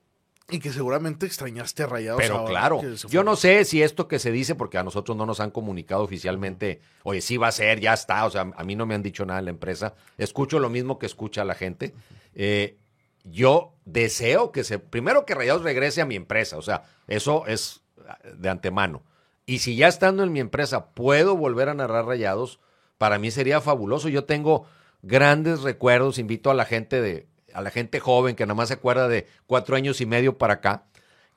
Y 0.50 0.58
que 0.58 0.70
seguramente 0.70 1.24
extrañaste 1.24 1.82
a 1.82 1.86
Rayados. 1.86 2.20
Pero 2.20 2.38
ahora 2.38 2.50
claro, 2.50 2.80
yo 3.08 3.24
no 3.24 3.36
sé 3.36 3.64
si 3.64 3.82
esto 3.82 4.06
que 4.06 4.18
se 4.18 4.30
dice, 4.30 4.54
porque 4.54 4.76
a 4.76 4.84
nosotros 4.84 5.16
no 5.16 5.24
nos 5.24 5.40
han 5.40 5.50
comunicado 5.50 6.02
oficialmente, 6.02 6.80
oye, 7.04 7.22
sí 7.22 7.38
va 7.38 7.48
a 7.48 7.52
ser, 7.52 7.80
ya 7.80 7.94
está, 7.94 8.26
o 8.26 8.30
sea, 8.30 8.52
a 8.54 8.64
mí 8.64 8.76
no 8.76 8.84
me 8.84 8.94
han 8.94 9.02
dicho 9.02 9.24
nada 9.24 9.38
en 9.38 9.46
la 9.46 9.50
empresa, 9.50 9.94
escucho 10.18 10.58
lo 10.58 10.68
mismo 10.68 10.98
que 10.98 11.06
escucha 11.06 11.44
la 11.44 11.54
gente. 11.54 11.94
Eh, 12.34 12.76
yo 13.24 13.74
deseo 13.84 14.52
que 14.52 14.64
se, 14.64 14.78
primero 14.78 15.24
que 15.24 15.34
Rayados 15.34 15.62
regrese 15.62 16.00
a 16.00 16.06
mi 16.06 16.16
empresa, 16.16 16.56
o 16.56 16.62
sea, 16.62 16.84
eso 17.06 17.46
es 17.46 17.82
de 18.34 18.48
antemano. 18.48 19.02
Y 19.46 19.58
si 19.58 19.76
ya 19.76 19.88
estando 19.88 20.22
en 20.22 20.32
mi 20.32 20.40
empresa 20.40 20.86
puedo 20.86 21.36
volver 21.36 21.68
a 21.68 21.74
narrar 21.74 22.06
Rayados, 22.06 22.60
para 22.98 23.18
mí 23.18 23.30
sería 23.30 23.60
fabuloso. 23.60 24.08
Yo 24.08 24.24
tengo 24.24 24.66
grandes 25.02 25.62
recuerdos, 25.62 26.18
invito 26.18 26.50
a 26.50 26.54
la 26.54 26.64
gente 26.64 27.00
de, 27.00 27.26
a 27.52 27.60
la 27.60 27.70
gente 27.70 28.00
joven 28.00 28.36
que 28.36 28.46
nada 28.46 28.54
más 28.54 28.68
se 28.68 28.74
acuerda 28.74 29.08
de 29.08 29.26
cuatro 29.46 29.76
años 29.76 30.00
y 30.00 30.06
medio 30.06 30.38
para 30.38 30.54
acá, 30.54 30.84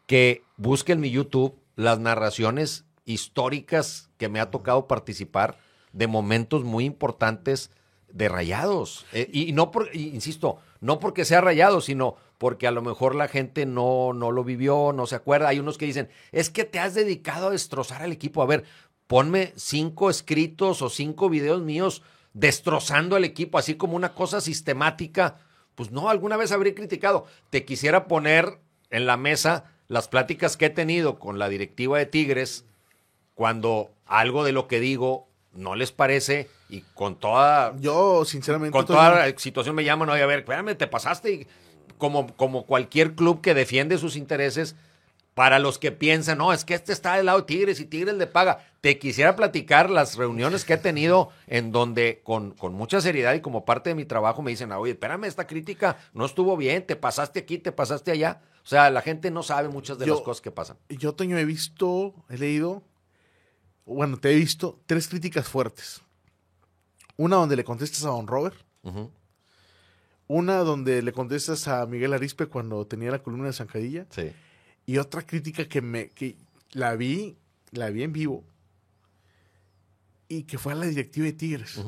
que 0.06 0.44
busque 0.58 0.94
en 0.94 1.00
mi 1.00 1.10
YouTube 1.10 1.60
las 1.76 2.00
narraciones 2.00 2.86
históricas 3.06 4.10
que 4.18 4.30
me 4.30 4.40
ha 4.40 4.52
tocado 4.52 4.88
participar 4.88 5.58
de 5.94 6.08
momentos 6.08 6.64
muy 6.64 6.86
importantes 6.86 7.72
de 8.12 8.30
rayados. 8.30 9.06
Eh, 9.12 9.30
y 9.32 9.52
no 9.52 9.72
por, 9.72 9.94
insisto, 9.96 10.60
no 10.80 11.00
porque 11.00 11.26
sea 11.26 11.42
rayado, 11.42 11.82
sino 11.82 12.16
porque 12.38 12.68
a 12.68 12.72
lo 12.72 12.82
mejor 12.82 13.16
la 13.16 13.28
gente 13.28 13.66
no, 13.66 14.14
no 14.14 14.32
lo 14.32 14.44
vivió, 14.44 14.92
no 14.94 15.08
se 15.08 15.16
acuerda. 15.16 15.50
Hay 15.50 15.60
unos 15.60 15.78
que 15.78 15.86
dicen, 15.86 16.10
es 16.32 16.50
que 16.50 16.66
te 16.66 16.80
has 16.80 16.94
dedicado 16.94 17.48
a 17.48 17.52
destrozar 17.52 18.02
al 18.02 18.12
equipo. 18.12 18.42
A 18.42 18.46
ver, 18.46 18.66
ponme 19.08 19.54
cinco 19.56 20.10
escritos 20.10 20.82
o 20.82 20.90
cinco 20.90 21.30
videos 21.30 21.62
míos 21.62 22.02
destrozando 22.34 23.16
al 23.16 23.24
equipo, 23.24 23.58
así 23.58 23.76
como 23.76 23.96
una 23.96 24.14
cosa 24.14 24.42
sistemática. 24.42 25.38
Pues 25.76 25.92
no, 25.92 26.10
alguna 26.10 26.38
vez 26.38 26.52
habré 26.52 26.74
criticado. 26.74 27.26
Te 27.50 27.66
quisiera 27.66 28.08
poner 28.08 28.60
en 28.90 29.06
la 29.06 29.18
mesa 29.18 29.72
las 29.88 30.08
pláticas 30.08 30.58
que 30.58 30.66
he 30.66 30.70
tenido 30.70 31.20
con 31.20 31.40
la 31.40 31.50
directiva 31.50 31.98
de 31.98 32.06
Tigres 32.06 32.66
cuando 33.34 33.92
algo 34.06 34.44
de 34.44 34.52
lo 34.52 34.68
que 34.68 34.80
digo 34.80 35.28
no 35.56 35.76
les 35.76 35.92
parece 35.92 36.50
y 36.70 36.82
con 36.94 37.16
toda 37.16 37.74
Yo, 37.80 38.26
sinceramente. 38.26 38.72
con 38.72 38.86
toda 38.86 39.28
la 39.28 39.38
situación 39.38 39.76
me 39.76 39.84
llaman, 39.84 40.10
oye, 40.10 40.22
a 40.22 40.26
ver, 40.26 40.40
espérame, 40.40 40.76
te 40.76 40.88
pasaste. 40.88 41.32
Y 41.34 41.48
como, 41.98 42.28
como 42.36 42.66
cualquier 42.66 43.14
club 43.16 43.42
que 43.42 43.54
defiende 43.54 43.98
sus 43.98 44.16
intereses, 44.16 44.76
para 45.34 45.60
los 45.60 45.80
que 45.80 45.92
piensan, 45.92 46.38
no, 46.38 46.54
es 46.54 46.64
que 46.64 46.74
este 46.76 46.94
está 46.94 47.16
del 47.18 47.26
lado 47.26 47.40
de 47.40 47.46
Tigres 47.46 47.82
y 47.82 47.86
Tigres 47.86 48.16
le 48.16 48.26
paga. 48.26 48.66
Te 48.80 48.98
quisiera 49.00 49.36
platicar 49.36 49.90
las 49.90 50.16
reuniones 50.16 50.64
que 50.64 50.74
he 50.76 50.78
tenido 50.78 51.30
en 51.48 51.74
donde 51.74 52.22
con, 52.24 52.52
con 52.52 52.74
mucha 52.74 53.02
seriedad 53.02 53.34
y 53.34 53.42
como 53.42 53.66
parte 53.66 53.90
de 53.90 53.96
mi 53.96 54.06
trabajo 54.06 54.42
me 54.42 54.52
dicen, 54.52 54.72
oye, 54.72 54.94
espérame, 54.94 55.26
esta 55.26 55.46
crítica 55.46 55.98
no 56.14 56.26
estuvo 56.26 56.56
bien, 56.56 56.86
te 56.86 56.96
pasaste 56.96 57.40
aquí, 57.42 57.58
te 57.58 57.74
pasaste 57.74 58.12
allá. 58.12 58.42
O 58.64 58.68
sea, 58.68 58.90
la 58.90 59.02
gente 59.02 59.30
no 59.30 59.44
sabe 59.44 59.68
muchas 59.68 59.98
de 60.00 60.06
Yo- 60.06 60.14
las 60.16 60.24
cosas 60.24 60.40
que 60.42 60.52
pasan. 60.52 60.78
Yo, 60.88 61.14
Toño, 61.14 61.38
he 61.38 61.44
visto, 61.46 62.14
he 62.30 62.38
leído, 62.38 62.82
bueno, 63.86 64.18
te 64.18 64.32
he 64.32 64.36
visto 64.36 64.80
tres 64.86 65.08
críticas 65.08 65.48
fuertes. 65.48 66.02
Una 67.18 67.38
donde 67.38 67.56
le 67.56 67.64
contestas 67.64 68.04
a 68.06 68.10
Don 68.10 68.28
Robert. 68.28 68.58
Una 70.28 70.58
donde 70.60 71.02
le 71.02 71.12
contestas 71.14 71.68
a 71.68 71.86
Miguel 71.86 72.14
Arispe 72.14 72.48
cuando 72.48 72.86
tenía 72.88 73.12
la 73.12 73.22
columna 73.22 73.48
de 73.48 73.54
Zancadilla. 73.54 74.06
Sí. 74.10 74.32
Y 74.88 74.98
otra 74.98 75.22
crítica 75.26 75.68
que 75.68 75.82
me 75.82 76.10
que 76.10 76.36
la 76.72 76.96
vi, 76.96 77.38
la 77.72 77.90
vi 77.92 78.04
en 78.04 78.12
vivo. 78.14 78.44
Y 80.28 80.44
que 80.44 80.58
fue 80.58 80.74
a 80.74 80.76
la 80.76 80.88
directiva 80.88 81.26
de 81.26 81.34
Tigres. 81.34 81.80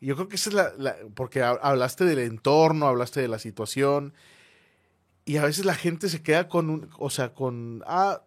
Yo 0.00 0.14
creo 0.14 0.28
que 0.28 0.36
esa 0.36 0.50
es 0.50 0.54
la, 0.54 0.72
la- 0.76 0.96
porque 1.14 1.42
ha- 1.42 1.50
hablaste 1.62 2.04
del 2.04 2.18
entorno, 2.18 2.86
hablaste 2.86 3.20
de 3.20 3.28
la 3.28 3.38
situación. 3.38 4.12
Y 5.24 5.38
a 5.38 5.44
veces 5.44 5.64
la 5.64 5.74
gente 5.74 6.08
se 6.10 6.22
queda 6.22 6.48
con 6.48 6.68
un, 6.70 6.88
o 6.98 7.08
sea, 7.10 7.32
con, 7.34 7.82
ah, 7.86 8.22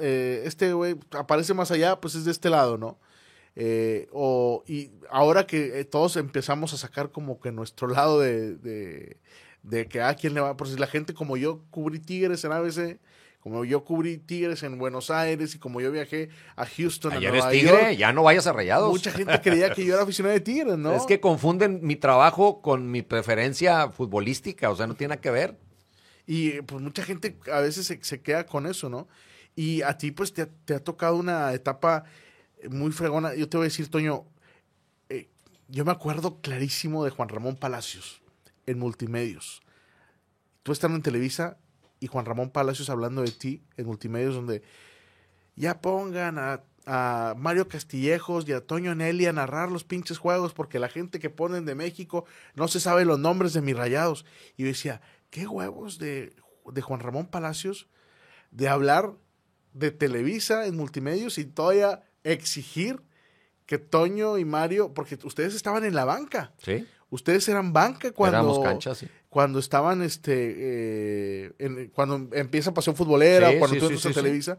eh, 0.00 0.42
este 0.44 0.72
güey 0.72 0.96
aparece 1.12 1.54
más 1.54 1.70
allá, 1.70 2.00
pues 2.00 2.14
es 2.14 2.24
de 2.24 2.30
este 2.32 2.50
lado, 2.50 2.78
¿no? 2.78 2.98
Eh, 3.56 4.08
o, 4.12 4.62
y 4.66 4.90
ahora 5.10 5.46
que 5.46 5.80
eh, 5.80 5.84
todos 5.84 6.16
empezamos 6.16 6.72
a 6.72 6.76
sacar 6.76 7.10
como 7.10 7.40
que 7.40 7.52
nuestro 7.52 7.88
lado 7.88 8.20
de, 8.20 8.54
de, 8.56 9.18
de 9.62 9.86
que 9.86 10.00
a 10.00 10.14
quién 10.14 10.34
le 10.34 10.40
va, 10.40 10.56
pues 10.56 10.78
la 10.78 10.86
gente 10.86 11.14
como 11.14 11.36
yo 11.36 11.62
cubrí 11.70 11.98
Tigres 11.98 12.44
en 12.44 12.52
ABC, 12.52 13.00
como 13.40 13.64
yo 13.64 13.84
cubrí 13.84 14.18
Tigres 14.18 14.62
en 14.62 14.78
Buenos 14.78 15.10
Aires 15.10 15.54
y 15.54 15.58
como 15.58 15.80
yo 15.80 15.90
viajé 15.90 16.28
a 16.56 16.66
Houston, 16.66 17.12
a 17.12 17.16
Ayer 17.16 17.30
eres 17.30 17.44
Nueva 17.44 17.52
tigre, 17.52 17.72
York, 17.72 17.96
ya 17.96 18.12
no 18.12 18.22
vayas 18.22 18.46
a 18.46 18.52
rayados. 18.52 18.90
mucha 18.90 19.10
gente 19.10 19.40
creía 19.40 19.72
que 19.72 19.84
yo 19.84 19.94
era 19.94 20.02
aficionado 20.02 20.34
de 20.34 20.40
Tigres, 20.40 20.78
¿no? 20.78 20.94
Es 20.94 21.04
que 21.04 21.20
confunden 21.20 21.80
mi 21.82 21.96
trabajo 21.96 22.60
con 22.60 22.90
mi 22.90 23.02
preferencia 23.02 23.88
futbolística, 23.90 24.70
o 24.70 24.76
sea, 24.76 24.86
no 24.86 24.94
tiene 24.94 25.10
nada 25.10 25.20
que 25.20 25.30
ver. 25.30 25.58
Y 26.26 26.60
pues 26.62 26.80
mucha 26.82 27.02
gente 27.02 27.38
a 27.50 27.60
veces 27.60 27.86
se, 27.86 27.98
se 28.04 28.20
queda 28.20 28.44
con 28.46 28.66
eso, 28.66 28.88
¿no? 28.88 29.08
Y 29.60 29.82
a 29.82 29.98
ti 29.98 30.10
pues 30.10 30.32
te, 30.32 30.48
ha- 30.74 30.78
tocado 30.82 31.16
una 31.16 31.52
etapa 31.52 32.04
muy 32.70 32.92
fregona. 32.92 33.34
Yo 33.34 33.46
te 33.46 33.58
voy 33.58 33.64
a 33.64 33.68
decir, 33.68 33.90
Toño, 33.90 34.24
eh, 35.10 35.28
yo 35.68 35.84
me 35.84 35.92
acuerdo 35.92 36.40
clarísimo 36.40 37.04
de 37.04 37.10
Juan 37.10 37.28
Ramón 37.28 37.56
Palacios 37.56 38.22
en 38.64 38.78
Multimedios. 38.78 39.60
Tú 40.62 40.72
estando 40.72 40.96
en 40.96 41.02
Televisa 41.02 41.58
y 41.98 42.06
Juan 42.06 42.24
Ramón 42.24 42.48
Palacios 42.48 42.88
hablando 42.88 43.20
de 43.20 43.32
ti 43.32 43.62
en 43.76 43.84
Multimedios 43.84 44.34
donde 44.34 44.62
ya 45.56 45.82
pongan 45.82 46.38
a, 46.38 46.62
a 46.86 47.34
Mario 47.36 47.68
Castillejos 47.68 48.48
y 48.48 48.54
a 48.54 48.66
Toño 48.66 48.94
Nelly 48.94 49.26
a 49.26 49.34
narrar 49.34 49.70
los 49.70 49.84
pinches 49.84 50.16
juegos 50.16 50.54
porque 50.54 50.78
la 50.78 50.88
gente 50.88 51.18
que 51.18 51.28
ponen 51.28 51.66
de 51.66 51.74
México 51.74 52.24
no 52.54 52.66
se 52.66 52.80
sabe 52.80 53.04
los 53.04 53.18
nombres 53.18 53.52
de 53.52 53.60
mis 53.60 53.76
rayados. 53.76 54.24
Y 54.56 54.62
yo 54.62 54.68
decía, 54.68 55.02
qué 55.28 55.46
huevos 55.46 55.98
de, 55.98 56.32
de 56.72 56.80
Juan 56.80 57.00
Ramón 57.00 57.26
Palacios 57.26 57.88
de 58.52 58.66
hablar 58.66 59.12
de 59.72 59.90
Televisa 59.90 60.66
en 60.66 60.76
multimedios 60.76 61.38
y 61.38 61.44
todavía 61.44 62.02
exigir 62.24 63.00
que 63.66 63.78
Toño 63.78 64.36
y 64.38 64.44
Mario, 64.44 64.92
porque 64.94 65.18
ustedes 65.24 65.54
estaban 65.54 65.84
en 65.84 65.94
la 65.94 66.04
banca, 66.04 66.52
Sí, 66.58 66.86
ustedes 67.08 67.48
eran 67.48 67.72
banca 67.72 68.10
cuando, 68.12 68.38
éramos 68.38 68.58
canchas, 68.60 68.98
sí. 68.98 69.08
cuando 69.28 69.58
estaban, 69.60 70.02
este, 70.02 70.54
eh, 70.58 71.52
en- 71.58 71.88
cuando 71.90 72.28
empieza 72.36 72.74
Pasión 72.74 72.96
Futbolera, 72.96 73.50
Sí, 73.50 73.56
o 73.56 73.58
cuando 73.60 73.74
sí, 73.76 73.80
tú 73.80 73.86
entras 73.86 74.06
a. 74.06 74.12
Televisa. 74.22 74.58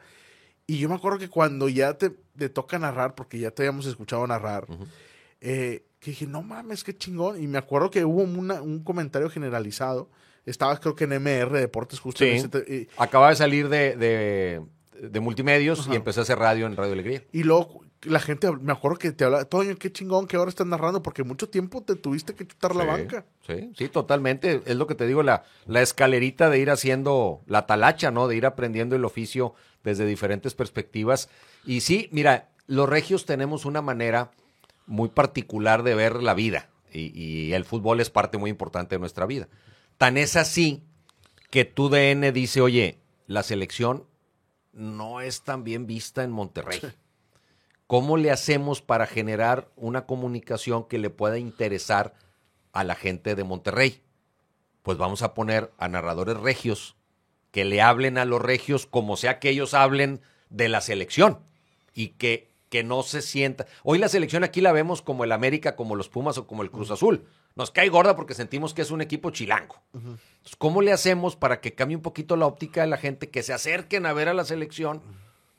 Y 0.68 0.78
yo 0.80 0.88
me 0.88 0.95
acuerdo 0.95 1.18
que 1.20 1.28
cuando 1.28 1.68
ya 1.68 1.95
te, 1.97 2.12
te 2.38 2.47
toca 2.47 2.80
narrar, 2.80 3.16
porque 3.16 3.38
ya 3.38 3.51
te 3.51 3.64
habíamos 3.64 3.86
escuchado 3.86 4.26
narrar, 4.26 4.66
eh, 5.41 5.84
que 5.99 6.12
dije, 6.12 6.26
no 6.28 6.41
mames, 6.41 6.84
qué 6.86 6.95
chingón. 6.95 7.41
Y 7.41 7.47
me 7.47 7.57
acuerdo 7.57 7.89
que 7.91 8.05
hubo 8.05 8.22
una- 8.22 8.62
un 8.62 8.82
comentario 8.84 9.30
generalizado. 9.30 10.09
Estabas 10.45 10.80
creo 10.80 10.95
que 10.95 11.03
en 11.03 11.14
MR 11.14 11.59
Deportes 11.59 11.99
justo 11.99 12.24
en 12.24 12.32
Sí. 12.32 12.38
ese 12.38 12.47
te- 12.47 12.74
y, 12.74 12.88
Acababa 12.97 13.30
de 13.32 13.36
salir 13.36 13.68
de, 13.70 13.95
de, 13.97 14.62
de 15.10 15.20
multimedios 15.20 15.82
Ajá. 15.82 15.93
y 15.93 15.95
empecé 15.95 16.20
a 16.20 16.24
hacer 16.24 16.38
radio 16.39 16.66
en 16.68 16.76
Radio 16.76 16.93
Alegría. 16.93 17.24
y 17.32 17.43
luego 17.43 17.82
la 18.04 18.20
gente, 18.20 18.52
me 18.52 18.72
acuerdo 18.72 18.97
que 18.97 19.12
te 19.12 19.26
hablaba, 19.26 19.45
Toño, 19.45 19.76
qué 19.76 19.91
chingón 19.91 20.26
que 20.26 20.36
ahora 20.36 20.49
estás 20.49 20.66
narrando, 20.66 21.04
porque 21.04 21.24
mucho 21.24 21.49
tiempo 21.49 21.84
te 21.84 21.95
tuviste 21.95 22.34
que 22.34 22.47
chutar 22.47 22.76
la 22.76 22.84
banca. 22.84 23.26
Sí, 23.45 23.72
sí, 23.78 23.89
totalmente. 23.89 24.64
Es 24.66 24.76
lo 24.76 24.88
que 24.88 24.95
te 24.95 25.06
digo, 25.06 25.22
la, 25.22 25.43
la 25.68 25.84
escalerita 25.84 26.49
de 26.49 26.58
ir 26.58 26.72
haciendo 26.72 27.41
la 27.45 27.68
talacha, 27.68 28.10
¿no? 28.10 28.28
De 28.28 28.36
ir 28.36 28.47
aprendiendo 28.47 28.95
el 28.95 29.06
oficio 29.06 29.54
desde 29.84 30.08
diferentes 30.08 30.56
perspectivas. 30.56 31.30
Y 31.64 31.82
sí, 31.82 32.10
mira, 32.12 32.49
los 32.66 32.89
regios 32.89 33.28
tenemos 33.28 33.66
una 33.66 33.84
manera 33.84 34.32
muy 34.88 35.10
particular 35.10 35.84
de 35.84 35.93
ver 35.93 36.24
la 36.24 36.34
vida. 36.34 36.70
Y, 36.91 37.12
y 37.16 37.54
el 37.54 37.66
fútbol 37.66 37.99
es 37.99 38.10
parte 38.10 38.39
muy 38.39 38.49
importante 38.49 38.95
de 38.95 38.99
nuestra 38.99 39.28
vida. 39.28 39.47
Tan 39.99 40.18
es 40.18 40.38
así 40.38 40.82
que 41.52 41.66
tu 41.66 41.88
DN 41.89 42.32
dice, 42.32 42.62
oye, 42.62 42.97
la 43.28 43.43
selección 43.43 44.06
no 44.74 45.22
es 45.22 45.44
tan 45.44 45.64
bien 45.64 45.86
vista 45.86 46.24
en 46.24 46.32
Monterrey. 46.32 46.82
¿Cómo 47.88 48.18
le 48.18 48.32
hacemos 48.32 48.82
para 48.82 49.06
generar 49.06 49.70
una 49.76 50.06
comunicación 50.06 50.88
que 50.88 50.98
le 50.98 51.10
pueda 51.10 51.38
interesar 51.38 52.14
a 52.72 52.84
la 52.84 52.96
gente 52.96 53.36
de 53.36 53.44
Monterrey? 53.44 54.02
Pues 54.82 54.98
vamos 54.98 55.22
a 55.22 55.34
poner 55.34 55.72
a 55.78 55.88
narradores 55.88 56.38
regios 56.38 56.96
que 57.52 57.66
le 57.66 57.82
hablen 57.82 58.18
a 58.18 58.26
los 58.26 58.42
regios 58.42 58.86
como 58.86 59.18
sea 59.18 59.40
que 59.40 59.50
ellos 59.50 59.74
hablen 59.74 60.22
de 60.50 60.70
la 60.70 60.82
selección 60.82 61.40
y 61.94 62.10
que, 62.10 62.50
que 62.70 62.84
no 62.84 63.04
se 63.04 63.22
sienta. 63.22 63.68
Hoy 63.84 64.00
la 64.00 64.08
selección 64.08 64.44
aquí 64.44 64.62
la 64.62 64.72
vemos 64.72 65.02
como 65.02 65.26
el 65.26 65.34
América, 65.34 65.76
como 65.76 65.96
los 65.96 66.08
Pumas 66.08 66.38
o 66.38 66.48
como 66.48 66.64
el 66.64 66.72
Cruz 66.72 66.92
Azul. 66.92 67.28
Nos 67.56 67.72
cae 67.72 67.89
gorda 67.89 68.16
porque 68.16 68.34
sentimos 68.34 68.74
que 68.74 68.82
es 68.82 68.91
un 68.91 69.02
equipo 69.02 69.32
chilango. 69.32 69.76
Entonces, 69.93 70.56
¿Cómo 70.58 70.82
le 70.82 70.91
hacemos 70.91 71.36
para 71.36 71.60
que 71.62 71.74
cambie 71.74 71.97
un 71.97 72.02
poquito 72.02 72.36
la 72.36 72.45
óptica 72.45 72.82
de 72.82 72.88
la 72.88 72.97
gente, 72.97 73.30
que 73.30 73.43
se 73.43 73.54
acerquen 73.54 74.06
a 74.06 74.14
ver 74.14 74.30
a 74.30 74.34
la 74.34 74.45
selección? 74.45 75.02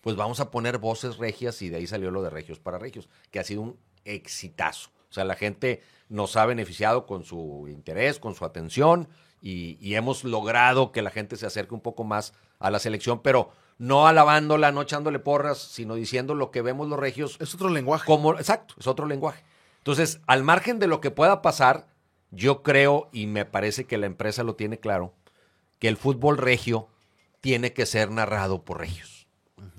Pues 0.00 0.16
vamos 0.16 0.40
a 0.40 0.50
poner 0.50 0.78
voces 0.78 1.18
regias 1.18 1.62
y 1.62 1.68
de 1.68 1.76
ahí 1.76 1.86
salió 1.86 2.10
lo 2.10 2.22
de 2.22 2.30
Regios 2.30 2.58
para 2.58 2.78
Regios, 2.78 3.08
que 3.30 3.38
ha 3.38 3.44
sido 3.44 3.60
un 3.62 3.78
exitazo. 4.04 4.90
O 5.10 5.12
sea, 5.12 5.24
la 5.24 5.36
gente 5.36 5.82
nos 6.08 6.36
ha 6.36 6.46
beneficiado 6.46 7.06
con 7.06 7.24
su 7.24 7.68
interés, 7.68 8.18
con 8.18 8.34
su 8.34 8.44
atención 8.44 9.08
y, 9.40 9.76
y 9.80 9.94
hemos 9.94 10.24
logrado 10.24 10.90
que 10.90 11.02
la 11.02 11.10
gente 11.10 11.36
se 11.36 11.46
acerque 11.46 11.74
un 11.74 11.80
poco 11.80 12.02
más 12.02 12.32
a 12.58 12.70
la 12.70 12.78
selección, 12.78 13.20
pero 13.22 13.52
no 13.78 14.06
alabándola, 14.06 14.72
no 14.72 14.82
echándole 14.82 15.18
porras, 15.18 15.58
sino 15.58 15.94
diciendo 15.94 16.34
lo 16.34 16.50
que 16.50 16.62
vemos 16.62 16.88
los 16.88 16.98
regios 16.98 17.36
Es 17.40 17.54
otro 17.54 17.68
lenguaje. 17.68 18.06
como, 18.06 18.34
exacto, 18.34 18.74
es 18.78 18.86
otro 18.86 19.06
lenguaje. 19.06 19.42
Entonces, 19.82 20.20
al 20.28 20.44
margen 20.44 20.78
de 20.78 20.86
lo 20.86 21.00
que 21.00 21.10
pueda 21.10 21.42
pasar, 21.42 21.88
yo 22.30 22.62
creo, 22.62 23.10
y 23.12 23.26
me 23.26 23.44
parece 23.44 23.84
que 23.84 23.98
la 23.98 24.06
empresa 24.06 24.44
lo 24.44 24.54
tiene 24.54 24.78
claro, 24.78 25.12
que 25.80 25.88
el 25.88 25.96
fútbol 25.96 26.38
regio 26.38 26.88
tiene 27.40 27.72
que 27.72 27.84
ser 27.84 28.12
narrado 28.12 28.62
por 28.62 28.78
regios. 28.78 29.26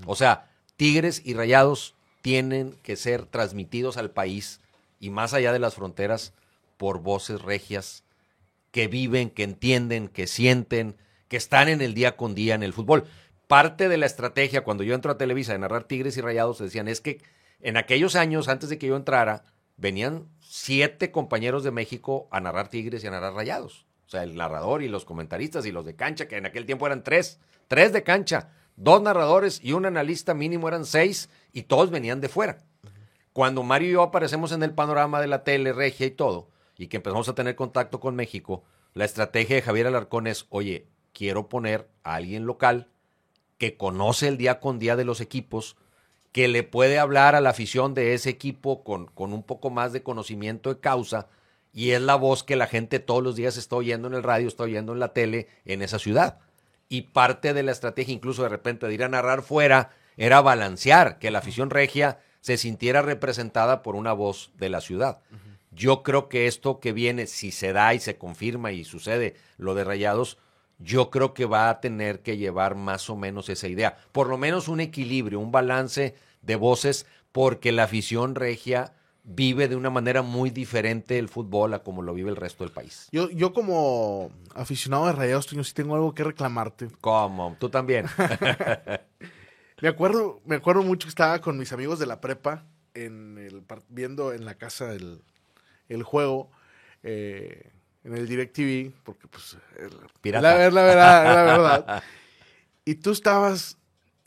O 0.05 0.17
sea, 0.17 0.51
Tigres 0.75 1.21
y 1.23 1.33
Rayados 1.35 1.95
tienen 2.21 2.77
que 2.83 2.97
ser 2.97 3.25
transmitidos 3.25 3.95
al 3.95 4.11
país 4.11 4.59
y 4.99 5.09
más 5.09 5.33
allá 5.33 5.53
de 5.53 5.59
las 5.59 5.75
fronteras 5.75 6.33
por 6.75 6.99
voces 6.99 7.41
regias 7.41 8.03
que 8.71 8.89
viven, 8.89 9.29
que 9.29 9.43
entienden, 9.43 10.09
que 10.09 10.27
sienten, 10.27 10.97
que 11.29 11.37
están 11.37 11.69
en 11.69 11.81
el 11.81 11.93
día 11.93 12.17
con 12.17 12.35
día 12.35 12.55
en 12.55 12.63
el 12.63 12.73
fútbol. 12.73 13.05
Parte 13.47 13.87
de 13.87 13.97
la 13.97 14.05
estrategia 14.05 14.65
cuando 14.65 14.83
yo 14.83 14.95
entro 14.95 15.13
a 15.13 15.17
Televisa 15.17 15.53
de 15.53 15.59
narrar 15.59 15.85
Tigres 15.85 16.17
y 16.17 16.21
Rayados 16.21 16.59
decían 16.59 16.89
es 16.89 16.99
que 16.99 17.21
en 17.61 17.77
aquellos 17.77 18.17
años 18.17 18.49
antes 18.49 18.67
de 18.67 18.77
que 18.77 18.87
yo 18.87 18.97
entrara 18.97 19.45
venían 19.77 20.29
siete 20.39 21.11
compañeros 21.11 21.63
de 21.63 21.71
México 21.71 22.27
a 22.31 22.39
narrar 22.39 22.69
Tigres 22.69 23.03
y 23.03 23.07
a 23.07 23.11
narrar 23.11 23.33
Rayados. 23.33 23.85
O 24.05 24.09
sea, 24.09 24.23
el 24.23 24.35
narrador 24.35 24.83
y 24.83 24.87
los 24.87 25.05
comentaristas 25.05 25.65
y 25.65 25.71
los 25.71 25.85
de 25.85 25.95
cancha, 25.95 26.27
que 26.27 26.37
en 26.37 26.45
aquel 26.45 26.65
tiempo 26.65 26.85
eran 26.85 27.03
tres, 27.03 27.39
tres 27.67 27.93
de 27.93 28.03
cancha, 28.03 28.51
dos 28.75 29.01
narradores 29.01 29.59
y 29.63 29.73
un 29.73 29.85
analista 29.85 30.33
mínimo 30.33 30.67
eran 30.67 30.85
seis 30.85 31.29
y 31.51 31.63
todos 31.63 31.89
venían 31.89 32.21
de 32.21 32.29
fuera. 32.29 32.59
Cuando 33.33 33.63
Mario 33.63 33.89
y 33.89 33.93
yo 33.93 34.03
aparecemos 34.03 34.51
en 34.51 34.61
el 34.61 34.73
panorama 34.73 35.19
de 35.19 35.27
la 35.27 35.43
tele, 35.43 35.73
regia 35.73 36.05
y 36.05 36.11
todo, 36.11 36.49
y 36.77 36.87
que 36.87 36.97
empezamos 36.97 37.27
a 37.29 37.35
tener 37.35 37.55
contacto 37.55 37.99
con 37.99 38.15
México, 38.15 38.63
la 38.93 39.05
estrategia 39.05 39.55
de 39.55 39.63
Javier 39.63 39.87
Alarcón 39.87 40.27
es, 40.27 40.45
oye, 40.49 40.87
quiero 41.13 41.49
poner 41.49 41.89
a 42.03 42.15
alguien 42.15 42.45
local 42.45 42.91
que 43.57 43.75
conoce 43.77 44.27
el 44.27 44.37
día 44.37 44.59
con 44.59 44.77
día 44.77 44.95
de 44.95 45.05
los 45.05 45.21
equipos, 45.21 45.77
que 46.33 46.49
le 46.49 46.63
puede 46.63 46.99
hablar 46.99 47.35
a 47.35 47.41
la 47.41 47.51
afición 47.51 47.93
de 47.93 48.13
ese 48.13 48.29
equipo 48.29 48.83
con, 48.83 49.05
con 49.05 49.31
un 49.31 49.43
poco 49.43 49.69
más 49.69 49.93
de 49.93 50.03
conocimiento 50.03 50.73
de 50.73 50.81
causa 50.81 51.29
y 51.71 51.91
es 51.91 52.01
la 52.01 52.15
voz 52.15 52.43
que 52.43 52.55
la 52.55 52.67
gente 52.67 52.99
todos 52.99 53.23
los 53.23 53.35
días 53.35 53.55
está 53.55 53.75
oyendo 53.75 54.07
en 54.07 54.15
el 54.15 54.23
radio, 54.23 54.47
está 54.47 54.63
oyendo 54.63 54.93
en 54.93 54.99
la 54.99 55.13
tele 55.13 55.47
en 55.63 55.81
esa 55.81 55.99
ciudad. 55.99 56.39
Y 56.89 57.01
parte 57.01 57.53
de 57.53 57.63
la 57.63 57.71
estrategia, 57.71 58.13
incluso 58.13 58.43
de 58.43 58.49
repente 58.49 58.87
de 58.87 58.93
ir 58.93 59.03
a 59.03 59.09
narrar 59.09 59.41
fuera, 59.41 59.91
era 60.17 60.41
balancear, 60.41 61.17
que 61.17 61.31
la 61.31 61.39
afición 61.39 61.69
regia 61.69 62.19
se 62.41 62.57
sintiera 62.57 63.01
representada 63.01 63.81
por 63.81 63.95
una 63.95 64.13
voz 64.13 64.51
de 64.57 64.69
la 64.69 64.81
ciudad. 64.81 65.21
Yo 65.71 66.03
creo 66.03 66.29
que 66.29 66.45
esto 66.45 66.79
que 66.79 66.93
viene, 66.93 67.25
si 67.25 67.51
se 67.51 67.73
da 67.73 67.93
y 67.93 67.99
se 67.99 68.17
confirma 68.17 68.71
y 68.71 68.83
sucede 68.83 69.35
lo 69.57 69.73
de 69.73 69.83
Rayados, 69.83 70.37
yo 70.79 71.09
creo 71.09 71.33
que 71.33 71.45
va 71.45 71.69
a 71.69 71.79
tener 71.79 72.21
que 72.21 72.37
llevar 72.37 72.75
más 72.75 73.09
o 73.09 73.15
menos 73.15 73.49
esa 73.49 73.67
idea. 73.67 73.97
Por 74.11 74.27
lo 74.27 74.37
menos 74.37 74.67
un 74.67 74.79
equilibrio, 74.79 75.39
un 75.39 75.51
balance 75.51 76.15
de 76.41 76.55
voces, 76.55 77.05
porque 77.31 77.71
la 77.71 77.83
afición 77.83 78.35
regia 78.35 78.93
vive 79.23 79.69
de 79.69 79.75
una 79.75 79.89
manera 79.89 80.21
muy 80.21 80.49
diferente 80.49 81.17
el 81.17 81.29
fútbol 81.29 81.73
a 81.73 81.79
como 81.79 82.01
lo 82.01 82.13
vive 82.13 82.29
el 82.29 82.35
resto 82.35 82.63
del 82.63 82.73
país. 82.73 83.07
Yo, 83.11 83.29
yo 83.29 83.53
como 83.53 84.31
aficionado 84.53 85.05
de 85.07 85.13
Rayados, 85.13 85.47
Toño, 85.47 85.63
sí 85.63 85.73
tengo 85.73 85.95
algo 85.95 86.13
que 86.13 86.23
reclamarte. 86.23 86.89
¿Cómo? 86.99 87.55
Tú 87.59 87.69
también. 87.69 88.05
me 89.81 89.87
acuerdo, 89.87 90.41
me 90.45 90.57
acuerdo 90.57 90.83
mucho 90.83 91.07
que 91.07 91.09
estaba 91.09 91.39
con 91.39 91.57
mis 91.57 91.71
amigos 91.71 91.99
de 91.99 92.05
la 92.05 92.19
prepa 92.19 92.65
en 92.93 93.37
el, 93.37 93.63
viendo 93.87 94.33
en 94.33 94.45
la 94.45 94.55
casa 94.55 94.91
el, 94.93 95.21
el 95.87 96.03
juego. 96.03 96.51
Eh, 97.01 97.72
en 98.03 98.15
el 98.15 98.27
DirecTV, 98.27 98.93
porque 99.03 99.27
pues 99.27 99.57
la, 100.23 100.41
la, 100.41 100.53
verdad, 100.55 101.35
la 101.35 101.43
verdad. 101.43 102.03
Y 102.85 102.95
tú 102.95 103.11
estabas 103.11 103.77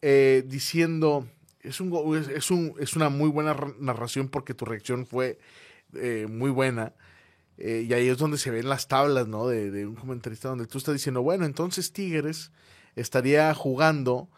eh, 0.01 0.43
diciendo, 0.47 1.27
es, 1.61 1.81
un, 1.81 2.17
es, 2.35 2.51
un, 2.51 2.75
es 2.79 2.97
una 2.97 3.11
muy 3.11 3.29
buena 3.29 3.55
narración 3.79 4.29
porque 4.29 4.55
tu 4.55 4.65
reacción 4.65 5.07
fue 5.07 5.39
eh, 5.95 6.27
muy 6.29 6.51
buena. 6.51 6.95
Eh, 7.59 7.85
y 7.87 7.93
ahí 7.93 8.09
es 8.09 8.17
donde 8.17 8.39
se 8.39 8.51
ven 8.51 8.69
las 8.69 8.89
tablas, 8.89 9.29
¿no? 9.29 9.47
De, 9.47 9.71
de, 9.71 9.87
un 9.87 9.95
comentarista 9.95 10.49
donde 10.49 10.67
tú 10.67 10.79
estás 10.79 10.95
diciendo, 10.95 11.23
bueno, 11.23 11.45
entonces 11.45 11.93
Tigres 11.93 12.51
estaría 12.95 13.53
jugando 13.55 14.29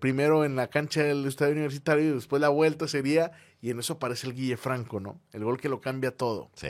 primero 0.00 0.44
en 0.44 0.54
la 0.54 0.68
cancha 0.68 1.02
del 1.02 1.24
estadio 1.24 1.52
universitario 1.52 2.10
y 2.10 2.14
después 2.14 2.42
la 2.42 2.50
vuelta 2.50 2.86
sería, 2.88 3.32
y 3.62 3.70
en 3.70 3.78
eso 3.78 3.94
aparece 3.94 4.26
el 4.26 4.34
Guille 4.34 4.58
Franco, 4.58 5.00
¿no? 5.00 5.18
El 5.32 5.44
gol 5.44 5.58
que 5.58 5.70
lo 5.70 5.80
cambia 5.80 6.10
todo. 6.10 6.50
Sí. 6.56 6.68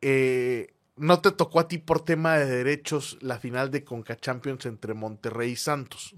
Eh, 0.00 0.74
no 0.96 1.20
te 1.20 1.30
tocó 1.30 1.60
a 1.60 1.68
ti 1.68 1.78
por 1.78 2.04
tema 2.04 2.36
de 2.36 2.46
derechos 2.46 3.18
la 3.20 3.38
final 3.38 3.70
de 3.70 3.84
Conca 3.84 4.16
Champions 4.16 4.66
entre 4.66 4.94
Monterrey 4.94 5.52
y 5.52 5.56
Santos. 5.56 6.14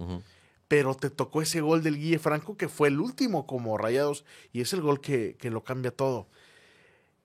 Pero 0.68 0.94
te 0.94 1.10
tocó 1.10 1.42
ese 1.42 1.60
gol 1.60 1.82
del 1.82 1.98
Guille 1.98 2.18
Franco 2.18 2.56
que 2.56 2.68
fue 2.68 2.88
el 2.88 3.00
último 3.00 3.46
como 3.46 3.76
Rayados 3.76 4.24
y 4.52 4.60
es 4.60 4.72
el 4.72 4.80
gol 4.80 5.00
que, 5.00 5.36
lo 5.42 5.64
cambia 5.64 5.90
todo. 5.90 6.28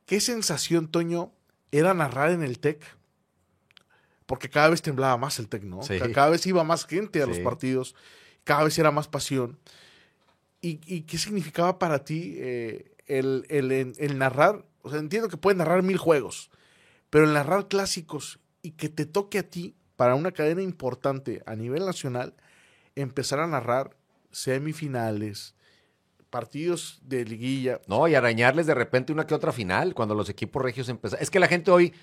¿Qué 0.06 0.20
sensación, 0.20 0.88
Toño, 0.88 1.32
era 1.72 1.94
narrar 1.94 2.32
en 2.32 2.44
el 2.44 2.60
TEC? 2.60 2.84
Porque 4.26 4.50
cada 4.50 4.70
vez 4.70 4.82
temblaba 4.82 5.18
más 5.18 5.40
el 5.40 5.48
TEC, 5.48 5.64
¿no? 5.64 5.80
Cada 6.14 6.30
vez 6.30 6.46
iba 6.48 6.64
más 6.64 6.86
gente 6.86 7.22
a 7.22 7.28
los 7.28 7.40
partidos, 7.40 7.96
cada 8.44 8.64
vez 8.64 8.78
era 8.78 8.92
más 8.92 9.08
pasión. 9.08 9.58
¿Y, 10.62 11.02
qué 11.02 11.18
significaba 11.18 11.78
para 11.78 12.04
ti 12.04 12.36
eh, 12.38 12.96
el, 13.06 13.46
el 13.50 14.18
narrar 14.18 14.66
o 14.86 14.90
sea, 14.90 15.00
entiendo 15.00 15.30
que 15.30 15.38
puedes 15.38 15.58
narrar 15.58 15.82
mil 15.82 15.98
juegos, 15.98 16.52
pero 17.10 17.26
el 17.26 17.34
narrar 17.34 17.68
clásicos 17.68 18.40
y 18.62 18.72
que 18.72 18.88
te 18.88 19.06
toque 19.06 19.40
a 19.40 19.50
ti, 19.50 19.76
para 19.96 20.14
una 20.14 20.32
cadena 20.32 20.62
importante 20.62 21.42
a 21.46 21.56
nivel 21.56 21.86
nacional, 21.86 22.36
empezar 22.96 23.40
a 23.40 23.48
narrar 23.48 23.96
semifinales, 24.32 25.56
partidos 26.30 27.00
de 27.02 27.26
liguilla. 27.26 27.82
No, 27.88 28.08
y 28.08 28.14
arañarles 28.14 28.68
de 28.68 28.76
repente 28.76 29.12
una 29.12 29.26
que 29.26 29.34
otra 29.34 29.52
final 29.52 29.96
cuando 29.96 30.14
los 30.14 30.30
equipos 30.30 30.62
regios 30.62 30.88
empezaron. 30.90 31.24
Es 31.24 31.32
que 31.32 31.40
la 31.40 31.48
gente 31.48 31.72
hoy 31.72 31.94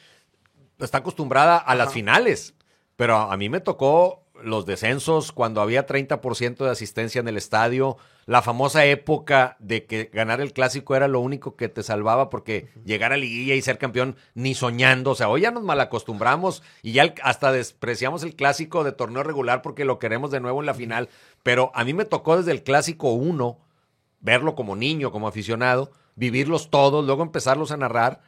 está 0.79 0.99
acostumbrada 0.99 1.59
a 1.59 1.75
las 1.75 1.93
finales, 1.93 2.55
pero 2.97 3.17
a 3.17 3.37
mí 3.37 3.49
me 3.49 3.61
tocó 3.61 4.27
los 4.45 4.67
descensos, 4.67 5.33
cuando 5.33 5.61
había 5.61 5.87
30% 5.87 6.65
de 6.65 6.71
asistencia 6.71 7.21
en 7.21 7.29
el 7.29 7.37
estadio, 7.37 7.97
la 8.27 8.43
famosa 8.43 8.85
época 8.85 9.57
de 9.59 9.87
que 9.87 10.11
ganar 10.13 10.41
el 10.41 10.53
clásico 10.53 10.95
era 10.95 11.09
lo 11.09 11.21
único 11.21 11.57
que 11.57 11.69
te 11.69 11.83
salvaba 11.83 12.31
porque 12.31 12.69
llegar 12.85 13.13
a 13.13 13.17
liguilla 13.17 13.55
y 13.55 13.63
ser 13.63 13.79
campeón 13.79 14.17
ni 14.35 14.55
soñando, 14.55 15.13
o 15.13 15.15
sea, 15.15 15.29
hoy 15.29 15.43
ya 15.43 15.51
nos 15.51 15.63
malacostumbramos 15.63 16.63
y 16.83 16.93
ya 16.93 17.15
hasta 17.23 17.53
despreciamos 17.53 18.23
el 18.23 18.37
clásico 18.37 18.85
de 18.85 18.93
torneo 18.93 19.23
regular 19.23 19.63
porque 19.63 19.85
lo 19.85 19.99
queremos 19.99 20.31
de 20.31 20.41
nuevo 20.41 20.61
en 20.61 20.67
la 20.67 20.75
final, 20.75 21.09
pero 21.43 21.73
a 21.75 21.85
mí 21.85 21.95
me 21.95 22.05
tocó 22.05 22.37
desde 22.37 22.53
el 22.53 22.63
clásico 22.63 23.13
1 23.13 23.59
verlo 24.21 24.55
como 24.55 24.77
niño, 24.77 25.11
como 25.11 25.29
aficionado, 25.29 25.91
vivirlos 26.15 26.71
todos, 26.71 27.05
luego 27.05 27.23
empezarlos 27.23 27.73
a 27.73 27.77
narrar. 27.77 28.23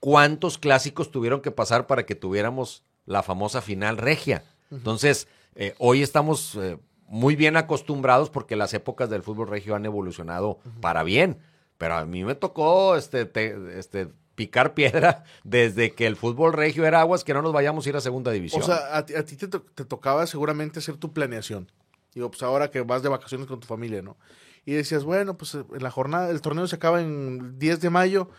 ¿Cuántos 0.00 0.58
clásicos 0.58 1.10
tuvieron 1.10 1.40
que 1.40 1.50
pasar 1.50 1.86
para 1.86 2.04
que 2.04 2.14
tuviéramos 2.14 2.82
la 3.06 3.22
famosa 3.22 3.60
final 3.60 3.98
regia? 3.98 4.44
Entonces, 4.70 5.28
eh, 5.56 5.74
hoy 5.78 6.02
estamos 6.02 6.54
eh, 6.56 6.78
muy 7.08 7.34
bien 7.34 7.56
acostumbrados 7.56 8.30
porque 8.30 8.56
las 8.56 8.74
épocas 8.74 9.08
del 9.10 9.22
fútbol 9.22 9.48
regio 9.48 9.74
han 9.74 9.86
evolucionado 9.86 10.58
para 10.80 11.02
bien. 11.02 11.38
Pero 11.78 11.96
a 11.96 12.04
mí 12.04 12.24
me 12.24 12.34
tocó 12.34 12.96
este, 12.96 13.30
este, 13.78 14.08
picar 14.34 14.74
piedra 14.74 15.24
desde 15.44 15.92
que 15.92 16.06
el 16.06 16.16
fútbol 16.16 16.52
regio 16.52 16.84
era 16.84 17.00
aguas 17.00 17.24
que 17.24 17.34
no 17.34 17.42
nos 17.42 17.52
vayamos 17.52 17.86
a 17.86 17.88
ir 17.88 17.96
a 17.96 18.00
segunda 18.00 18.30
división. 18.30 18.62
O 18.62 18.64
sea, 18.64 18.96
a, 18.96 19.04
ti, 19.04 19.36
te, 19.36 19.48
tocaba 19.84 20.26
seguramente 20.26 20.78
hacer 20.78 20.96
tu 20.96 21.12
planeación. 21.12 21.70
Digo, 22.14 22.30
pues 22.30 22.42
ahora 22.42 22.70
que 22.70 22.80
vas 22.80 23.02
de 23.02 23.08
vacaciones 23.08 23.46
con 23.46 23.60
tu 23.60 23.66
familia, 23.66 24.00
¿no? 24.02 24.16
Y 24.64 24.72
decías, 24.72 25.04
bueno, 25.04 25.36
pues 25.36 25.54
en 25.54 25.82
la 25.82 25.90
jornada, 25.90 26.30
el 26.30 26.40
torneo 26.40 26.66
se 26.66 26.76
acaba 26.76 27.00
en 27.00 27.58
10 27.58 27.80
de 27.80 27.90
mayo. 27.90 28.30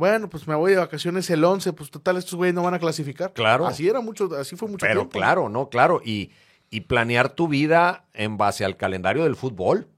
Bueno, 0.00 0.30
pues 0.30 0.48
me 0.48 0.54
voy 0.54 0.72
de 0.72 0.78
vacaciones 0.78 1.28
el 1.28 1.44
11, 1.44 1.74
pues 1.74 1.90
total, 1.90 2.16
estos 2.16 2.34
güeyes 2.34 2.54
no 2.54 2.62
van 2.62 2.72
a 2.72 2.78
clasificar. 2.78 3.34
Claro. 3.34 3.66
Así 3.66 3.86
era 3.86 4.00
mucho, 4.00 4.30
así 4.34 4.56
fue 4.56 4.66
mucho 4.66 4.86
Pero 4.86 5.10
claro, 5.10 5.50
no, 5.50 5.68
claro. 5.68 6.00
Y, 6.02 6.30
y 6.70 6.80
planear 6.80 7.28
tu 7.28 7.48
vida 7.48 8.06
en 8.14 8.38
base 8.38 8.64
al 8.64 8.78
calendario 8.78 9.24
del 9.24 9.36
fútbol. 9.36 9.88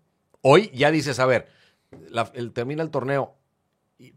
Hoy 0.40 0.72
ya 0.74 0.90
dices, 0.90 1.20
a 1.20 1.26
ver, 1.26 1.46
el, 2.34 2.52
termina 2.52 2.82
el 2.82 2.90
torneo, 2.90 3.36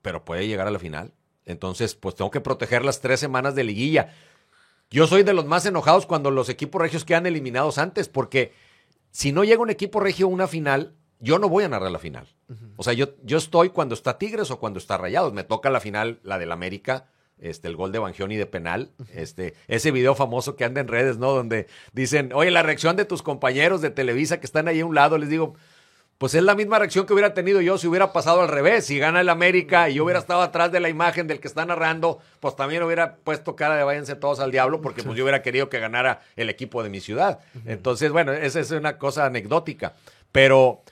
pero 0.01 0.25
puede 0.25 0.47
llegar 0.47 0.65
a 0.65 0.71
la 0.71 0.79
final. 0.79 1.13
Entonces, 1.45 1.93
pues 1.93 2.15
tengo 2.15 2.31
que 2.31 2.41
proteger 2.41 2.83
las 2.83 2.99
tres 2.99 3.19
semanas 3.19 3.53
de 3.53 3.63
liguilla. 3.63 4.11
Yo 4.89 5.05
soy 5.05 5.21
de 5.21 5.33
los 5.33 5.45
más 5.45 5.67
enojados 5.67 6.07
cuando 6.07 6.31
los 6.31 6.49
equipos 6.49 6.81
regios 6.81 7.05
quedan 7.05 7.27
eliminados 7.27 7.77
antes, 7.77 8.09
porque 8.09 8.53
si 9.11 9.31
no 9.31 9.43
llega 9.43 9.61
un 9.61 9.69
equipo 9.69 9.99
regio 9.99 10.25
a 10.25 10.29
una 10.29 10.47
final, 10.47 10.95
yo 11.19 11.39
no 11.39 11.49
voy 11.49 11.63
a 11.63 11.69
narrar 11.69 11.91
la 11.91 11.99
final. 11.99 12.27
O 12.77 12.83
sea, 12.83 12.93
yo, 12.93 13.09
yo 13.23 13.37
estoy 13.37 13.69
cuando 13.69 13.95
está 13.95 14.17
Tigres 14.17 14.51
o 14.51 14.59
cuando 14.59 14.79
está 14.79 14.97
Rayados. 14.97 15.33
Me 15.33 15.43
toca 15.43 15.69
la 15.69 15.79
final, 15.79 16.19
la 16.23 16.37
del 16.37 16.51
América, 16.51 17.07
este, 17.39 17.67
el 17.67 17.75
gol 17.75 17.91
de 17.91 17.99
Bangioni 17.99 18.35
de 18.35 18.45
penal, 18.45 18.91
este, 19.13 19.55
ese 19.67 19.91
video 19.91 20.15
famoso 20.15 20.55
que 20.55 20.63
anda 20.63 20.81
en 20.81 20.87
redes, 20.87 21.17
¿no? 21.17 21.31
Donde 21.31 21.67
dicen, 21.93 22.31
oye, 22.33 22.51
la 22.51 22.63
reacción 22.63 22.95
de 22.95 23.05
tus 23.05 23.21
compañeros 23.23 23.81
de 23.81 23.89
Televisa 23.89 24.39
que 24.39 24.45
están 24.45 24.67
ahí 24.67 24.79
a 24.81 24.85
un 24.85 24.95
lado, 24.95 25.17
les 25.17 25.29
digo, 25.29 25.55
pues 26.17 26.33
es 26.33 26.43
la 26.43 26.55
misma 26.55 26.79
reacción 26.79 27.05
que 27.05 27.13
hubiera 27.13 27.33
tenido 27.33 27.59
yo 27.59 27.77
si 27.77 27.87
hubiera 27.87 28.13
pasado 28.13 28.41
al 28.41 28.47
revés. 28.47 28.85
Si 28.85 28.97
gana 28.97 29.19
el 29.19 29.27
América 29.27 29.89
y 29.89 29.95
yo 29.95 30.05
hubiera 30.05 30.19
estado 30.19 30.41
atrás 30.41 30.71
de 30.71 30.79
la 30.79 30.87
imagen 30.87 31.27
del 31.27 31.41
que 31.41 31.47
está 31.47 31.65
narrando, 31.65 32.19
pues 32.39 32.55
también 32.55 32.83
hubiera 32.83 33.17
puesto 33.17 33.55
cara 33.55 33.75
de 33.75 33.83
váyanse 33.83 34.15
todos 34.15 34.39
al 34.39 34.51
diablo, 34.51 34.79
porque 34.79 35.03
pues 35.03 35.17
yo 35.17 35.25
hubiera 35.25 35.41
querido 35.41 35.67
que 35.67 35.79
ganara 35.79 36.21
el 36.37 36.49
equipo 36.49 36.83
de 36.83 36.89
mi 36.89 37.01
ciudad. 37.01 37.39
Entonces, 37.65 38.11
bueno, 38.13 38.31
esa 38.31 38.61
es 38.61 38.71
una 38.71 38.97
cosa 38.97 39.25
anecdótica. 39.25 39.93
Pero 40.31 40.83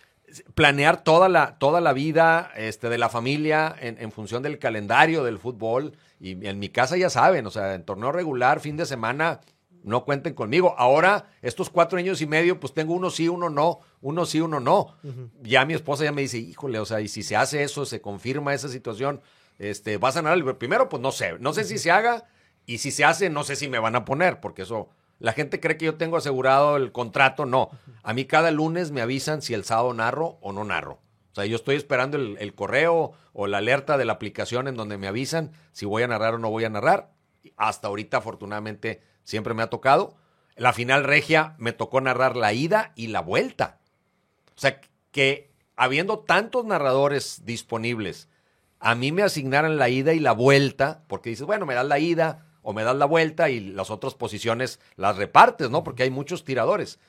planear 0.56 1.04
toda 1.04 1.30
la, 1.30 1.58
toda 1.58 1.82
la 1.82 1.94
vida 1.94 2.52
este, 2.56 2.90
de 2.90 2.98
la 2.98 3.10
familia 3.10 3.76
en, 3.80 3.98
en, 4.00 4.12
función 4.12 4.44
del 4.44 4.60
calendario 4.60 5.24
del 5.24 5.40
fútbol. 5.40 5.98
Y 6.20 6.48
en 6.48 6.60
mi 6.60 6.70
casa 6.70 6.98
ya 6.98 7.10
saben, 7.10 7.46
o 7.46 7.52
sea, 7.52 7.74
en 7.74 7.84
torneo 7.84 8.12
regular, 8.12 8.60
fin 8.60 8.78
de 8.78 8.86
semana, 8.86 9.42
no 9.84 10.06
cuenten 10.06 10.34
conmigo. 10.34 10.76
Ahora, 10.78 11.30
estos 11.42 11.70
cuatro 11.70 12.00
años 12.00 12.22
y 12.22 12.26
medio, 12.26 12.60
pues 12.60 12.74
tengo 12.74 12.94
uno 12.94 13.10
sí, 13.10 13.28
uno 13.28 13.50
no, 13.50 13.80
uno 14.02 14.26
sí, 14.26 14.42
uno 14.42 14.60
no. 14.60 14.96
Ya 15.42 15.66
mi 15.66 15.74
esposa 15.74 16.06
ya 16.06 16.12
me 16.12 16.22
dice, 16.22 16.38
híjole, 16.38 16.80
o 16.80 16.86
sea, 16.86 17.02
y 17.02 17.08
si 17.08 17.24
se 17.24 17.36
hace 17.36 17.64
eso, 17.64 17.86
se 17.86 18.02
confirma 18.02 18.54
esa 18.54 18.70
situación, 18.70 19.22
este, 19.60 19.98
¿vas 19.98 20.16
a 20.16 20.22
ganar 20.22 20.38
el 20.38 20.56
primero? 20.56 20.90
Pues 20.90 21.02
no 21.02 21.12
sé, 21.12 21.38
no 21.40 21.54
sé 21.54 21.66
si 21.66 21.78
se 21.78 21.92
haga 21.92 22.26
y 22.66 22.78
si 22.80 22.92
se 22.92 23.04
hace, 23.04 23.30
no 23.30 23.44
sé 23.44 23.56
si 23.56 23.68
me 23.68 23.80
van 23.80 23.96
a 23.96 24.06
poner, 24.06 24.40
porque 24.40 24.64
eso, 24.64 24.90
la 25.20 25.34
gente 25.34 25.60
cree 25.60 25.78
que 25.78 25.86
yo 25.86 25.96
tengo 25.96 26.18
asegurado 26.18 26.76
el 26.76 26.92
contrato, 26.92 27.46
no. 27.46 27.70
A 28.04 28.14
mí 28.14 28.26
cada 28.26 28.52
lunes 28.52 28.92
me 28.92 29.02
avisan 29.02 29.42
si 29.42 29.54
el 29.54 29.64
sábado 29.64 29.94
narro 29.94 30.38
o 30.42 30.52
no 30.52 30.64
narro. 30.64 31.00
O 31.32 31.36
sea, 31.36 31.46
yo 31.46 31.56
estoy 31.56 31.76
esperando 31.76 32.18
el, 32.18 32.54
correo 32.54 33.14
o 33.34 33.48
la 33.48 33.58
alerta 33.58 33.98
de 33.98 34.06
la 34.06 34.14
aplicación 34.14 34.68
en 34.68 34.76
donde 34.76 34.98
me 34.98 35.08
avisan 35.08 35.52
si 35.72 35.86
voy 35.86 36.04
a 36.04 36.08
narrar 36.08 36.36
o 36.36 36.38
no 36.38 36.50
voy 36.50 36.66
a 36.66 36.70
narrar. 36.70 37.10
Hasta 37.58 37.88
ahorita, 37.88 38.18
afortunadamente, 38.18 39.02
siempre 39.24 39.54
me 39.54 39.64
ha 39.64 39.70
tocado. 39.70 40.16
La 40.56 40.74
final 40.74 41.04
regia 41.04 41.56
me 41.58 41.74
tocó 41.74 42.02
narrar 42.02 42.36
la 42.36 42.54
ida 42.54 42.92
y 42.96 43.08
la 43.08 43.22
vuelta. 43.22 43.80
O 44.56 44.60
sea, 44.60 44.80
que 45.12 45.52
habiendo 45.76 46.20
tantos 46.20 46.66
narradores 46.66 47.46
disponibles, 47.46 48.30
a 48.80 48.94
mí 48.94 49.12
me 49.12 49.24
asignaran 49.24 49.78
la 49.78 49.90
ida 49.90 50.14
y 50.14 50.20
la 50.20 50.34
vuelta, 50.34 51.04
porque 51.08 51.30
dices, 51.30 51.48
bueno, 51.48 51.66
me 51.66 51.74
das 51.74 51.88
la 51.88 51.98
ida 51.98 52.46
o 52.64 52.74
me 52.74 52.84
das 52.84 52.96
la 52.96 53.06
vuelta 53.06 53.50
y 53.50 53.60
las 53.60 53.92
otras 53.92 54.16
posiciones 54.16 54.80
las 54.96 55.18
repartes, 55.18 55.70
¿no? 55.70 55.84
Porque 55.84 56.04
hay 56.04 56.10
muchos 56.10 56.44
tiradores. 56.44 57.00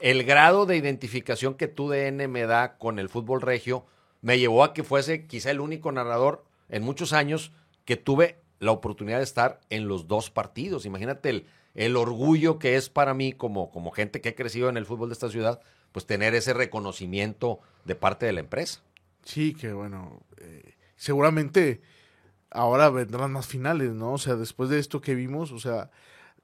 El 0.00 0.24
grado 0.24 0.66
de 0.66 0.76
identificación 0.76 1.54
que 1.54 1.68
tu 1.68 1.88
DN 1.88 2.28
me 2.28 2.42
da 2.46 2.76
con 2.76 2.98
el 2.98 3.08
fútbol 3.08 3.40
regio 3.40 3.86
me 4.20 4.38
llevó 4.38 4.64
a 4.64 4.74
que 4.74 4.82
fuese 4.82 5.26
quizá 5.26 5.50
el 5.50 5.60
único 5.60 5.92
narrador 5.92 6.44
en 6.68 6.82
muchos 6.82 7.12
años 7.12 7.52
que 7.84 7.96
tuve 7.96 8.38
la 8.58 8.72
oportunidad 8.72 9.18
de 9.18 9.24
estar 9.24 9.60
en 9.70 9.88
los 9.88 10.08
dos 10.08 10.30
partidos. 10.30 10.86
Imagínate 10.86 11.30
el, 11.30 11.46
el 11.74 11.96
orgullo 11.96 12.58
que 12.58 12.76
es 12.76 12.88
para 12.88 13.14
mí 13.14 13.32
como, 13.32 13.70
como 13.70 13.90
gente 13.90 14.20
que 14.20 14.30
ha 14.30 14.34
crecido 14.34 14.68
en 14.68 14.76
el 14.76 14.86
fútbol 14.86 15.08
de 15.08 15.14
esta 15.14 15.30
ciudad, 15.30 15.60
pues 15.92 16.06
tener 16.06 16.34
ese 16.34 16.54
reconocimiento 16.54 17.60
de 17.84 17.94
parte 17.94 18.26
de 18.26 18.32
la 18.32 18.40
empresa. 18.40 18.82
Sí, 19.22 19.54
que 19.54 19.72
bueno, 19.72 20.22
eh, 20.38 20.74
seguramente 20.96 21.80
ahora 22.54 22.88
vendrán 22.88 23.32
más 23.32 23.46
finales, 23.46 23.90
¿no? 23.92 24.12
O 24.14 24.18
sea, 24.18 24.36
después 24.36 24.70
de 24.70 24.78
esto 24.78 25.00
que 25.00 25.14
vimos, 25.14 25.52
o 25.52 25.58
sea, 25.58 25.90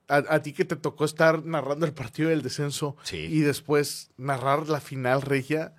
a, 0.08 0.40
ti 0.40 0.52
que 0.52 0.64
te 0.64 0.76
tocó 0.76 1.04
estar 1.04 1.44
narrando 1.44 1.86
el 1.86 1.92
partido 1.92 2.30
del 2.30 2.42
descenso 2.42 2.96
y 3.12 3.40
después 3.40 4.11
narrar 4.18 4.68
la 4.68 4.80
final 4.80 5.22
regia, 5.22 5.74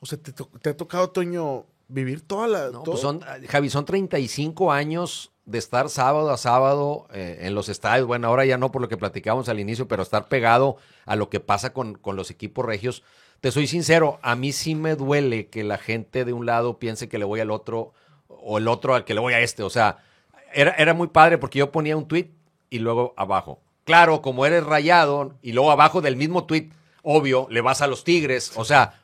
o 0.00 0.06
sea, 0.06 0.18
te, 0.18 0.32
te 0.32 0.70
ha 0.70 0.76
tocado, 0.76 1.10
Toño, 1.10 1.66
vivir 1.88 2.22
toda 2.22 2.48
la... 2.48 2.70
No, 2.70 2.82
pues 2.82 3.00
son, 3.00 3.20
Javi, 3.20 3.68
son 3.68 3.84
35 3.84 4.72
años 4.72 5.32
de 5.44 5.58
estar 5.58 5.90
sábado 5.90 6.30
a 6.30 6.38
sábado 6.38 7.06
eh, 7.12 7.40
en 7.42 7.54
los 7.54 7.68
estadios, 7.68 8.06
bueno, 8.06 8.28
ahora 8.28 8.46
ya 8.46 8.56
no 8.56 8.72
por 8.72 8.80
lo 8.80 8.88
que 8.88 8.96
platicábamos 8.96 9.50
al 9.50 9.60
inicio, 9.60 9.86
pero 9.86 10.02
estar 10.02 10.28
pegado 10.28 10.78
a 11.04 11.14
lo 11.14 11.28
que 11.28 11.40
pasa 11.40 11.74
con, 11.74 11.94
con, 11.94 12.16
los 12.16 12.30
equipos 12.30 12.64
regios. 12.64 13.02
Te 13.42 13.50
soy 13.50 13.66
sincero, 13.66 14.18
a 14.22 14.34
mí 14.34 14.52
sí 14.52 14.74
me 14.74 14.96
duele 14.96 15.48
que 15.48 15.62
la 15.62 15.76
gente 15.76 16.24
de 16.24 16.32
un 16.32 16.46
lado 16.46 16.78
piense 16.78 17.10
que 17.10 17.18
le 17.18 17.26
voy 17.26 17.40
al 17.40 17.50
otro 17.50 17.92
o 18.28 18.58
el 18.58 18.68
otro 18.68 18.94
al 18.94 19.04
que 19.04 19.14
le 19.14 19.20
voy 19.20 19.34
a 19.34 19.40
este. 19.40 19.62
O 19.62 19.70
sea, 19.70 19.98
era, 20.52 20.72
era 20.72 20.94
muy 20.94 21.08
padre 21.08 21.38
porque 21.38 21.58
yo 21.58 21.72
ponía 21.72 21.96
un 21.96 22.08
tweet 22.08 22.30
y 22.70 22.78
luego 22.78 23.14
abajo. 23.16 23.60
Claro, 23.84 24.22
como 24.22 24.46
eres 24.46 24.64
rayado 24.64 25.36
y 25.42 25.52
luego 25.52 25.70
abajo 25.70 26.00
del 26.00 26.16
mismo 26.16 26.44
tweet, 26.44 26.70
obvio, 27.02 27.46
le 27.50 27.60
vas 27.60 27.82
a 27.82 27.86
los 27.86 28.04
Tigres. 28.04 28.52
O 28.56 28.64
sea, 28.64 29.00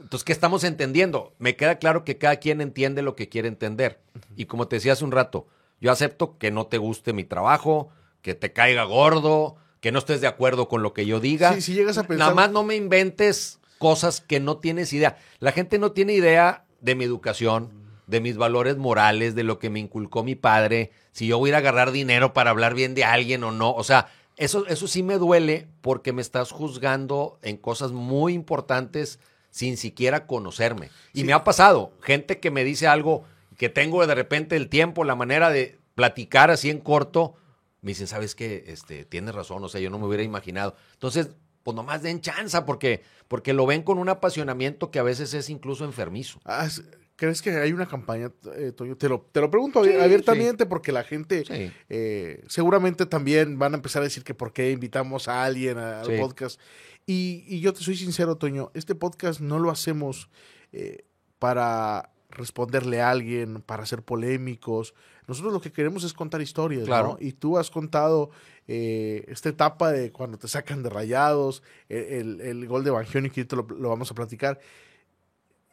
entonces, 0.00 0.24
¿qué 0.24 0.32
estamos 0.32 0.64
entendiendo? 0.64 1.34
Me 1.38 1.56
queda 1.56 1.78
claro 1.78 2.04
que 2.04 2.18
cada 2.18 2.36
quien 2.36 2.60
entiende 2.60 3.02
lo 3.02 3.14
que 3.14 3.28
quiere 3.28 3.48
entender. 3.48 4.00
Y 4.36 4.46
como 4.46 4.68
te 4.68 4.76
decía 4.76 4.94
hace 4.94 5.04
un 5.04 5.12
rato, 5.12 5.46
yo 5.80 5.92
acepto 5.92 6.36
que 6.38 6.50
no 6.50 6.66
te 6.66 6.78
guste 6.78 7.12
mi 7.12 7.24
trabajo, 7.24 7.90
que 8.22 8.34
te 8.34 8.52
caiga 8.52 8.84
gordo, 8.84 9.56
que 9.80 9.92
no 9.92 9.98
estés 9.98 10.20
de 10.20 10.26
acuerdo 10.26 10.68
con 10.68 10.82
lo 10.82 10.94
que 10.94 11.06
yo 11.06 11.20
diga. 11.20 11.52
Sí, 11.54 11.60
si 11.60 11.74
llegas 11.74 11.98
a 11.98 12.02
pensar... 12.02 12.18
Nada 12.18 12.34
más 12.34 12.50
no 12.50 12.64
me 12.64 12.74
inventes 12.74 13.60
cosas 13.78 14.20
que 14.20 14.40
no 14.40 14.58
tienes 14.58 14.92
idea. 14.92 15.18
La 15.38 15.52
gente 15.52 15.78
no 15.78 15.92
tiene 15.92 16.14
idea 16.14 16.64
de 16.80 16.94
mi 16.94 17.04
educación, 17.04 17.70
de 18.06 18.20
mis 18.20 18.36
valores 18.36 18.76
morales, 18.76 19.34
de 19.34 19.44
lo 19.44 19.58
que 19.58 19.70
me 19.70 19.80
inculcó 19.80 20.22
mi 20.24 20.34
padre, 20.34 20.90
si 21.12 21.26
yo 21.26 21.38
voy 21.38 21.48
a 21.48 21.50
ir 21.50 21.54
a 21.54 21.58
agarrar 21.58 21.92
dinero 21.92 22.32
para 22.34 22.50
hablar 22.50 22.74
bien 22.74 22.94
de 22.94 23.04
alguien 23.04 23.44
o 23.44 23.50
no. 23.50 23.72
O 23.72 23.84
sea, 23.84 24.08
eso, 24.36 24.66
eso 24.66 24.88
sí 24.88 25.02
me 25.02 25.18
duele 25.18 25.68
porque 25.80 26.12
me 26.12 26.22
estás 26.22 26.50
juzgando 26.50 27.38
en 27.42 27.56
cosas 27.56 27.92
muy 27.92 28.34
importantes 28.34 29.20
sin 29.50 29.76
siquiera 29.76 30.26
conocerme. 30.26 30.90
Y 31.12 31.24
me 31.24 31.32
ha 31.32 31.44
pasado, 31.44 31.92
gente 32.02 32.40
que 32.40 32.50
me 32.50 32.64
dice 32.64 32.88
algo 32.88 33.24
que 33.56 33.68
tengo 33.68 34.04
de 34.06 34.14
repente 34.14 34.56
el 34.56 34.68
tiempo, 34.68 35.04
la 35.04 35.14
manera 35.14 35.50
de 35.50 35.78
platicar 35.94 36.50
así 36.50 36.70
en 36.70 36.80
corto, 36.80 37.34
me 37.80 37.90
dicen, 37.92 38.06
¿sabes 38.06 38.34
qué? 38.34 38.64
Este, 38.66 39.04
tienes 39.04 39.34
razón, 39.34 39.62
o 39.62 39.68
sea, 39.68 39.80
yo 39.80 39.90
no 39.90 39.98
me 39.98 40.06
hubiera 40.06 40.24
imaginado. 40.24 40.74
Entonces, 40.94 41.30
pues 41.62 41.74
nomás 41.74 42.02
den 42.02 42.20
chanza, 42.20 42.66
porque, 42.66 43.02
porque 43.28 43.52
lo 43.52 43.66
ven 43.66 43.82
con 43.82 43.98
un 43.98 44.08
apasionamiento 44.08 44.90
que 44.90 44.98
a 44.98 45.02
veces 45.02 45.34
es 45.34 45.48
incluso 45.50 45.84
enfermizo. 45.84 46.40
Ah, 46.44 46.68
¿Crees 47.16 47.42
que 47.42 47.50
hay 47.50 47.72
una 47.72 47.86
campaña, 47.86 48.32
eh, 48.56 48.72
Toño? 48.72 48.96
Te 48.96 49.08
lo, 49.08 49.20
te 49.30 49.40
lo 49.40 49.48
pregunto 49.48 49.80
abiertamente 49.80 50.66
porque 50.66 50.90
la 50.90 51.04
gente 51.04 51.44
eh, 51.88 52.42
seguramente 52.48 53.06
también 53.06 53.56
van 53.58 53.72
a 53.72 53.76
empezar 53.76 54.02
a 54.02 54.04
decir 54.04 54.24
que 54.24 54.34
por 54.34 54.52
qué 54.52 54.72
invitamos 54.72 55.28
a 55.28 55.44
alguien 55.44 55.78
al 55.78 56.06
podcast. 56.18 56.60
Y, 57.06 57.44
y, 57.46 57.60
yo 57.60 57.72
te 57.72 57.80
soy 57.80 57.96
sincero, 57.96 58.36
Toño, 58.36 58.70
este 58.74 58.94
podcast 58.94 59.40
no 59.40 59.58
lo 59.58 59.70
hacemos 59.70 60.28
eh, 60.72 61.04
para 61.38 62.10
responderle 62.30 63.00
a 63.00 63.10
alguien, 63.10 63.62
para 63.62 63.86
ser 63.86 64.02
polémicos. 64.02 64.94
Nosotros 65.28 65.52
lo 65.52 65.60
que 65.60 65.70
queremos 65.70 66.02
es 66.02 66.12
contar 66.12 66.42
historias, 66.42 66.84
claro. 66.84 67.16
Y 67.20 67.32
tú 67.32 67.58
has 67.58 67.70
contado 67.70 68.30
eh, 68.66 69.24
esta 69.28 69.50
etapa 69.50 69.92
de 69.92 70.10
cuando 70.10 70.36
te 70.36 70.48
sacan 70.48 70.82
de 70.82 70.90
rayados, 70.90 71.62
e, 71.88 72.18
el, 72.20 72.40
el, 72.40 72.66
gol 72.66 72.82
de 72.82 72.90
Bangioni, 72.90 73.30
que 73.30 73.46
lo, 73.50 73.66
lo 73.68 73.88
vamos 73.88 74.10
a 74.10 74.14
platicar. 74.14 74.58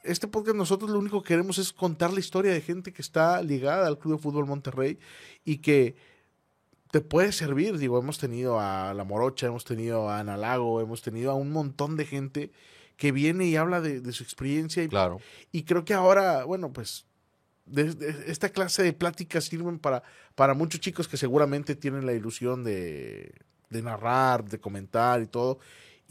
Este 0.04 0.28
podcast 0.28 0.58
nosotros 0.58 0.90
lo 0.90 1.00
único 1.00 1.22
que 1.22 1.30
queremos 1.30 1.58
es 1.58 1.74
contar 1.74 2.12
la 2.14 2.20
historia 2.20 2.52
de 2.52 2.62
gente 2.62 2.92
que 2.92 3.02
está 3.02 3.42
ligada 3.42 3.88
al 3.88 4.00
Club 4.00 4.16
de 4.16 4.22
Fútbol 4.22 4.48
Monterrey 4.48 4.98
y 5.46 5.58
que 5.58 5.96
te 6.92 7.02
puede 7.02 7.32
servir. 7.32 7.78
Digo, 7.78 8.00
hemos 8.00 8.18
tenido 8.18 8.60
a 8.60 8.94
La 8.94 9.04
Morocha, 9.04 9.48
hemos 9.48 9.64
tenido 9.64 10.10
a 10.10 10.20
Ana 10.20 10.38
Lago, 10.38 10.82
hemos 10.82 11.02
tenido 11.02 11.32
a 11.32 11.36
un 11.36 11.52
montón 11.52 11.98
de 11.98 12.06
gente 12.06 12.52
que 12.98 13.12
viene 13.12 13.46
y 13.46 13.56
habla 13.56 13.82
de, 13.82 14.12
su 14.12 14.24
experiencia. 14.24 14.84
Y, 14.84 14.88
claro. 14.88 15.20
y 15.52 15.64
creo 15.64 15.86
que 15.86 15.94
ahora, 15.94 16.44
bueno, 16.46 16.74
pues 16.74 17.06
esta 18.28 18.50
clase 18.50 18.84
de 18.84 18.94
pláticas 18.94 19.46
sirven 19.46 19.80
para, 19.80 20.04
para 20.36 20.54
muchos 20.54 20.82
chicos 20.82 21.08
que 21.08 21.18
seguramente 21.18 21.76
tienen 21.76 22.06
la 22.06 22.14
ilusión 22.14 22.64
de, 22.64 23.34
de 23.70 23.82
narrar, 23.82 24.44
de 24.46 24.60
comentar 24.60 25.22
y 25.22 25.28
todo. 25.28 25.60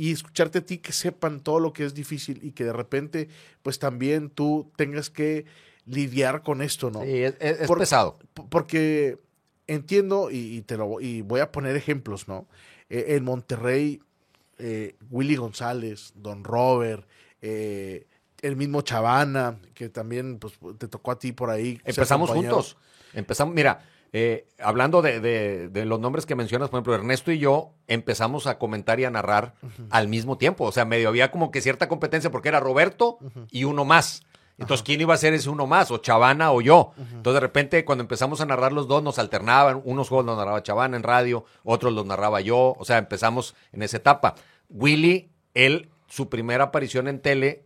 Y 0.01 0.12
escucharte 0.12 0.61
a 0.61 0.64
ti 0.64 0.78
que 0.78 0.92
sepan 0.92 1.40
todo 1.40 1.61
lo 1.61 1.74
que 1.74 1.84
es 1.84 1.92
difícil 1.92 2.40
y 2.42 2.53
que 2.53 2.64
de 2.64 2.72
repente, 2.72 3.28
pues 3.62 3.78
también 3.78 4.30
tú 4.30 4.72
tengas 4.76 5.11
que 5.11 5.44
lidiar 5.84 6.42
con 6.42 6.62
esto, 6.62 6.90
¿no? 6.90 7.03
Sí, 7.03 7.22
es, 7.22 7.34
es 7.38 7.70
pesado. 7.70 8.18
Porque 8.48 9.18
entiendo, 9.66 10.30
y, 10.30 10.62
te 10.62 10.78
lo, 10.78 11.03
y 11.03 11.20
voy 11.20 11.40
a 11.40 11.53
poner 11.53 11.76
ejemplos, 11.76 12.28
¿no? 12.28 12.48
E, 12.88 13.14
en 13.14 13.24
Monterrey 13.24 14.01
eh, 14.57 14.96
Willy 15.11 15.36
González, 15.36 16.14
Don 16.14 16.44
Robert, 16.44 17.07
eh, 17.42 18.07
el 18.40 18.57
mismo 18.57 18.80
Chavana, 18.80 19.59
que 19.74 19.90
también 19.90 20.38
pues, 20.38 20.59
te 20.78 20.88
tocó 20.88 21.11
a 21.11 21.18
ti 21.18 21.32
por 21.32 21.51
ahí. 21.51 21.78
Empezamos 21.84 22.30
juntos. 22.30 22.78
Empezamos, 23.12 23.55
mira, 23.55 23.84
eh, 24.13 24.49
hablando 24.59 25.03
de, 25.03 25.71
los 25.87 26.01
nombres 26.01 26.27
que 26.27 26.35
mencionas, 26.35 26.69
por 26.69 26.79
ejemplo, 26.79 26.95
Ernesto 26.95 27.31
y 27.31 27.39
yo 27.39 27.73
empezamos 27.87 28.47
a 28.47 28.59
comentar 28.59 28.99
y 28.99 29.05
a 29.05 29.11
narrar 29.11 29.55
al 29.91 30.09
mismo 30.09 30.37
tiempo. 30.37 30.65
O 30.65 30.73
sea, 30.73 30.85
medio 30.85 31.09
había 31.09 31.31
como 31.31 31.51
que 31.51 31.61
cierta 31.61 31.89
competencia 31.89 32.31
porque 32.31 32.49
era 32.49 32.61
Roberto 32.61 33.19
y 33.51 33.65
uno 33.65 33.85
más. 33.85 34.23
Entonces, 34.59 34.85
¿quién 34.85 35.01
iba 35.01 35.15
a 35.15 35.17
ser 35.17 35.33
ese 35.33 35.49
uno 35.49 35.67
más? 35.67 35.91
O 35.91 35.99
Chavana 35.99 36.53
o 36.53 36.61
yo. 36.61 36.93
Entonces, 36.99 37.35
de 37.35 37.41
repente, 37.41 37.85
cuando 37.85 38.03
empezamos 38.03 38.43
a 38.43 38.47
narrar 38.47 38.73
los 38.73 38.89
dos, 38.89 39.03
nos 39.03 39.19
alternaban. 39.19 39.81
Unos 39.85 40.09
juegos 40.09 40.27
los 40.27 40.37
narraba 40.37 40.63
Chavana 40.63 40.99
en 40.99 41.03
radio, 41.03 41.47
otros 41.65 41.95
los 41.95 42.05
narraba 42.05 42.43
yo. 42.43 42.75
O 42.79 42.85
sea, 42.85 42.99
empezamos 42.99 43.55
en 43.73 43.83
esa 43.83 43.97
etapa. 43.97 44.35
Willy, 44.69 45.31
él, 45.55 45.89
su 46.09 46.29
primera 46.29 46.65
aparición 46.65 47.09
en 47.09 47.21
tele, 47.21 47.65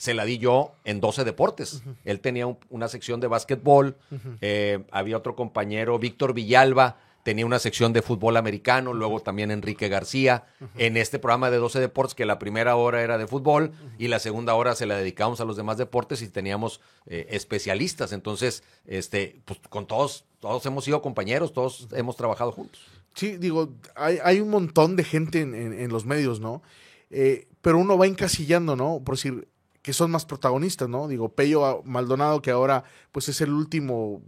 se 0.00 0.14
la 0.14 0.24
di 0.24 0.38
yo 0.38 0.72
en 0.84 0.98
12 0.98 1.24
deportes. 1.24 1.82
Él 2.06 2.20
tenía 2.20 2.46
una 2.70 2.88
sección 2.88 3.20
de 3.20 3.26
básquetbol. 3.26 3.98
Eh, 4.40 4.82
había 4.90 5.18
otro 5.18 5.36
compañero, 5.36 5.98
Víctor 5.98 6.32
Villalba, 6.32 6.96
tenía 7.22 7.44
una 7.44 7.58
sección 7.58 7.92
de 7.92 8.00
fútbol 8.00 8.38
americano, 8.38 8.94
luego 8.94 9.20
también 9.20 9.50
Enrique 9.50 9.90
García, 9.90 10.46
en 10.78 10.96
este 10.96 11.18
programa 11.18 11.50
de 11.50 11.58
12 11.58 11.80
deportes, 11.80 12.14
que 12.14 12.24
la 12.24 12.38
primera 12.38 12.76
hora 12.76 13.02
era 13.02 13.18
de 13.18 13.26
fútbol 13.26 13.72
y 13.98 14.08
la 14.08 14.20
segunda 14.20 14.54
hora 14.54 14.74
se 14.74 14.86
la 14.86 14.96
dedicamos 14.96 15.38
a 15.42 15.44
los 15.44 15.58
demás 15.58 15.76
deportes 15.76 16.22
y 16.22 16.28
teníamos 16.28 16.80
eh, 17.04 17.26
especialistas. 17.28 18.12
Entonces, 18.14 18.62
este, 18.86 19.42
pues 19.44 19.60
con 19.68 19.86
todos, 19.86 20.24
todos 20.38 20.64
hemos 20.64 20.82
sido 20.86 21.02
compañeros, 21.02 21.52
todos 21.52 21.88
hemos 21.92 22.16
trabajado 22.16 22.52
juntos. 22.52 22.80
Sí, 23.14 23.36
digo, 23.36 23.74
hay, 23.96 24.18
hay 24.24 24.40
un 24.40 24.48
montón 24.48 24.96
de 24.96 25.04
gente 25.04 25.42
en, 25.42 25.54
en, 25.54 25.90
los 25.90 26.06
medios, 26.06 26.40
¿no? 26.40 26.62
Eh, 27.10 27.48
pero 27.60 27.76
uno 27.76 27.98
va 27.98 28.06
encasillando, 28.06 28.76
¿no? 28.76 29.02
Por 29.04 29.16
decir, 29.16 29.46
que 29.82 29.92
son 29.92 30.10
más 30.10 30.26
protagonistas, 30.26 30.88
¿no? 30.88 31.08
Digo, 31.08 31.30
Pello 31.34 31.82
Maldonado, 31.84 32.42
que 32.42 32.50
ahora 32.50 32.84
pues 33.12 33.28
es 33.28 33.40
el 33.40 33.52
último 33.52 34.22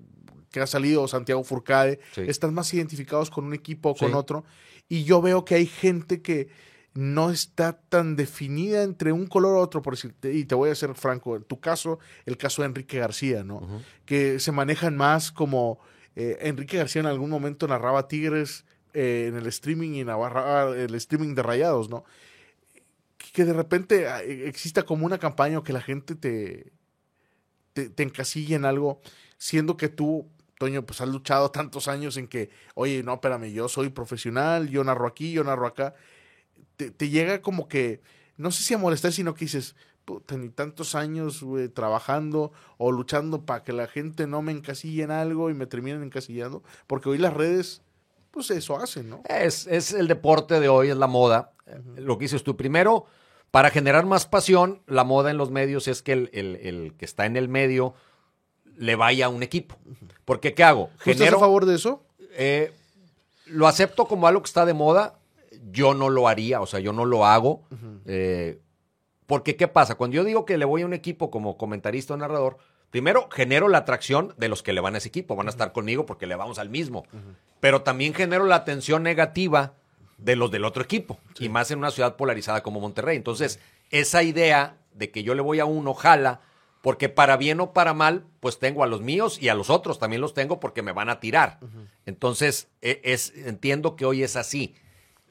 que 0.50 0.60
ha 0.60 0.66
salido, 0.66 1.08
Santiago 1.08 1.42
Furcade, 1.44 2.00
están 2.16 2.54
más 2.54 2.72
identificados 2.74 3.30
con 3.30 3.44
un 3.44 3.54
equipo 3.54 3.90
o 3.90 3.94
con 3.94 4.14
otro. 4.14 4.44
Y 4.88 5.04
yo 5.04 5.22
veo 5.22 5.44
que 5.44 5.54
hay 5.54 5.66
gente 5.66 6.20
que 6.20 6.48
no 6.94 7.30
está 7.30 7.80
tan 7.88 8.16
definida 8.16 8.82
entre 8.82 9.12
un 9.12 9.26
color 9.26 9.56
u 9.56 9.58
otro, 9.58 9.80
por 9.80 9.94
decirte, 9.94 10.34
y 10.34 10.44
te 10.44 10.54
voy 10.54 10.70
a 10.70 10.74
ser 10.74 10.94
franco, 10.94 11.36
en 11.36 11.44
tu 11.44 11.58
caso, 11.58 11.98
el 12.26 12.36
caso 12.36 12.62
de 12.62 12.66
Enrique 12.66 12.98
García, 12.98 13.44
¿no? 13.44 13.82
Que 14.04 14.38
se 14.38 14.52
manejan 14.52 14.96
más 14.96 15.32
como 15.32 15.78
eh, 16.16 16.36
Enrique 16.42 16.76
García 16.76 17.00
en 17.00 17.06
algún 17.06 17.30
momento 17.30 17.66
narraba 17.66 18.08
Tigres 18.08 18.66
eh, 18.92 19.26
en 19.28 19.36
el 19.36 19.46
streaming 19.46 19.94
y 19.94 20.04
narraba 20.04 20.76
el 20.76 20.94
streaming 20.94 21.34
de 21.34 21.42
Rayados, 21.42 21.88
¿no? 21.88 22.04
Que 23.32 23.44
de 23.44 23.52
repente 23.52 24.08
ah, 24.08 24.22
e, 24.22 24.46
exista 24.48 24.84
como 24.84 25.04
una 25.06 25.18
campaña 25.18 25.58
o 25.58 25.64
que 25.64 25.72
la 25.72 25.80
gente 25.80 26.14
te, 26.14 26.72
te, 27.72 27.90
te 27.90 28.02
encasille 28.02 28.54
en 28.54 28.64
algo, 28.64 29.00
siendo 29.38 29.76
que 29.76 29.88
tú 29.88 30.30
Toño, 30.62 30.86
pues 30.86 31.00
has 31.00 31.08
luchado 31.08 31.50
tantos 31.50 31.88
años 31.88 32.16
en 32.16 32.28
que, 32.28 32.48
oye, 32.76 33.02
no, 33.02 33.14
espérame, 33.14 33.52
yo 33.52 33.68
soy 33.68 33.88
profesional, 33.88 34.68
yo 34.68 34.84
narro 34.84 35.08
aquí, 35.08 35.32
yo 35.32 35.42
narro 35.42 35.66
acá. 35.66 35.96
Te, 36.76 37.08
llega 37.08 37.42
como 37.42 37.66
que, 37.66 38.00
no 38.36 38.52
sé 38.52 38.62
si 38.62 38.72
a 38.72 38.78
molestar, 38.78 39.10
sino 39.10 39.34
que 39.34 39.46
dices, 39.46 39.74
puta, 40.04 40.36
ni 40.36 40.50
tantos 40.50 40.94
años 40.94 41.44
trabajando 41.74 42.52
o 42.78 42.92
luchando 42.92 43.44
para 43.44 43.64
que 43.64 43.72
la 43.72 43.88
gente 43.88 44.28
no 44.28 44.40
me 44.40 44.52
encasille 44.52 45.02
en 45.02 45.10
algo 45.10 45.50
y 45.50 45.54
me 45.54 45.66
terminen 45.66 46.04
encasillando, 46.04 46.62
porque 46.86 47.08
hoy 47.08 47.18
las 47.18 47.34
redes, 47.34 47.82
pues 48.30 48.48
eso 48.52 48.76
hacen, 48.76 49.10
¿no? 49.10 49.24
Es, 49.28 49.66
es 49.66 49.92
el 49.92 50.06
deporte 50.06 50.60
de 50.60 50.68
hoy, 50.68 50.90
es 50.90 50.96
la 50.96 51.08
moda. 51.08 51.54
Lo 51.96 52.18
que 52.18 52.26
dices 52.26 52.44
tú, 52.44 52.56
primero, 52.56 53.06
para 53.52 53.70
generar 53.70 54.06
más 54.06 54.26
pasión, 54.26 54.80
la 54.86 55.04
moda 55.04 55.30
en 55.30 55.36
los 55.36 55.50
medios 55.50 55.86
es 55.86 56.02
que 56.02 56.12
el, 56.14 56.30
el, 56.32 56.56
el 56.56 56.94
que 56.94 57.04
está 57.04 57.26
en 57.26 57.36
el 57.36 57.48
medio 57.48 57.94
le 58.78 58.96
vaya 58.96 59.26
a 59.26 59.28
un 59.28 59.42
equipo. 59.42 59.76
Porque, 60.24 60.54
¿qué 60.54 60.64
hago? 60.64 60.88
¿Estás 61.04 61.34
a 61.34 61.38
favor 61.38 61.66
de 61.66 61.74
eso? 61.74 62.02
Eh, 62.32 62.72
lo 63.44 63.68
acepto 63.68 64.06
como 64.06 64.26
algo 64.26 64.40
que 64.40 64.46
está 64.46 64.64
de 64.64 64.72
moda. 64.72 65.18
Yo 65.70 65.92
no 65.92 66.08
lo 66.08 66.28
haría, 66.28 66.62
o 66.62 66.66
sea, 66.66 66.80
yo 66.80 66.94
no 66.94 67.04
lo 67.04 67.26
hago. 67.26 67.62
Eh, 68.06 68.58
porque, 69.26 69.54
¿qué 69.56 69.68
pasa? 69.68 69.96
Cuando 69.96 70.16
yo 70.16 70.24
digo 70.24 70.46
que 70.46 70.56
le 70.56 70.64
voy 70.64 70.80
a 70.80 70.86
un 70.86 70.94
equipo 70.94 71.30
como 71.30 71.58
comentarista 71.58 72.14
o 72.14 72.16
narrador, 72.16 72.56
primero 72.88 73.28
genero 73.30 73.68
la 73.68 73.78
atracción 73.78 74.34
de 74.38 74.48
los 74.48 74.62
que 74.62 74.72
le 74.72 74.80
van 74.80 74.94
a 74.94 74.98
ese 74.98 75.08
equipo. 75.08 75.36
Van 75.36 75.48
a 75.48 75.50
estar 75.50 75.72
conmigo 75.72 76.06
porque 76.06 76.26
le 76.26 76.36
vamos 76.36 76.58
al 76.58 76.70
mismo. 76.70 77.04
Pero 77.60 77.82
también 77.82 78.14
genero 78.14 78.46
la 78.46 78.56
atención 78.56 79.02
negativa 79.02 79.74
de 80.22 80.36
los 80.36 80.50
del 80.50 80.64
otro 80.64 80.82
equipo. 80.82 81.18
Y 81.38 81.48
más 81.48 81.70
en 81.70 81.78
una 81.78 81.90
ciudad 81.90 82.16
polarizada 82.16 82.62
como 82.62 82.80
Monterrey. 82.80 83.16
Entonces, 83.16 83.60
esa 83.90 84.22
idea 84.22 84.78
de 84.94 85.10
que 85.10 85.22
yo 85.22 85.34
le 85.34 85.42
voy 85.42 85.60
a 85.60 85.64
uno, 85.64 85.94
jala 85.94 86.40
porque 86.82 87.08
para 87.08 87.36
bien 87.36 87.60
o 87.60 87.72
para 87.72 87.94
mal, 87.94 88.26
pues 88.40 88.58
tengo 88.58 88.82
a 88.82 88.88
los 88.88 89.00
míos 89.00 89.38
y 89.40 89.48
a 89.48 89.54
los 89.54 89.70
otros 89.70 90.00
también 90.00 90.20
los 90.20 90.34
tengo 90.34 90.58
porque 90.58 90.82
me 90.82 90.90
van 90.90 91.08
a 91.08 91.20
tirar. 91.20 91.60
Entonces, 92.06 92.68
e, 92.82 93.00
es, 93.04 93.32
entiendo 93.36 93.94
que 93.94 94.04
hoy 94.04 94.24
es 94.24 94.34
así. 94.34 94.74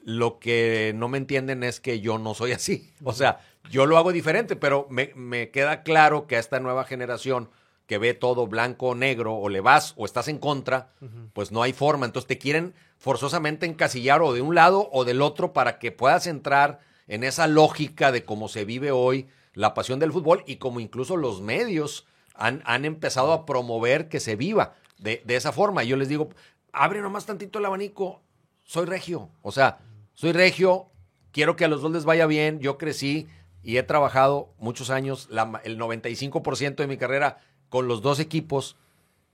Lo 0.02 0.38
que 0.38 0.94
no 0.96 1.08
me 1.08 1.18
entienden 1.18 1.62
es 1.62 1.78
que 1.78 2.00
yo 2.00 2.18
no 2.18 2.32
soy 2.32 2.52
así. 2.52 2.90
O 3.04 3.12
sea, 3.12 3.40
yo 3.70 3.84
lo 3.84 3.98
hago 3.98 4.12
diferente, 4.12 4.56
pero 4.56 4.88
me, 4.90 5.50
queda 5.50 5.82
claro 5.82 6.26
que 6.26 6.36
a 6.36 6.40
esta 6.40 6.58
nueva 6.58 6.84
generación 6.84 7.50
que 7.92 7.98
ve 7.98 8.14
todo 8.14 8.46
blanco 8.46 8.86
o 8.86 8.94
negro, 8.94 9.34
o 9.34 9.50
le 9.50 9.60
vas 9.60 9.92
o 9.98 10.06
estás 10.06 10.26
en 10.28 10.38
contra, 10.38 10.94
pues 11.34 11.52
no 11.52 11.62
hay 11.62 11.74
forma. 11.74 12.06
Entonces 12.06 12.26
te 12.26 12.38
quieren 12.38 12.72
forzosamente 12.96 13.66
encasillar 13.66 14.22
o 14.22 14.32
de 14.32 14.40
un 14.40 14.54
lado 14.54 14.88
o 14.92 15.04
del 15.04 15.20
otro 15.20 15.52
para 15.52 15.78
que 15.78 15.92
puedas 15.92 16.26
entrar 16.26 16.80
en 17.06 17.22
esa 17.22 17.46
lógica 17.48 18.10
de 18.10 18.24
cómo 18.24 18.48
se 18.48 18.64
vive 18.64 18.92
hoy 18.92 19.28
la 19.52 19.74
pasión 19.74 19.98
del 19.98 20.10
fútbol 20.10 20.42
y 20.46 20.56
como 20.56 20.80
incluso 20.80 21.18
los 21.18 21.42
medios 21.42 22.06
han, 22.34 22.62
han 22.64 22.86
empezado 22.86 23.34
a 23.34 23.44
promover 23.44 24.08
que 24.08 24.20
se 24.20 24.36
viva 24.36 24.72
de, 24.96 25.20
de, 25.26 25.36
esa 25.36 25.52
forma. 25.52 25.84
Y 25.84 25.88
yo 25.88 25.98
les 25.98 26.08
digo, 26.08 26.30
abre 26.72 27.02
nomás 27.02 27.26
tantito 27.26 27.58
el 27.58 27.66
abanico, 27.66 28.22
soy 28.64 28.86
regio, 28.86 29.28
o 29.42 29.52
sea, 29.52 29.80
soy 30.14 30.32
regio, 30.32 30.86
quiero 31.30 31.56
que 31.56 31.66
a 31.66 31.68
los 31.68 31.82
dos 31.82 31.92
les 31.92 32.06
vaya 32.06 32.24
bien, 32.24 32.58
yo 32.58 32.78
crecí 32.78 33.28
y 33.62 33.76
he 33.76 33.82
trabajado 33.82 34.54
muchos 34.58 34.88
años, 34.88 35.28
la, 35.30 35.60
el 35.64 35.78
95% 35.78 36.76
de 36.76 36.86
mi 36.86 36.96
carrera 36.96 37.42
con 37.72 37.88
los 37.88 38.02
dos 38.02 38.20
equipos. 38.20 38.76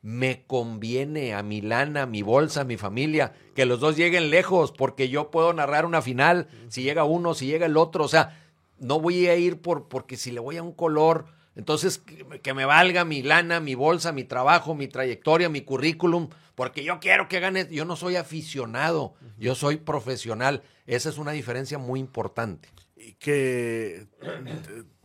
Me 0.01 0.45
conviene 0.47 1.35
a 1.35 1.43
mi 1.43 1.61
lana, 1.61 2.03
a 2.03 2.07
mi 2.07 2.23
bolsa, 2.23 2.61
a 2.61 2.65
mi 2.65 2.77
familia, 2.77 3.33
que 3.57 3.67
los 3.67 3.81
dos 3.81 3.97
lleguen 3.97 4.31
lejos, 4.31 4.71
porque 4.71 5.09
yo 5.09 5.33
puedo 5.33 5.53
narrar 5.53 5.85
una 5.85 6.03
final, 6.03 6.47
si 6.69 6.85
llega 6.85 7.03
uno, 7.03 7.35
si 7.35 7.47
llega 7.47 7.67
el 7.67 7.77
otro, 7.77 8.05
o 8.05 8.09
sea, 8.09 8.41
no 8.79 9.01
voy 9.01 9.27
a 9.27 9.35
ir 9.35 9.61
por, 9.61 9.89
porque 9.89 10.17
si 10.17 10.31
le 10.31 10.39
voy 10.39 10.57
a 10.57 10.63
un 10.63 10.71
color, 10.71 11.27
entonces 11.57 11.99
que, 11.99 12.55
me 12.55 12.65
valga 12.65 13.05
mi 13.05 13.25
lana, 13.25 13.59
mi 13.59 13.75
bolsa, 13.75 14.13
mi 14.13 14.23
trabajo, 14.23 14.77
mi 14.77 14.87
trayectoria, 14.87 15.49
mi 15.49 15.63
currículum, 15.63 16.29
porque 16.55 16.85
yo 16.85 17.01
quiero 17.01 17.27
que 17.27 17.41
gane. 17.41 17.67
Yo 17.69 17.85
no 17.85 17.97
soy 17.97 18.15
aficionado, 18.15 19.15
yo 19.37 19.57
soy 19.57 19.79
profesional. 19.79 20.63
Esa 20.87 21.09
es 21.09 21.19
una 21.19 21.33
diferencia 21.33 21.77
muy 21.77 21.99
importante. 21.99 22.69
Y 22.97 23.15
que 23.15 24.07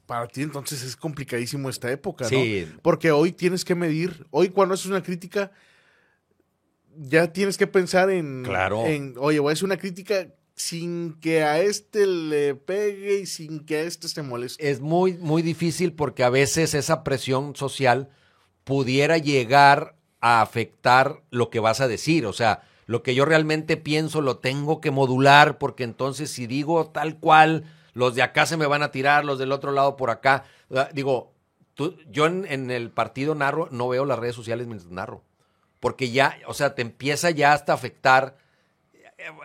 para 0.06 0.28
ti 0.28 0.42
entonces 0.42 0.84
es 0.84 0.96
complicadísimo 0.96 1.70
esta 1.70 1.92
época, 1.92 2.28
¿no? 2.30 2.40
Porque 2.82 3.12
hoy 3.12 3.32
tienes 3.32 3.64
que 3.64 3.76
medir, 3.76 4.26
hoy 4.32 4.50
cuando 4.50 4.76
haces 4.76 4.88
una 4.88 5.02
crítica, 5.02 5.52
ya 6.96 7.32
tienes 7.32 7.58
que 7.58 7.68
pensar 7.68 8.10
en, 8.10 8.44
claro. 8.44 8.86
en 8.86 9.16
oye, 9.18 9.40
voy 9.40 9.52
a 9.52 9.54
hacer 9.54 9.66
una 9.66 9.78
crítica 9.78 10.28
sin 10.56 11.14
que 11.20 11.44
a 11.44 11.60
este 11.60 12.06
le 12.06 12.56
pegue 12.56 13.20
y 13.20 13.26
sin 13.26 13.66
que 13.66 13.78
a 13.78 13.82
este 13.82 14.08
se 14.08 14.22
moleste. 14.22 14.70
Es 14.70 14.82
muy, 14.82 15.14
muy 15.14 15.42
difícil 15.42 15.94
porque 15.94 16.24
a 16.24 16.30
veces 16.30 16.74
esa 16.74 17.04
presión 17.04 17.56
social 17.56 18.10
pudiera 18.64 19.18
llegar 19.18 19.96
a 20.22 20.42
afectar 20.42 21.24
lo 21.32 21.50
que 21.50 21.60
vas 21.60 21.82
a 21.82 21.88
decir. 21.88 22.26
O 22.26 22.34
sea, 22.34 22.64
lo 22.86 23.04
que 23.04 23.16
yo 23.16 23.26
realmente 23.26 23.78
pienso 23.78 24.22
lo 24.22 24.38
tengo 24.38 24.80
que 24.80 24.92
modular 24.92 25.58
porque 25.58 25.84
entonces 25.84 26.30
si 26.30 26.48
digo 26.48 26.88
tal 26.88 27.20
cual, 27.20 27.66
los 27.94 28.16
de 28.16 28.22
acá 28.22 28.46
se 28.46 28.58
me 28.58 28.66
van 28.66 28.84
a 28.84 28.92
tirar, 28.92 29.26
los 29.26 29.40
del 29.40 29.52
otro 29.52 29.72
lado 29.72 29.96
por 29.96 30.10
acá. 30.10 30.44
Digo, 30.94 31.34
tú, 31.74 31.98
yo 32.10 32.26
en, 32.26 32.72
el 32.72 32.92
partido 32.92 33.36
narro 33.36 33.68
no 33.72 33.88
veo 33.88 34.06
las 34.06 34.20
redes 34.20 34.36
sociales 34.36 34.68
mientras 34.68 34.92
narro. 34.92 35.24
Porque 35.80 36.12
ya, 36.12 36.38
o 36.48 36.54
sea, 36.54 36.76
te 36.76 36.82
empieza 36.82 37.30
ya 37.30 37.54
hasta 37.54 37.74
afectar 37.74 38.38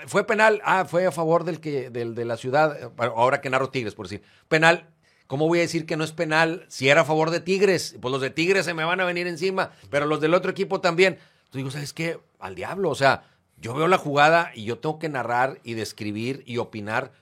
fue 0.07 0.26
penal, 0.26 0.61
ah, 0.64 0.84
fue 0.84 1.07
a 1.07 1.12
favor 1.12 1.44
del 1.44 1.61
que, 1.61 1.90
del 1.90 2.14
de 2.14 2.24
la 2.24 2.36
ciudad, 2.36 2.92
ahora 2.99 3.40
que 3.40 3.51
narro 3.51 3.70
Tigres, 3.70 3.94
por 3.94 4.07
decir. 4.07 4.22
Penal, 4.49 4.88
¿cómo 5.26 5.46
voy 5.46 5.59
a 5.59 5.62
decir 5.62 5.86
que 5.86 5.96
no 5.96 6.05
es 6.05 6.12
penal 6.12 6.64
si 6.68 6.88
era 6.88 7.03
a 7.03 7.05
favor 7.05 7.30
de 7.30 7.40
Tigres? 7.40 7.96
Pues 8.01 8.12
los 8.12 8.20
de 8.20 8.30
Tigres 8.30 8.64
se 8.64 8.74
me 8.74 8.84
van 8.84 9.01
a 9.01 9.05
venir 9.05 9.26
encima, 9.26 9.72
pero 9.90 10.07
los 10.07 10.20
del 10.20 10.34
otro 10.34 10.51
equipo 10.51 10.80
también. 10.80 11.18
Digo, 11.53 11.70
¿sabes 11.70 11.92
qué? 11.92 12.18
Al 12.38 12.55
diablo, 12.55 12.90
o 12.90 12.94
sea, 12.94 13.24
yo 13.61 13.74
veo 13.74 13.88
la 13.88 13.99
jugada 13.99 14.53
y 14.55 14.64
yo 14.64 14.78
tengo 14.78 14.99
que 14.99 15.09
narrar 15.09 15.61
y 15.64 15.74
describir 15.74 16.42
y 16.46 16.59
opinar, 16.59 17.12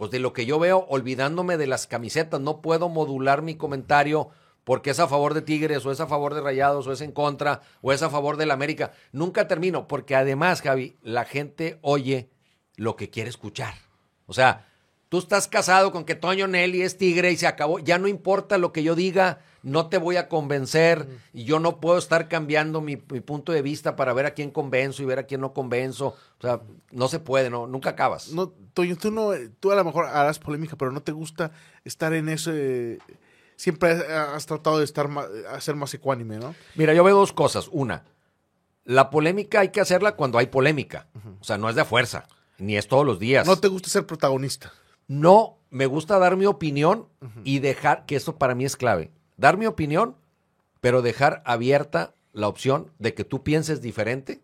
pues 0.00 0.10
de 0.10 0.18
lo 0.18 0.32
que 0.32 0.46
yo 0.46 0.58
veo, 0.58 0.86
olvidándome 0.88 1.58
de 1.58 1.66
las 1.66 1.86
camisetas, 1.86 2.40
no 2.40 2.62
puedo 2.62 2.88
modular 2.88 3.42
mi 3.42 3.56
comentario 3.56 4.30
porque 4.64 4.88
es 4.88 4.98
a 4.98 5.08
favor 5.08 5.34
de 5.34 5.42
Tigres 5.42 5.84
o 5.84 5.92
es 5.92 6.00
a 6.00 6.06
favor 6.06 6.32
de 6.32 6.40
Rayados 6.40 6.86
o 6.86 6.92
es 6.92 7.02
en 7.02 7.12
contra 7.12 7.60
o 7.82 7.92
es 7.92 8.02
a 8.02 8.08
favor 8.08 8.38
del 8.38 8.50
América. 8.50 8.92
Nunca 9.12 9.46
termino, 9.46 9.86
porque 9.86 10.16
además, 10.16 10.62
Javi, 10.62 10.96
la 11.02 11.26
gente 11.26 11.78
oye 11.82 12.30
lo 12.76 12.96
que 12.96 13.10
quiere 13.10 13.28
escuchar. 13.28 13.74
O 14.24 14.32
sea, 14.32 14.69
tú 15.10 15.18
estás 15.18 15.48
casado 15.48 15.92
con 15.92 16.04
que 16.04 16.14
Toño 16.14 16.46
Nelly 16.46 16.82
es 16.82 16.96
tigre 16.96 17.32
y 17.32 17.36
se 17.36 17.46
acabó. 17.46 17.80
Ya 17.80 17.98
no 17.98 18.08
importa 18.08 18.56
lo 18.56 18.72
que 18.72 18.82
yo 18.82 18.94
diga, 18.94 19.40
no 19.62 19.88
te 19.88 19.98
voy 19.98 20.16
a 20.16 20.28
convencer 20.28 21.06
y 21.34 21.44
yo 21.44 21.58
no 21.58 21.80
puedo 21.80 21.98
estar 21.98 22.28
cambiando 22.28 22.80
mi, 22.80 22.96
punto 22.96 23.52
de 23.52 23.60
vista 23.60 23.96
para 23.96 24.14
ver 24.14 24.24
a 24.24 24.34
quién 24.34 24.52
convenzo 24.52 25.02
y 25.02 25.06
ver 25.06 25.18
a 25.18 25.24
quién 25.24 25.40
no 25.40 25.52
convenzo. 25.52 26.14
O 26.38 26.40
sea, 26.40 26.62
no 26.92 27.08
se 27.08 27.18
puede, 27.18 27.50
no, 27.50 27.66
nunca 27.66 27.90
acabas. 27.90 28.30
No, 28.30 28.52
Toño, 28.72 28.96
tú 28.96 29.10
no, 29.10 29.32
tú 29.58 29.72
a 29.72 29.74
lo 29.74 29.84
mejor 29.84 30.06
harás 30.06 30.38
polémica, 30.38 30.76
pero 30.76 30.92
no 30.92 31.02
te 31.02 31.12
gusta 31.12 31.50
estar 31.84 32.14
en 32.14 32.28
ese 32.28 32.98
siempre 33.56 33.90
has 33.90 34.46
tratado 34.46 34.78
de 34.78 34.84
estar 34.84 35.08
más, 35.08 35.26
ser 35.58 35.74
más 35.74 35.92
ecuánime, 35.92 36.38
¿no? 36.38 36.54
Mira, 36.76 36.94
yo 36.94 37.04
veo 37.04 37.16
dos 37.16 37.34
cosas. 37.34 37.68
Una, 37.72 38.04
la 38.84 39.10
polémica 39.10 39.60
hay 39.60 39.68
que 39.70 39.80
hacerla 39.80 40.16
cuando 40.16 40.38
hay 40.38 40.46
polémica. 40.46 41.08
O 41.40 41.44
sea, 41.44 41.58
no 41.58 41.68
es 41.68 41.74
de 41.74 41.84
fuerza, 41.84 42.26
ni 42.58 42.78
es 42.78 42.88
todos 42.88 43.04
los 43.04 43.18
días. 43.18 43.46
¿No 43.46 43.58
te 43.58 43.68
gusta 43.68 43.90
ser 43.90 44.06
protagonista? 44.06 44.72
No, 45.10 45.58
me 45.70 45.86
gusta 45.86 46.20
dar 46.20 46.36
mi 46.36 46.46
opinión 46.46 47.08
y 47.42 47.58
dejar, 47.58 48.06
que 48.06 48.14
eso 48.14 48.36
para 48.36 48.54
mí 48.54 48.64
es 48.64 48.76
clave, 48.76 49.10
dar 49.36 49.56
mi 49.56 49.66
opinión, 49.66 50.14
pero 50.80 51.02
dejar 51.02 51.42
abierta 51.44 52.14
la 52.32 52.46
opción 52.46 52.92
de 53.00 53.12
que 53.12 53.24
tú 53.24 53.42
pienses 53.42 53.82
diferente 53.82 54.40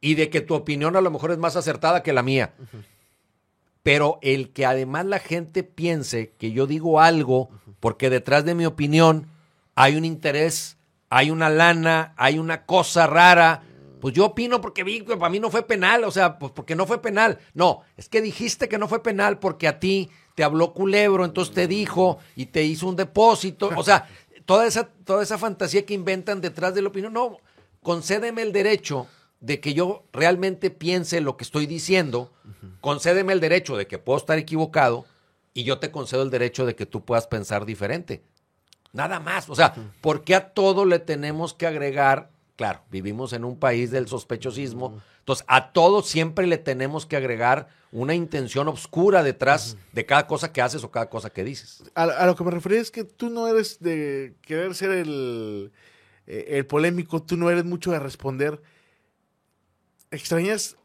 y 0.00 0.14
de 0.14 0.30
que 0.30 0.40
tu 0.40 0.54
opinión 0.54 0.96
a 0.96 1.02
lo 1.02 1.10
mejor 1.10 1.30
es 1.30 1.36
más 1.36 1.56
acertada 1.56 2.02
que 2.02 2.14
la 2.14 2.22
mía. 2.22 2.54
Pero 3.82 4.18
el 4.22 4.48
que 4.54 4.64
además 4.64 5.04
la 5.04 5.18
gente 5.18 5.62
piense 5.62 6.30
que 6.38 6.52
yo 6.52 6.66
digo 6.66 7.02
algo 7.02 7.50
porque 7.78 8.08
detrás 8.08 8.46
de 8.46 8.54
mi 8.54 8.64
opinión 8.64 9.26
hay 9.74 9.96
un 9.96 10.06
interés, 10.06 10.78
hay 11.10 11.30
una 11.30 11.50
lana, 11.50 12.14
hay 12.16 12.38
una 12.38 12.64
cosa 12.64 13.06
rara 13.06 13.62
Pues 14.00 14.14
yo 14.14 14.26
opino 14.26 14.60
porque 14.60 14.84
vi 14.84 15.00
que 15.00 15.16
para 15.16 15.30
mí 15.30 15.40
no 15.40 15.50
fue 15.50 15.62
penal, 15.62 16.04
o 16.04 16.10
sea, 16.10 16.38
pues 16.38 16.52
porque 16.52 16.74
no 16.74 16.86
fue 16.86 17.00
penal. 17.02 17.38
No, 17.54 17.82
es 17.96 18.08
que 18.08 18.20
dijiste 18.20 18.68
que 18.68 18.78
no 18.78 18.88
fue 18.88 19.02
penal 19.02 19.38
porque 19.38 19.68
a 19.68 19.80
ti 19.80 20.10
te 20.34 20.44
habló 20.44 20.72
culebro, 20.72 21.24
entonces 21.24 21.54
te 21.54 21.66
dijo 21.66 22.18
y 22.36 22.46
te 22.46 22.62
hizo 22.64 22.86
un 22.86 22.96
depósito. 22.96 23.70
O 23.76 23.82
sea, 23.82 24.08
toda 24.44 24.66
esa, 24.66 24.88
toda 25.04 25.22
esa 25.22 25.38
fantasía 25.38 25.84
que 25.84 25.94
inventan 25.94 26.40
detrás 26.40 26.74
de 26.74 26.82
la 26.82 26.88
opinión. 26.88 27.12
No, 27.12 27.38
concédeme 27.82 28.42
el 28.42 28.52
derecho 28.52 29.06
de 29.40 29.60
que 29.60 29.74
yo 29.74 30.04
realmente 30.12 30.70
piense 30.70 31.20
lo 31.20 31.36
que 31.36 31.44
estoy 31.44 31.66
diciendo, 31.66 32.32
concédeme 32.80 33.32
el 33.32 33.40
derecho 33.40 33.76
de 33.76 33.86
que 33.86 33.98
puedo 33.98 34.18
estar 34.18 34.38
equivocado 34.38 35.06
y 35.54 35.64
yo 35.64 35.78
te 35.78 35.90
concedo 35.90 36.22
el 36.22 36.30
derecho 36.30 36.66
de 36.66 36.74
que 36.74 36.86
tú 36.86 37.04
puedas 37.04 37.26
pensar 37.26 37.66
diferente. 37.66 38.22
Nada 38.92 39.20
más. 39.20 39.48
O 39.48 39.54
sea, 39.54 39.74
¿por 40.00 40.24
qué 40.24 40.34
a 40.34 40.50
todo 40.50 40.84
le 40.84 40.98
tenemos 40.98 41.54
que 41.54 41.66
agregar? 41.66 42.30
Claro, 42.58 42.82
vivimos 42.90 43.32
en 43.34 43.44
un 43.44 43.56
país 43.56 43.92
del 43.92 44.08
sospechosismo. 44.08 45.00
Entonces, 45.20 45.44
a 45.46 45.70
todo 45.70 46.02
siempre 46.02 46.44
le 46.48 46.58
tenemos 46.58 47.06
que 47.06 47.16
agregar 47.16 47.68
una 47.92 48.16
intención 48.16 48.66
oscura 48.66 49.22
detrás 49.22 49.76
de 49.92 50.04
cada 50.04 50.26
cosa 50.26 50.52
que 50.52 50.60
haces 50.60 50.82
o 50.82 50.90
cada 50.90 51.08
cosa 51.08 51.30
que 51.30 51.44
dices. 51.44 51.84
A, 51.94 52.26
lo 52.26 52.34
que 52.34 52.42
me 52.42 52.50
refería 52.50 52.80
es 52.80 52.90
que 52.90 53.04
tú 53.04 53.30
no 53.30 53.46
eres 53.46 53.78
de 53.78 54.34
querer 54.42 54.74
ser 54.74 54.90
el, 54.90 55.70
eh, 56.26 56.46
el 56.48 56.66
polémico, 56.66 57.22
tú 57.22 57.36
no 57.36 57.48
eres 57.48 57.64
mucho 57.64 57.92
de 57.92 58.00
responder. 58.00 58.60
Extrañas 60.10 60.76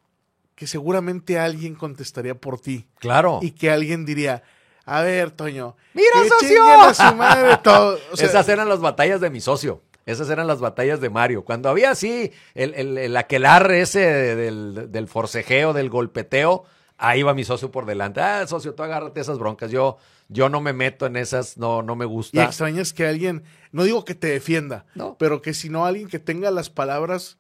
que 0.54 0.68
seguramente 0.68 1.40
alguien 1.40 1.74
contestaría 1.74 2.36
por 2.36 2.60
ti. 2.60 2.88
Claro. 3.00 3.40
Y 3.42 3.50
que 3.50 3.72
alguien 3.72 4.06
diría, 4.06 4.44
a 4.86 5.02
ver, 5.02 5.32
Toño. 5.32 5.76
¡Mira, 5.96 6.12
socio! 6.30 7.98
Esas 8.20 8.48
eran 8.48 8.70
las 8.70 8.80
batallas 8.80 9.20
de 9.20 9.32
mi 9.32 9.42
socio. 9.42 9.82
Esas 10.06 10.30
eran 10.30 10.48
las 10.48 10.60
batallas 10.60 11.00
de 11.00 11.10
Mario. 11.10 11.46
Cuando 11.46 11.70
había 11.70 11.92
así 11.92 12.32
el, 12.56 12.74
el, 12.74 12.98
el 12.98 13.18
aquelarre 13.18 13.82
ese 13.82 14.00
del, 14.00 14.92
del, 14.92 15.08
forcejeo, 15.08 15.74
del 15.74 15.90
golpeteo, 15.90 16.66
ahí 16.98 17.24
va 17.24 17.34
mi 17.34 17.44
socio 17.44 17.72
por 17.72 17.86
delante. 17.86 18.20
Ah, 18.22 18.46
socio, 18.48 18.74
tú 18.74 18.84
agárrate 18.84 19.22
esas 19.22 19.40
broncas. 19.40 19.72
Yo, 19.72 19.98
yo 20.28 20.50
no 20.50 20.60
me 20.60 20.74
meto 20.74 21.06
en 21.06 21.16
esas, 21.16 21.58
no, 21.58 21.82
no 21.82 21.96
me 21.96 22.06
gusta. 22.06 22.42
Y 22.42 22.44
extrañas 22.44 22.92
que 22.92 23.08
alguien, 23.08 23.44
no 23.72 23.84
digo 23.84 24.04
que 24.04 24.16
te 24.16 24.28
defienda, 24.28 24.86
no. 24.96 25.16
pero 25.18 25.42
que 25.42 25.54
si 25.54 25.70
no 25.70 25.86
alguien 25.86 26.10
que 26.10 26.20
tenga 26.20 26.52
las 26.52 26.70
palabras 26.70 27.38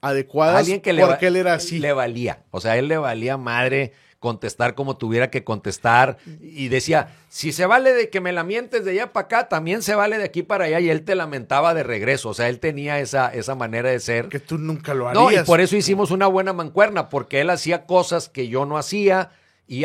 adecuadas, 0.00 0.58
alguien 0.58 0.80
que 0.80 0.92
porque 0.94 1.30
le, 1.30 1.38
él 1.38 1.46
era 1.46 1.54
así. 1.54 1.78
Le 1.78 1.92
valía. 1.92 2.42
O 2.50 2.60
sea, 2.60 2.76
él 2.76 2.88
le 2.88 2.98
valía 2.98 3.36
madre 3.36 3.92
contestar 4.22 4.74
como 4.74 4.96
tuviera 4.96 5.30
que 5.30 5.44
contestar. 5.44 6.16
Y 6.40 6.68
decía, 6.68 7.14
si 7.28 7.52
se 7.52 7.66
vale 7.66 7.92
de 7.92 8.08
que 8.08 8.22
me 8.22 8.32
la 8.32 8.44
mientes 8.44 8.86
de 8.86 8.92
allá 8.92 9.12
para 9.12 9.24
acá, 9.26 9.48
también 9.48 9.82
se 9.82 9.94
vale 9.94 10.16
de 10.16 10.24
aquí 10.24 10.42
para 10.42 10.64
allá. 10.64 10.80
Y 10.80 10.88
él 10.88 11.04
te 11.04 11.14
lamentaba 11.14 11.74
de 11.74 11.82
regreso. 11.82 12.30
O 12.30 12.34
sea, 12.34 12.48
él 12.48 12.60
tenía 12.60 13.00
esa, 13.00 13.28
esa 13.34 13.54
manera 13.54 13.90
de 13.90 14.00
ser. 14.00 14.28
Que 14.28 14.40
tú 14.40 14.56
nunca 14.56 14.94
lo 14.94 15.08
harías. 15.08 15.22
No, 15.22 15.30
y 15.30 15.44
por 15.44 15.60
eso 15.60 15.76
hicimos 15.76 16.10
una 16.10 16.28
buena 16.28 16.54
mancuerna, 16.54 17.10
porque 17.10 17.42
él 17.42 17.50
hacía 17.50 17.84
cosas 17.84 18.30
que 18.30 18.48
yo 18.48 18.64
no 18.64 18.78
hacía 18.78 19.30
y 19.66 19.82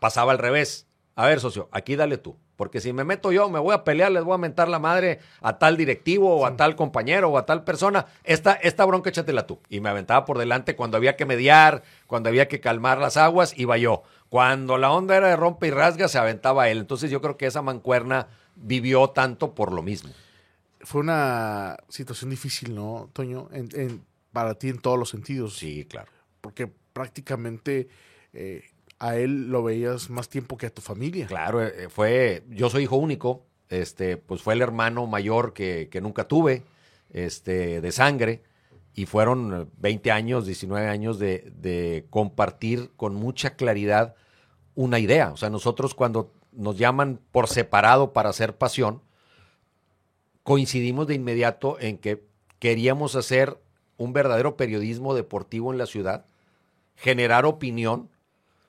pasaba 0.00 0.32
al 0.32 0.38
revés. 0.38 0.86
A 1.16 1.26
ver, 1.26 1.40
socio, 1.40 1.68
aquí 1.72 1.96
dale 1.96 2.16
tú. 2.16 2.38
Porque 2.56 2.80
si 2.80 2.92
me 2.92 3.04
meto 3.04 3.32
yo, 3.32 3.50
me 3.50 3.58
voy 3.58 3.74
a 3.74 3.82
pelear, 3.82 4.12
les 4.12 4.22
voy 4.22 4.34
a 4.34 4.38
mentar 4.38 4.68
la 4.68 4.78
madre 4.78 5.18
a 5.40 5.58
tal 5.58 5.76
directivo 5.76 6.36
o 6.36 6.46
a 6.46 6.56
tal 6.56 6.76
compañero 6.76 7.28
o 7.28 7.38
a 7.38 7.46
tal 7.46 7.64
persona. 7.64 8.06
Esta, 8.22 8.52
esta 8.52 8.84
bronca 8.84 9.10
échatela 9.10 9.46
tú. 9.46 9.58
Y 9.68 9.80
me 9.80 9.88
aventaba 9.88 10.24
por 10.24 10.38
delante 10.38 10.76
cuando 10.76 10.96
había 10.96 11.16
que 11.16 11.26
mediar, 11.26 11.82
cuando 12.06 12.28
había 12.28 12.46
que 12.46 12.60
calmar 12.60 12.98
las 12.98 13.16
aguas, 13.16 13.54
iba 13.58 13.76
yo. 13.76 14.02
Cuando 14.28 14.78
la 14.78 14.92
onda 14.92 15.16
era 15.16 15.28
de 15.28 15.36
rompe 15.36 15.66
y 15.66 15.70
rasga, 15.70 16.08
se 16.08 16.18
aventaba 16.18 16.68
él. 16.68 16.78
Entonces 16.78 17.10
yo 17.10 17.20
creo 17.20 17.36
que 17.36 17.46
esa 17.46 17.62
mancuerna 17.62 18.28
vivió 18.54 19.08
tanto 19.10 19.54
por 19.54 19.72
lo 19.72 19.82
mismo. 19.82 20.10
Fue 20.80 21.00
una 21.00 21.76
situación 21.88 22.30
difícil, 22.30 22.74
¿no, 22.74 23.10
Toño? 23.12 23.48
para 24.32 24.54
ti 24.54 24.68
en 24.68 24.78
todos 24.78 24.98
los 24.98 25.08
sentidos. 25.08 25.56
Sí, 25.56 25.86
claro. 25.86 26.10
Porque 26.40 26.70
prácticamente 26.92 27.88
eh, 28.32 28.64
a 28.98 29.16
él 29.16 29.48
lo 29.48 29.62
veías 29.62 30.10
más 30.10 30.28
tiempo 30.28 30.56
que 30.56 30.66
a 30.66 30.70
tu 30.70 30.82
familia. 30.82 31.26
Claro, 31.26 31.62
eh, 31.62 31.88
fue, 31.88 32.44
yo 32.50 32.70
soy 32.70 32.84
hijo 32.84 32.96
único, 32.96 33.44
este, 33.68 34.16
pues 34.16 34.42
fue 34.42 34.54
el 34.54 34.62
hermano 34.62 35.06
mayor 35.06 35.52
que, 35.52 35.88
que 35.90 36.00
nunca 36.00 36.28
tuve, 36.28 36.62
este, 37.10 37.80
de 37.80 37.92
sangre, 37.92 38.42
y 38.94 39.06
fueron 39.06 39.70
20 39.78 40.10
años, 40.12 40.46
19 40.46 40.88
años 40.88 41.18
de, 41.18 41.52
de 41.56 42.06
compartir 42.10 42.92
con 42.96 43.14
mucha 43.14 43.56
claridad 43.56 44.14
una 44.74 44.98
idea. 44.98 45.32
O 45.32 45.36
sea, 45.36 45.50
nosotros 45.50 45.94
cuando 45.94 46.32
nos 46.52 46.78
llaman 46.78 47.20
por 47.32 47.48
separado 47.48 48.12
para 48.12 48.30
hacer 48.30 48.56
pasión, 48.56 49.02
coincidimos 50.44 51.08
de 51.08 51.14
inmediato 51.14 51.78
en 51.80 51.98
que 51.98 52.24
queríamos 52.60 53.16
hacer 53.16 53.58
un 53.96 54.12
verdadero 54.12 54.56
periodismo 54.56 55.14
deportivo 55.14 55.72
en 55.72 55.78
la 55.78 55.86
ciudad, 55.86 56.26
generar 56.96 57.46
opinión 57.46 58.10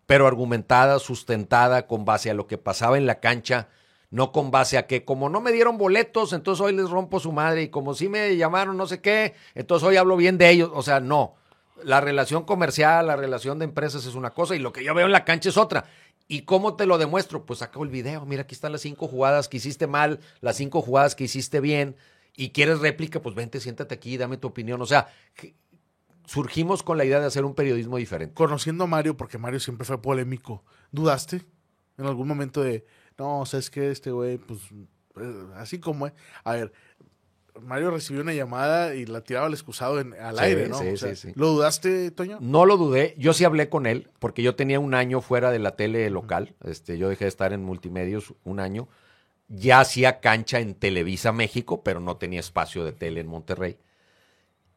pero 0.05 0.27
argumentada, 0.27 0.99
sustentada 0.99 1.87
con 1.87 2.05
base 2.05 2.29
a 2.29 2.33
lo 2.33 2.47
que 2.47 2.57
pasaba 2.57 2.97
en 2.97 3.05
la 3.05 3.19
cancha, 3.19 3.69
no 4.11 4.31
con 4.31 4.51
base 4.51 4.77
a 4.77 4.87
que 4.87 5.03
como 5.03 5.29
no 5.29 5.41
me 5.41 5.51
dieron 5.51 5.77
boletos, 5.77 6.33
entonces 6.33 6.63
hoy 6.63 6.73
les 6.73 6.89
rompo 6.89 7.19
su 7.19 7.31
madre 7.31 7.63
y 7.63 7.69
como 7.69 7.93
sí 7.93 8.07
me 8.07 8.37
llamaron 8.37 8.77
no 8.77 8.87
sé 8.87 9.01
qué, 9.01 9.33
entonces 9.55 9.87
hoy 9.87 9.97
hablo 9.97 10.15
bien 10.15 10.37
de 10.37 10.49
ellos. 10.49 10.71
O 10.73 10.83
sea, 10.83 10.99
no. 10.99 11.35
La 11.83 11.99
relación 11.99 12.43
comercial, 12.43 13.07
la 13.07 13.17
relación 13.17 13.59
de 13.59 13.65
empresas 13.65 14.05
es 14.05 14.15
una 14.15 14.29
cosa 14.29 14.55
y 14.55 14.59
lo 14.59 14.71
que 14.71 14.83
yo 14.83 14.93
veo 14.93 15.05
en 15.05 15.11
la 15.11 15.25
cancha 15.25 15.49
es 15.49 15.57
otra. 15.57 15.85
¿Y 16.27 16.41
cómo 16.41 16.75
te 16.75 16.85
lo 16.85 16.97
demuestro? 16.97 17.45
Pues 17.45 17.59
saco 17.59 17.83
el 17.83 17.89
video. 17.89 18.25
Mira, 18.25 18.43
aquí 18.43 18.55
están 18.55 18.71
las 18.71 18.81
cinco 18.81 19.07
jugadas 19.07 19.49
que 19.49 19.57
hiciste 19.57 19.85
mal, 19.85 20.19
las 20.41 20.55
cinco 20.55 20.81
jugadas 20.81 21.15
que 21.15 21.25
hiciste 21.25 21.59
bien. 21.59 21.95
Y 22.37 22.49
quieres 22.49 22.79
réplica, 22.79 23.21
pues 23.21 23.35
vente, 23.35 23.59
siéntate 23.59 23.95
aquí, 23.95 24.17
dame 24.17 24.37
tu 24.37 24.47
opinión. 24.47 24.81
O 24.81 24.85
sea, 24.85 25.07
surgimos 26.25 26.83
con 26.83 26.97
la 26.97 27.05
idea 27.05 27.19
de 27.19 27.27
hacer 27.27 27.45
un 27.45 27.55
periodismo 27.55 27.97
diferente. 27.97 28.33
Conociendo 28.33 28.85
a 28.85 28.87
Mario, 28.87 29.17
porque 29.17 29.37
Mario 29.37 29.59
siempre 29.59 29.85
fue 29.85 30.01
polémico, 30.01 30.63
¿dudaste 30.91 31.45
en 31.97 32.05
algún 32.05 32.27
momento 32.27 32.61
de, 32.61 32.85
no, 33.17 33.45
sabes 33.45 33.69
que 33.69 33.91
este 33.91 34.11
güey, 34.11 34.37
pues, 34.37 34.59
eh, 35.17 35.45
así 35.55 35.79
como, 35.79 36.11
a 36.43 36.51
ver, 36.53 36.73
Mario 37.61 37.91
recibió 37.91 38.21
una 38.21 38.33
llamada 38.33 38.95
y 38.95 39.05
la 39.05 39.21
tiraba 39.21 39.45
al 39.45 39.53
excusado 39.53 39.99
en, 39.99 40.13
al 40.13 40.37
aire, 40.39 40.67
¿no? 40.67 40.77
Sí, 40.79 40.97
sí, 40.97 41.15
sí. 41.15 41.31
¿Lo 41.35 41.47
dudaste, 41.47 42.11
Toño? 42.11 42.37
No 42.41 42.65
lo 42.65 42.75
dudé. 42.75 43.15
Yo 43.17 43.33
sí 43.33 43.45
hablé 43.45 43.69
con 43.69 43.85
él, 43.85 44.09
porque 44.19 44.43
yo 44.43 44.55
tenía 44.55 44.79
un 44.79 44.93
año 44.93 45.21
fuera 45.21 45.51
de 45.51 45.59
la 45.59 45.75
tele 45.75 46.09
local. 46.09 46.55
Este, 46.65 46.97
yo 46.97 47.07
dejé 47.07 47.25
de 47.25 47.29
estar 47.29 47.53
en 47.53 47.63
multimedios 47.63 48.33
un 48.43 48.59
año. 48.59 48.89
Ya 49.47 49.79
hacía 49.79 50.19
cancha 50.19 50.59
en 50.59 50.75
Televisa 50.75 51.31
México, 51.31 51.81
pero 51.83 52.01
no 52.01 52.17
tenía 52.17 52.39
espacio 52.39 52.83
de 52.83 52.91
tele 52.91 53.21
en 53.21 53.27
Monterrey. 53.27 53.77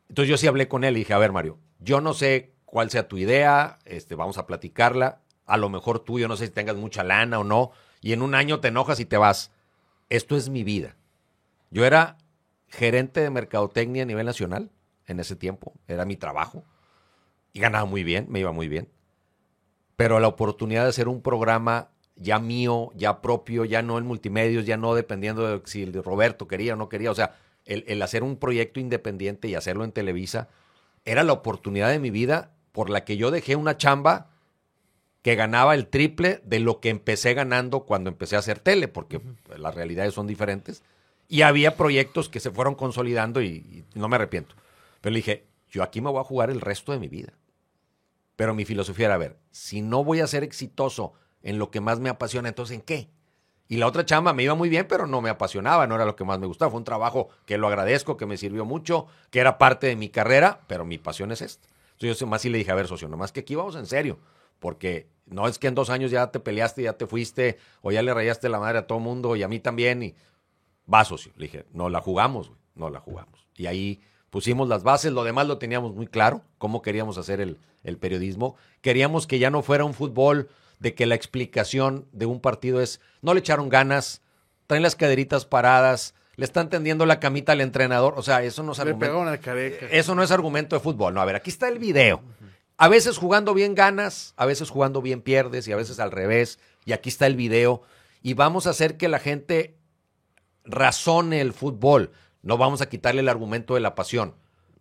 Entonces 0.09 0.31
yo 0.31 0.37
sí 0.37 0.47
hablé 0.47 0.69
con 0.69 0.85
él 0.85 0.97
y 0.97 1.01
dije, 1.01 1.15
a 1.15 1.19
ver, 1.19 1.33
Mario, 1.33 1.59
yo 1.81 2.01
no 2.01 2.15
sé 2.15 2.55
cuál 2.65 2.91
sea 2.91 3.09
tu 3.09 3.19
idea, 3.19 3.79
este, 3.85 4.15
vamos 4.15 4.39
a 4.39 4.47
platicarla. 4.47 5.23
A 5.47 5.57
lo 5.57 5.69
mejor 5.69 6.01
tú, 6.01 6.19
yo 6.19 6.29
no 6.29 6.37
sé 6.37 6.47
si 6.47 6.53
tengas 6.53 6.77
mucha 6.77 7.05
lana 7.05 7.39
o 7.39 7.45
no, 7.45 7.71
y 8.01 8.13
en 8.13 8.23
un 8.23 8.35
año 8.35 8.61
te 8.61 8.69
enojas 8.69 9.01
y 9.01 9.05
te 9.05 9.17
vas. 9.17 9.53
Esto 10.11 10.37
es 10.37 10.49
mi 10.49 10.65
vida. 10.65 10.97
Yo 11.71 11.85
era 11.85 12.19
gerente 12.69 13.21
de 13.21 13.31
mercadotecnia 13.31 14.03
a 14.03 14.07
nivel 14.07 14.27
nacional 14.27 14.71
en 15.07 15.21
ese 15.21 15.37
tiempo, 15.37 15.73
era 15.87 16.05
mi 16.05 16.17
trabajo, 16.17 16.65
y 17.53 17.61
ganaba 17.61 17.87
muy 17.87 18.05
bien, 18.05 18.27
me 18.29 18.41
iba 18.41 18.53
muy 18.53 18.69
bien. 18.69 18.89
Pero 19.97 20.21
la 20.21 20.29
oportunidad 20.29 20.85
de 20.85 20.91
hacer 20.91 21.09
un 21.09 21.23
programa 21.23 21.91
ya 22.15 22.39
mío, 22.39 22.91
ya 22.95 23.21
propio, 23.21 23.65
ya 23.65 23.83
no 23.83 23.97
en 23.99 24.05
multimedios, 24.05 24.67
ya 24.67 24.77
no 24.77 24.95
dependiendo 24.95 25.47
de 25.47 25.63
si 25.65 25.87
Roberto 25.87 26.47
quería 26.47 26.75
o 26.75 26.77
no 26.77 26.89
quería, 26.89 27.11
o 27.11 27.15
sea, 27.15 27.37
el, 27.69 28.03
hacer 28.03 28.23
un 28.23 28.37
proyecto 28.37 28.81
independiente 28.81 29.47
y 29.47 29.55
hacerlo 29.55 29.85
en 29.85 29.93
Televisa, 29.93 30.49
era 31.05 31.23
la 31.23 31.35
oportunidad 31.35 31.91
de 31.91 31.99
mi 31.99 32.11
vida 32.11 32.53
por 32.73 32.91
la 32.91 33.05
que 33.05 33.17
yo 33.17 33.31
dejé 33.31 33.57
una 33.57 33.77
chamba 33.77 34.31
que 35.23 35.35
ganaba 35.35 35.75
el 35.75 35.89
triple 35.89 36.41
de 36.45 36.61
lo 36.61 36.81
que 36.81 36.89
empecé 36.89 37.35
ganando 37.35 37.81
cuando 37.81 38.09
empecé 38.09 38.37
a 38.37 38.39
hacer 38.39 38.59
tele, 38.59 38.89
porque 38.89 39.21
las 39.57 39.75
realidades 39.75 40.15
son 40.15 40.27
diferentes. 40.27 40.83
Y 41.29 41.43
había 41.43 41.77
proyectos 41.77 42.29
que 42.29 42.41
se 42.41 42.51
fueron 42.51 42.75
consolidando 42.75 43.43
y, 43.43 43.85
no 43.95 44.09
me 44.09 44.17
arrepiento. 44.17 44.55
Pero 45.01 45.13
le 45.13 45.19
dije, 45.19 45.47
yo 45.69 45.83
aquí 45.83 46.01
me 46.01 46.11
voy 46.11 46.21
a 46.21 46.25
jugar 46.25 46.51
el 46.51 46.61
resto 46.61 46.93
de 46.93 46.99
mi 46.99 47.09
vida. 47.09 47.35
Pero 48.37 48.55
mi 48.55 48.65
filosofía 48.65 49.07
era, 49.07 49.17
a 49.17 49.19
ver, 49.19 49.37
si 49.51 49.83
no 49.83 50.05
voy 50.05 50.21
a 50.21 50.27
ser 50.27 50.43
exitoso 50.43 51.13
en 51.43 51.59
lo 51.59 51.71
que 51.71 51.81
más 51.81 52.01
me 52.01 52.09
apasiona, 52.09 52.49
entonces 52.49 52.77
¿en 52.77 52.83
qué? 52.83 53.11
Y 53.69 53.77
la 53.77 53.87
otra 53.87 54.07
chamba 54.07 54.33
me 54.33 54.43
iba 54.43 54.55
muy 54.55 54.71
bien, 54.71 54.87
pero 54.89 55.07
no 55.07 55.21
me 55.21 55.29
apasionaba, 55.29 55.87
no 55.87 55.95
era 55.95 56.07
lo 56.07 56.17
que 56.17 56.25
más 56.25 56.39
me 56.39 56.47
gustaba. 56.47 56.71
Fue 56.71 56.79
un 56.79 56.85
trabajo 56.85 57.29
que 57.45 57.59
lo 57.59 57.69
agradezco, 57.69 58.17
que 58.17 58.25
me 58.25 58.39
sirvió 58.39 58.65
mucho, 58.65 59.07
que 59.31 59.41
era 59.41 59.59
parte 59.59 59.87
de 59.87 59.97
mi 59.97 60.09
carrera, 60.09 60.63
pero 60.67 60.87
mi 60.87 60.97
pasión 60.97 61.33
es 61.33 61.43
esta. 61.43 61.69
Entonces 61.93 62.19
yo 62.19 62.27
más 62.27 62.41
sí 62.43 62.49
le 62.49 62.59
dije, 62.59 62.71
a 62.71 62.75
ver, 62.75 62.87
socio, 62.87 63.09
nomás 63.09 63.31
que 63.31 63.41
aquí 63.41 63.55
vamos 63.55 63.77
en 63.77 63.85
serio, 63.85 64.19
porque 64.59 65.09
no 65.27 65.47
es 65.47 65.59
que 65.59 65.67
en 65.67 65.75
dos 65.75 65.91
años 65.91 66.11
ya 66.11 66.31
te 66.31 66.41
peleaste, 66.41 66.83
ya 66.83 66.95
te 66.95 67.07
fuiste, 67.07 67.59
o 67.83 67.93
ya 67.93 68.03
le 68.03 68.15
rayaste 68.15 68.49
la 68.49 68.59
madre 68.59 68.79
a 68.79 68.87
todo 68.87 69.01
mundo 69.01 69.37
y 69.37 69.43
a 69.43 69.49
mí 69.49 69.61
también, 69.61 70.03
y 70.03 70.15
va, 70.93 71.05
socio. 71.05 71.33
Le 71.37 71.47
dije, 71.47 71.67
no 71.73 71.91
la 71.91 72.01
jugamos, 72.01 72.53
no 72.75 72.89
la 72.89 73.01
jugamos. 73.01 73.47
Y 73.55 73.67
ahí 73.67 74.01
pusimos 74.31 74.69
las 74.69 74.83
bases, 74.83 75.13
lo 75.13 75.25
demás 75.25 75.47
lo 75.47 75.59
teníamos 75.59 75.95
muy 75.95 76.07
claro, 76.07 76.43
cómo 76.57 76.81
queríamos 76.81 77.19
hacer 77.19 77.41
el, 77.41 77.59
el 77.85 77.99
periodismo. 77.99 78.57
Queríamos 78.81 79.27
que 79.27 79.39
ya 79.39 79.51
no 79.51 79.63
fuera 79.63 79.85
un 79.85 79.93
fútbol 79.93 80.49
de 80.81 80.95
que 80.95 81.07
la 81.07 81.15
explicación 81.15 82.07
de 82.13 82.27
un 82.27 82.41
partido 82.41 82.81
es, 82.81 83.01
no 83.23 83.35
le 83.35 83.41
echaron 83.41 83.69
ganas, 83.69 84.23
traen 84.67 84.83
las 84.83 84.97
caderitas 84.97 85.45
paradas, 85.45 86.15
le 86.37 86.45
están 86.45 86.71
tendiendo 86.71 87.05
la 87.05 87.19
camita 87.19 87.53
al 87.53 87.61
entrenador. 87.61 88.15
O 88.17 88.23
sea, 88.23 88.43
eso 88.45 88.63
no 88.63 88.73
es 88.73 88.79
argumento. 88.79 89.43
careca. 89.43 89.87
Eso 89.91 90.15
no 90.15 90.23
es 90.23 90.31
argumento 90.31 90.77
de 90.77 90.81
fútbol. 90.81 91.13
No, 91.13 91.21
a 91.21 91.25
ver, 91.25 91.35
aquí 91.35 91.51
está 91.51 91.69
el 91.69 91.81
video. 91.81 92.23
A 92.77 92.87
veces 92.87 93.19
jugando 93.19 93.55
bien 93.55 93.75
ganas, 93.75 94.35
a 94.37 94.47
veces 94.47 94.71
jugando 94.71 95.03
bien 95.03 95.21
pierdes 95.21 95.67
y 95.67 95.73
a 95.73 95.77
veces 95.77 95.99
al 95.99 96.13
revés. 96.13 96.61
Y 96.85 96.93
aquí 96.93 97.09
está 97.09 97.27
el 97.27 97.35
video. 97.35 97.83
Y 98.23 98.35
vamos 98.35 98.69
a 98.69 98.71
hacer 98.71 98.97
que 98.97 99.09
la 99.09 99.19
gente 99.19 99.77
razone 100.65 101.41
el 101.41 101.53
fútbol. 101.53 102.13
No 102.43 102.57
vamos 102.57 102.83
a 102.83 102.89
quitarle 102.89 103.21
el 103.21 103.29
argumento 103.29 103.75
de 103.75 103.81
la 103.81 103.97
pasión. 103.97 104.37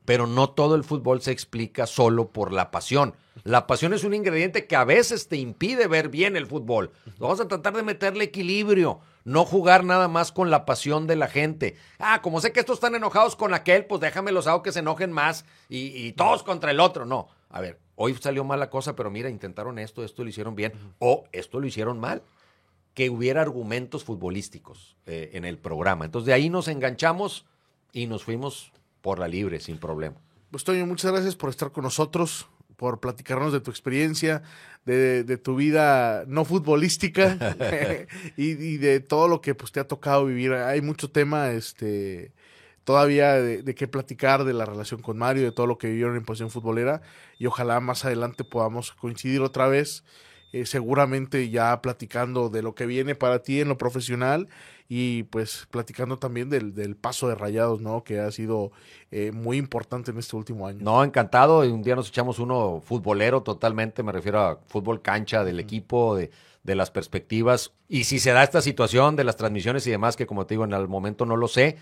Pero 0.08 0.26
no 0.26 0.52
todo 0.52 0.76
el 0.76 0.86
fútbol 0.86 1.22
se 1.22 1.32
explica 1.32 1.86
solo 1.86 2.30
por 2.30 2.54
la 2.54 2.72
pasión. 2.72 3.14
La 3.44 3.68
pasión 3.68 3.94
es 3.94 4.06
un 4.06 4.14
ingrediente 4.14 4.66
que 4.66 4.78
a 4.78 4.86
veces 4.86 5.28
te 5.28 5.36
impide 5.36 5.86
ver 5.88 6.08
bien 6.08 6.38
el 6.38 6.48
fútbol. 6.48 6.92
Vamos 7.20 7.42
a 7.42 7.48
tratar 7.50 7.76
de 7.76 7.84
meterle 7.84 8.24
equilibrio, 8.24 9.02
no 9.26 9.44
jugar 9.44 9.84
nada 9.84 10.08
más 10.08 10.32
con 10.32 10.50
la 10.50 10.64
pasión 10.64 11.08
de 11.08 11.18
la 11.18 11.28
gente. 11.28 11.76
Ah, 12.00 12.22
como 12.22 12.40
sé 12.40 12.54
que 12.54 12.62
estos 12.62 12.78
están 12.78 12.96
enojados 12.96 13.36
con 13.36 13.54
aquel, 13.54 13.84
pues 13.86 14.00
déjame 14.00 14.32
los 14.32 14.48
hago 14.48 14.64
que 14.64 14.72
se 14.72 14.80
enojen 14.80 15.12
más 15.12 15.44
y, 15.68 15.88
y 15.88 16.14
todos 16.14 16.42
contra 16.42 16.72
el 16.72 16.80
otro. 16.80 17.06
No, 17.06 17.28
a 17.50 17.60
ver, 17.60 17.78
hoy 17.96 18.14
salió 18.16 18.46
mal 18.46 18.62
la 18.62 18.70
cosa, 18.70 18.96
pero 18.96 19.12
mira, 19.12 19.30
intentaron 19.30 19.78
esto, 19.78 20.06
esto 20.06 20.24
lo 20.24 20.30
hicieron 20.30 20.56
bien 20.56 20.72
o 21.00 21.26
esto 21.34 21.60
lo 21.60 21.68
hicieron 21.68 22.00
mal 22.00 22.24
que 22.94 23.10
hubiera 23.10 23.42
argumentos 23.42 24.06
futbolísticos 24.06 24.96
eh, 25.06 25.32
en 25.34 25.44
el 25.44 25.58
programa. 25.58 26.06
Entonces 26.06 26.28
de 26.28 26.34
ahí 26.34 26.50
nos 26.50 26.70
enganchamos 26.70 27.46
y 27.92 28.08
nos 28.08 28.24
fuimos 28.24 28.72
por 29.08 29.20
la 29.20 29.28
libre, 29.30 29.62
sin 29.62 29.78
problema. 29.78 30.18
Pues 30.52 30.66
Toño, 30.66 30.86
muchas 30.86 31.14
gracias 31.14 31.38
por 31.38 31.50
estar 31.50 31.72
con 31.72 31.86
nosotros, 31.86 32.50
por 32.76 33.00
platicarnos 33.00 33.54
de 33.54 33.62
tu 33.62 33.72
experiencia, 33.72 34.42
de, 34.84 35.24
de 35.24 35.38
tu 35.38 35.56
vida 35.56 36.26
no 36.28 36.44
futbolística 36.44 37.56
y, 38.36 38.50
y 38.52 38.76
de 38.76 39.00
todo 39.00 39.30
lo 39.30 39.40
que 39.40 39.56
pues, 39.56 39.72
te 39.72 39.80
ha 39.80 39.88
tocado 39.88 40.26
vivir. 40.26 40.52
Hay 40.52 40.82
mucho 40.82 41.10
tema 41.10 41.52
este, 41.52 42.34
todavía 42.84 43.36
de, 43.36 43.64
de 43.64 43.76
qué 43.76 43.88
platicar 43.88 44.44
de 44.44 44.52
la 44.52 44.66
relación 44.66 45.02
con 45.02 45.18
Mario, 45.18 45.44
de 45.44 45.54
todo 45.54 45.68
lo 45.68 45.78
que 45.78 45.88
vivieron 45.88 46.18
en 46.18 46.26
posición 46.26 46.52
futbolera 46.52 47.02
y 47.40 47.46
ojalá 47.46 47.80
más 47.80 48.04
adelante 48.04 48.44
podamos 48.44 48.92
coincidir 48.92 49.40
otra 49.40 49.70
vez. 49.70 50.04
eh, 50.52 50.66
seguramente 50.66 51.50
ya 51.50 51.82
platicando 51.82 52.50
de 52.50 52.62
lo 52.62 52.74
que 52.74 52.86
viene 52.86 53.16
para 53.16 53.42
ti 53.42 53.62
en 53.62 53.70
lo 53.70 53.78
profesional 53.78 54.48
y 54.90 55.24
pues 55.24 55.68
platicando 55.70 56.18
también 56.18 56.50
del, 56.50 56.74
del 56.74 56.96
paso 56.96 57.28
de 57.28 57.36
rayados, 57.36 57.82
¿no? 57.82 58.04
Que 58.04 58.20
ha 58.20 58.32
sido 58.32 58.72
eh, 59.12 59.32
muy 59.34 59.58
importante 59.58 60.12
en 60.12 60.18
este 60.18 60.36
último 60.36 60.66
año. 60.66 60.80
No, 60.82 61.04
encantado. 61.04 61.60
Un 61.60 61.84
día 61.84 61.96
nos 61.96 62.08
echamos 62.08 62.40
uno 62.40 62.82
futbolero 62.84 63.44
totalmente, 63.44 64.04
me 64.04 64.14
refiero 64.14 64.40
a 64.42 64.60
fútbol 64.68 65.02
cancha 65.02 65.44
del 65.44 65.60
equipo, 65.60 66.16
de, 66.16 66.32
de 66.64 66.76
las 66.76 66.90
perspectivas. 66.90 67.74
Y 67.90 68.06
si 68.06 68.20
se 68.20 68.32
da 68.32 68.44
esta 68.44 68.62
situación 68.62 69.18
de 69.18 69.26
las 69.26 69.36
transmisiones 69.36 69.86
y 69.88 69.92
demás, 69.92 70.16
que 70.16 70.26
como 70.26 70.46
te 70.46 70.54
digo, 70.54 70.64
en 70.64 70.74
el 70.74 70.88
momento 70.88 71.26
no 71.26 71.36
lo 71.36 71.50
sé, 71.50 71.78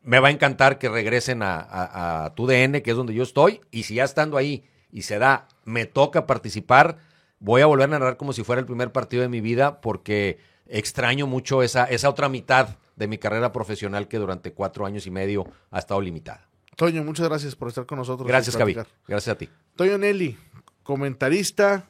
me 0.00 0.20
va 0.20 0.28
a 0.28 0.30
encantar 0.30 0.78
que 0.78 0.88
regresen 0.88 1.42
a, 1.42 1.60
a, 1.60 2.24
a 2.24 2.34
tu 2.34 2.46
DN, 2.46 2.82
que 2.82 2.92
es 2.92 2.96
donde 2.96 3.12
yo 3.12 3.22
estoy. 3.22 3.60
Y 3.70 3.82
si 3.82 3.96
ya 3.96 4.04
estando 4.04 4.38
ahí 4.38 4.64
y 4.90 5.02
se 5.02 5.18
da, 5.18 5.48
me 5.64 5.84
toca 5.84 6.26
participar, 6.26 6.96
voy 7.40 7.60
a 7.60 7.66
volver 7.66 7.84
a 7.84 7.98
narrar 7.98 8.16
como 8.16 8.32
si 8.32 8.42
fuera 8.42 8.60
el 8.60 8.66
primer 8.66 8.90
partido 8.90 9.22
de 9.22 9.28
mi 9.28 9.42
vida, 9.42 9.82
porque 9.82 10.38
extraño 10.68 11.26
mucho 11.26 11.62
esa, 11.62 11.84
esa 11.84 12.08
otra 12.08 12.28
mitad 12.28 12.76
de 12.96 13.06
mi 13.08 13.18
carrera 13.18 13.52
profesional 13.52 14.06
que 14.08 14.18
durante 14.18 14.52
cuatro 14.52 14.86
años 14.86 15.06
y 15.06 15.10
medio 15.10 15.46
ha 15.70 15.78
estado 15.78 16.00
limitada. 16.00 16.46
Toño, 16.76 17.02
muchas 17.02 17.28
gracias 17.28 17.56
por 17.56 17.68
estar 17.68 17.86
con 17.86 17.98
nosotros. 17.98 18.28
Gracias, 18.28 18.56
Javi. 18.56 18.74
Gracias 19.06 19.28
a 19.34 19.38
ti. 19.38 19.48
Toño 19.76 19.98
Nelly, 19.98 20.36
comentarista 20.82 21.86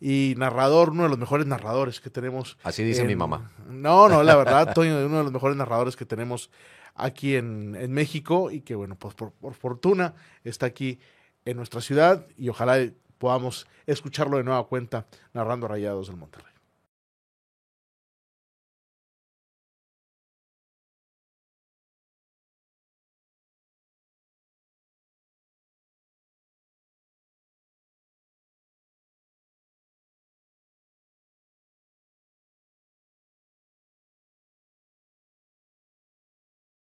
y 0.00 0.34
narrador, 0.36 0.90
uno 0.90 1.04
de 1.04 1.08
los 1.08 1.18
mejores 1.18 1.46
narradores 1.46 2.00
que 2.00 2.10
tenemos. 2.10 2.58
Así 2.62 2.84
dice 2.84 3.00
en- 3.02 3.06
mi 3.06 3.16
mamá. 3.16 3.50
No, 3.68 4.08
no, 4.08 4.22
la 4.22 4.36
verdad, 4.36 4.74
Toño, 4.74 5.04
uno 5.06 5.18
de 5.18 5.24
los 5.24 5.32
mejores 5.32 5.56
narradores 5.56 5.96
que 5.96 6.04
tenemos 6.04 6.50
aquí 6.94 7.34
en, 7.36 7.74
en 7.76 7.92
México 7.92 8.50
y 8.50 8.60
que, 8.60 8.74
bueno, 8.74 8.96
pues 8.96 9.14
por, 9.14 9.32
por 9.32 9.54
fortuna 9.54 10.14
está 10.44 10.66
aquí 10.66 11.00
en 11.44 11.56
nuestra 11.56 11.80
ciudad 11.80 12.26
y 12.36 12.48
ojalá 12.48 12.78
podamos 13.18 13.66
escucharlo 13.86 14.36
de 14.36 14.44
nueva 14.44 14.66
cuenta 14.66 15.06
narrando 15.32 15.66
Rayados 15.68 16.08
del 16.08 16.16
Monterrey. 16.16 16.52